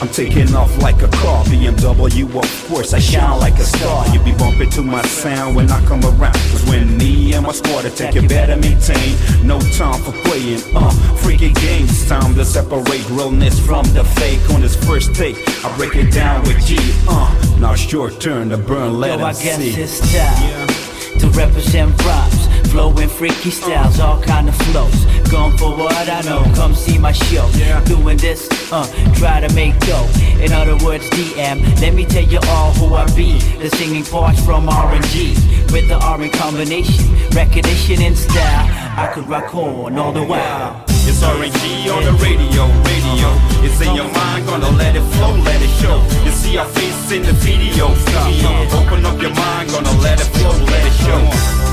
[0.00, 1.44] I'm taking off like a car.
[1.44, 4.08] BMW, of course, I shine like a star.
[4.14, 6.32] You be bumping to my sound when I come around.
[6.50, 9.14] Cause when me and my squad attack, you better maintain.
[9.46, 10.90] No time for playing, uh,
[11.22, 12.08] freaking games.
[12.08, 14.40] Time to separate realness from the fake.
[14.50, 17.56] On this first take, I break it down with G, uh.
[17.60, 19.70] Now it's your turn to burn, let Yo, I guess see.
[19.82, 25.04] it's time to represent rhymes, flowing freaky styles, all kind of flows.
[25.30, 27.48] Going for what I know, come see my show.
[27.54, 27.82] Yeah.
[27.84, 30.08] Doing this, uh, try to make dough.
[30.40, 33.38] In other words, DM, let me tell you all who I be.
[33.58, 35.34] The singing parts from R&G,
[35.72, 38.66] with the R in combination, recognition and style.
[38.96, 40.84] I could rock on all the while.
[40.88, 43.28] It's RNG on the radio, radio.
[43.66, 45.98] It's in your mind, gonna let it flow, let it show.
[46.24, 48.30] You see our face in the video, stop.
[48.78, 51.69] Open up your mind, gonna let it flow, let it show.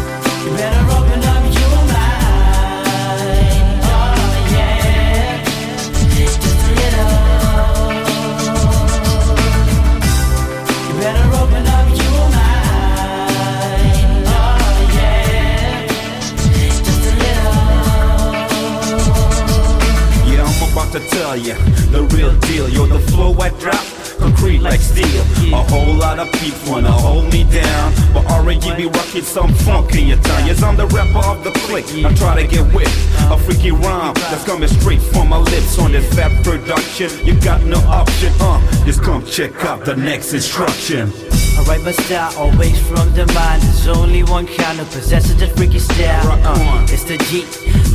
[20.99, 21.53] To tell you
[21.91, 22.67] the real deal.
[22.69, 25.21] Yo, the flow I drop, concrete like steel.
[25.53, 29.95] A whole lot of people wanna hold me down, but already be rocking some funk
[29.95, 30.47] in your town.
[30.47, 31.87] Yes, I'm the rapper of the clique.
[32.05, 32.91] I try to get with
[33.31, 37.09] a freaky rhyme that's coming straight from my lips on this fat production.
[37.25, 38.59] You got no option, uh.
[38.85, 41.11] Just come check out the next instruction.
[41.57, 43.61] I write my style always from the mind.
[43.63, 46.39] There's only one kind of possesses the freaky style.
[46.43, 47.43] Uh, it's the G,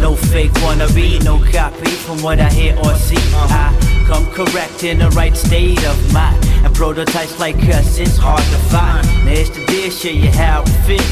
[0.00, 3.16] no fake wannabe, no copy from what I hear or see.
[3.34, 3.72] I
[4.06, 6.38] come correct in the right state of mind.
[6.64, 9.06] And prototypes like us, it's hard to find.
[9.24, 11.04] Now it's the deal, show you how it fit.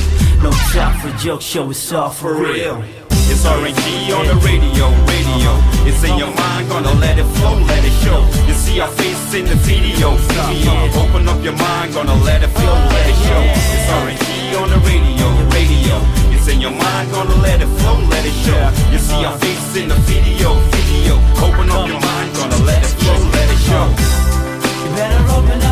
[0.42, 2.82] No time for jokes, show it's all for real.
[3.30, 5.50] It's RNG on the radio, radio.
[5.86, 8.20] It's in your mind, gonna let it flow, let it show.
[8.46, 10.50] You see our face in the video, stop.
[10.96, 13.42] Open up your mind, gonna let it flow, let it show.
[13.74, 15.96] It's RNG on the radio, radio.
[16.34, 18.62] It's in your mind, gonna let it flow, let it show.
[18.90, 21.14] You see our face in the video, video.
[21.38, 24.39] Open up your mind, gonna let it flow, let it show.
[24.96, 25.69] Better open up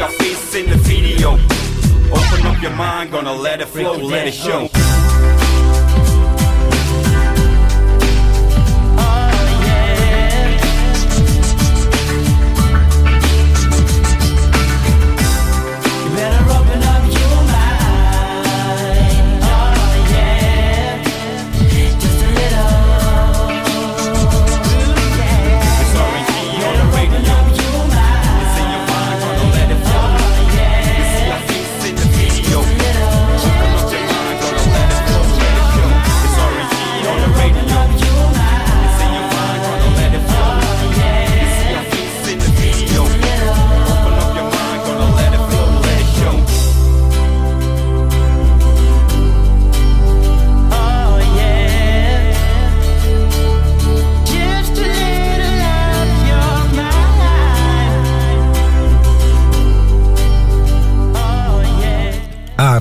[0.00, 1.32] our face in the video.
[1.32, 4.68] Open up your mind, gonna let it flow, let it show.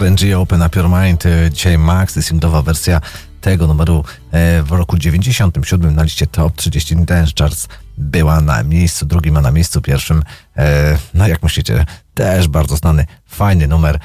[0.04, 1.26] RNG Open Up Your Mind.
[1.26, 3.02] e, Dzisiaj Max, singlowa wersja
[3.42, 7.68] tego numeru e, w roku 97 na liście Top 30 Dance Charts
[7.98, 10.24] była na miejscu drugim, a na miejscu pierwszym,
[10.58, 14.00] e, no jak myślicie, też bardzo znany, fajny numer.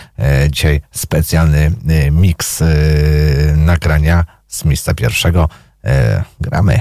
[0.51, 1.73] Dzisiaj specjalny
[2.11, 2.63] miks
[3.57, 5.49] nagrania z miejsca pierwszego.
[6.41, 6.81] Gramy.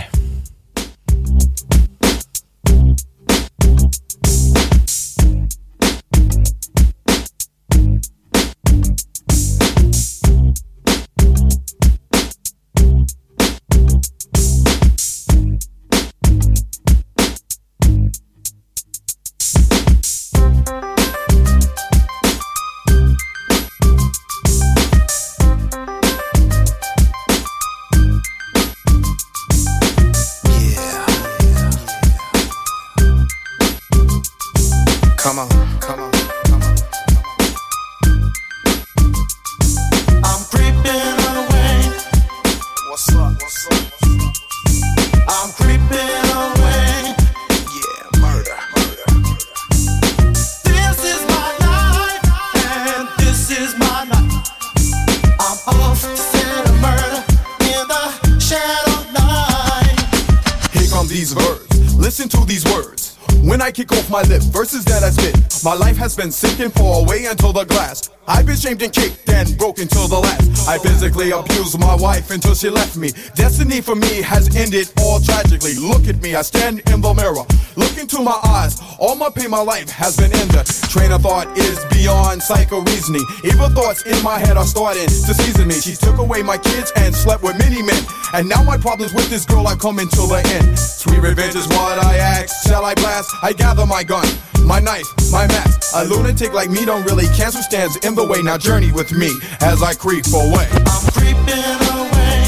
[71.34, 73.12] I abused my wife until she left me.
[73.36, 75.76] Destiny for me has ended all tragically.
[75.76, 77.44] Look at me, I stand in the mirror.
[77.76, 80.66] Look into my eyes, all my pain, my life has been ended.
[80.88, 83.26] Train of thought is beyond psycho reasoning.
[83.44, 85.76] Evil thoughts in my head are starting to season me.
[85.76, 88.02] She took away my kids and slept with many men.
[88.34, 90.80] And now my problems with this girl are coming to the end.
[90.80, 92.68] Sweet revenge is what I ask.
[92.68, 93.36] Shall I blast?
[93.44, 94.26] I gather my gun,
[94.68, 95.94] my knife, my mask.
[95.96, 98.42] A lunatic like me don't really cancel stands in the way.
[98.42, 99.32] Now journey with me
[99.62, 100.68] as I creep away.
[100.72, 102.44] I'm creeping away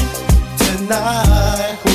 [0.58, 1.89] tonight.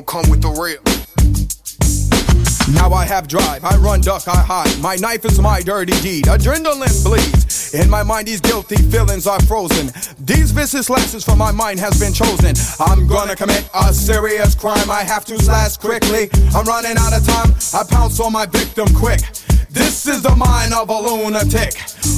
[0.00, 0.80] Gon' come with the real.
[2.72, 4.80] Now I have drive, I run, duck, I hide.
[4.80, 6.24] My knife is my dirty deed.
[6.24, 7.74] Adrenaline bleeds.
[7.74, 9.92] In my mind, these guilty feelings are frozen.
[10.18, 12.54] These vicious lashes from my mind has been chosen.
[12.78, 14.90] I'm gonna commit a serious crime.
[14.90, 16.30] I have to slash quickly.
[16.54, 17.54] I'm running out of time.
[17.74, 19.20] I pounce on my victim quick.
[19.72, 21.74] This is the mind of a lunatic.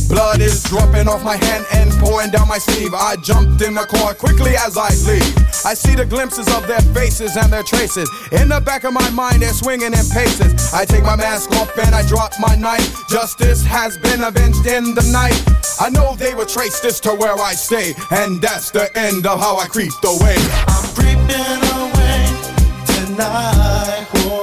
[0.09, 2.95] Blood is dropping off my hand and pouring down my sleeve.
[2.95, 5.37] I jumped in the car quickly as I leave.
[5.67, 8.09] I see the glimpses of their faces and their traces.
[8.33, 10.73] In the back of my mind, they're swinging in paces.
[10.73, 13.07] I take my mask off and I drop my knife.
[13.09, 15.37] Justice has been avenged in the night.
[15.79, 19.39] I know they will trace this to where I stay, and that's the end of
[19.39, 20.37] how I creeped away.
[20.69, 22.33] I'm creeping away
[22.87, 24.42] tonight.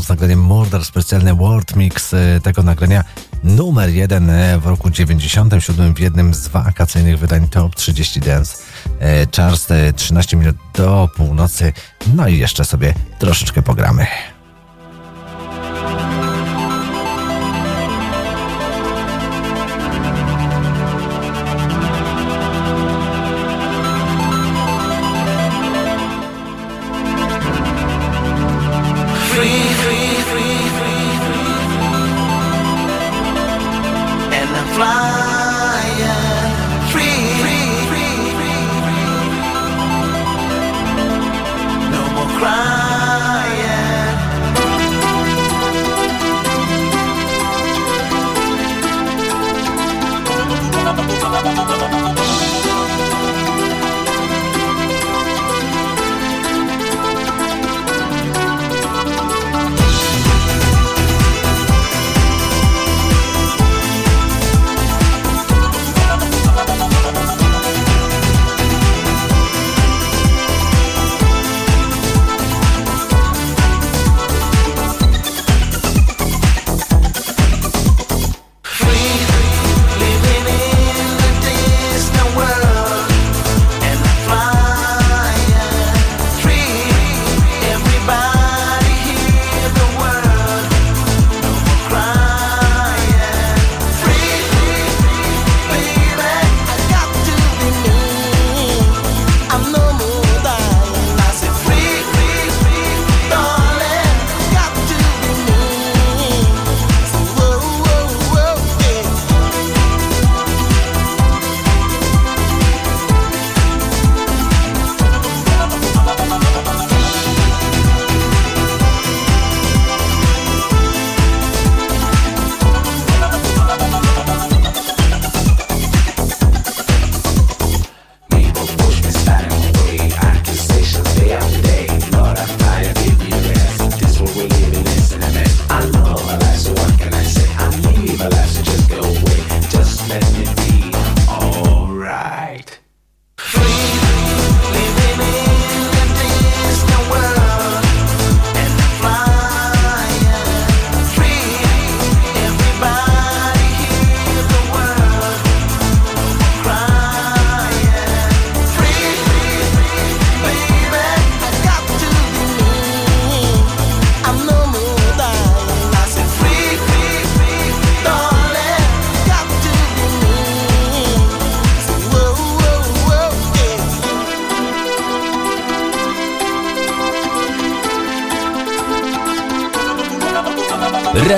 [0.00, 3.04] z nagraniem Murder, specjalny World Mix e, tego nagrania
[3.44, 8.56] numer jeden e, w roku 97 w jednym z wakacyjnych wydań Top 30 Dance
[9.00, 11.72] e, Charts 13 minut do północy.
[12.14, 14.06] No i jeszcze sobie troszeczkę pogramy.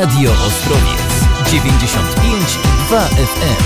[0.02, 0.98] Radio Ostrowiec
[1.44, 2.58] 95
[2.88, 3.61] 2 FM.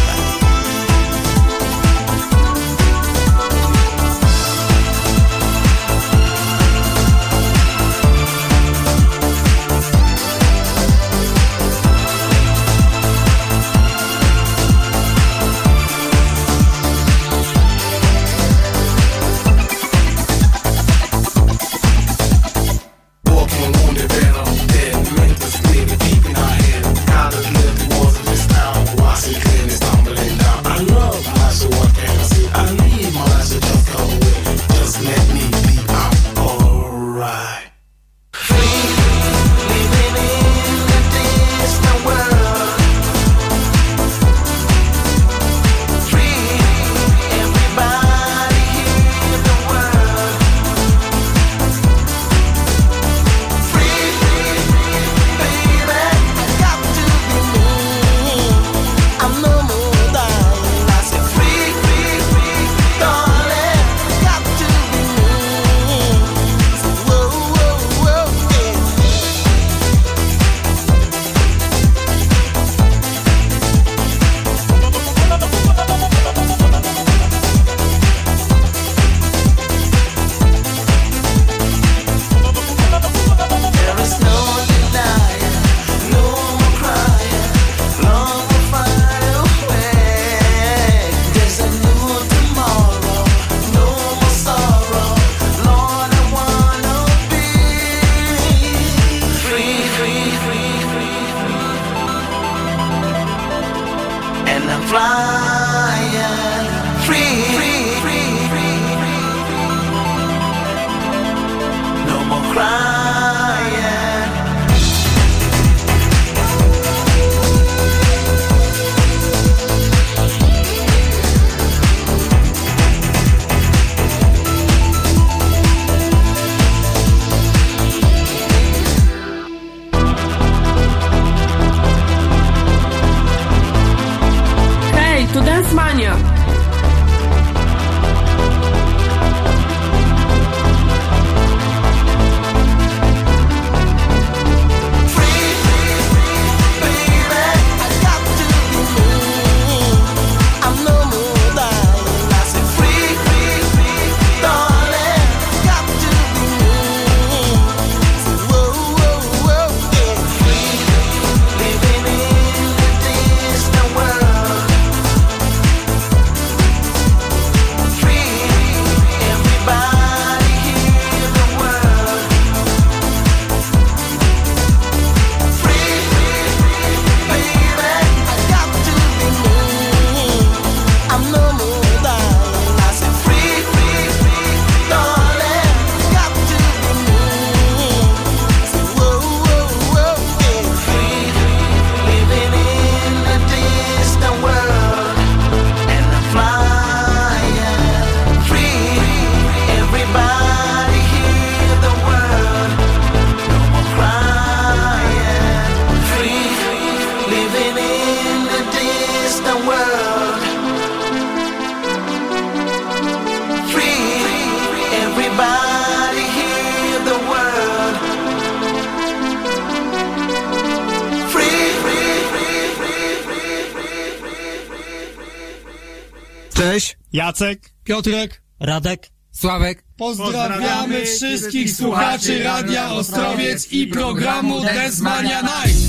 [227.26, 229.84] Jacek, Piotrek, Radek, Sławek.
[229.96, 235.85] Pozdrawiamy wszystkich słuchaczy Radia Ostrowiec i programu Dance Mania Night.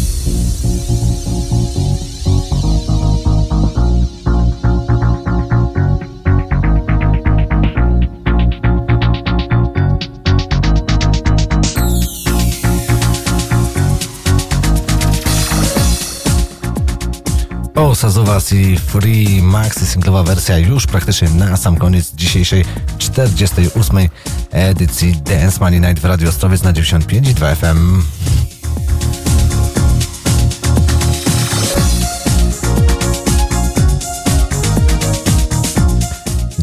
[17.98, 22.66] O, Sazuwas i Free Maxi singlowa wersja już praktycznie na sam koniec dzisiejszej
[22.98, 24.09] 48.
[24.51, 28.01] edycji Dance Money Night w Radio Ostrowiec na 95 i 2 FM.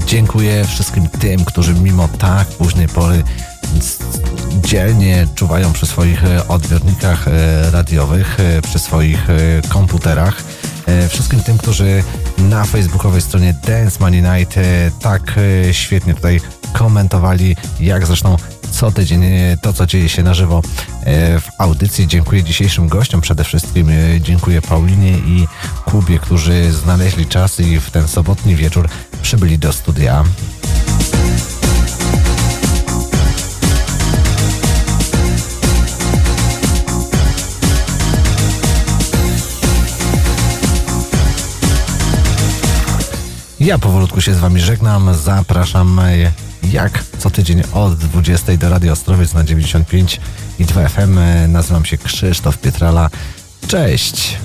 [0.06, 3.22] Dziękuję wszystkim tym, którzy mimo tak późnej pory
[4.62, 10.53] dzielnie czuwają przy swoich odbiornikach e, radiowych, e, przy swoich e, komputerach.
[10.86, 12.04] E, Wszystkim tym, którzy
[12.38, 15.34] na facebookowej stronie Dance Money Night e, tak
[15.68, 16.40] e, świetnie tutaj
[16.72, 18.36] komentowali, jak zresztą
[18.70, 19.22] co tydzień
[19.62, 20.62] to, co dzieje się na żywo
[21.40, 22.06] w audycji.
[22.06, 23.88] Dziękuję dzisiejszym gościom przede wszystkim.
[24.20, 25.46] Dziękuję Paulinie i
[25.84, 28.88] Kubie, którzy znaleźli czas i w ten sobotni wieczór
[29.22, 30.24] przybyli do studia.
[43.64, 45.14] Ja powolutku się z Wami żegnam.
[45.14, 46.32] Zapraszam e,
[46.72, 50.20] jak co tydzień od 20 do Radio Ostrowiec na 95
[50.58, 51.18] i 2 FM.
[51.18, 53.10] E, Nazywam się Krzysztof Pietrala.
[53.68, 54.38] Cześć!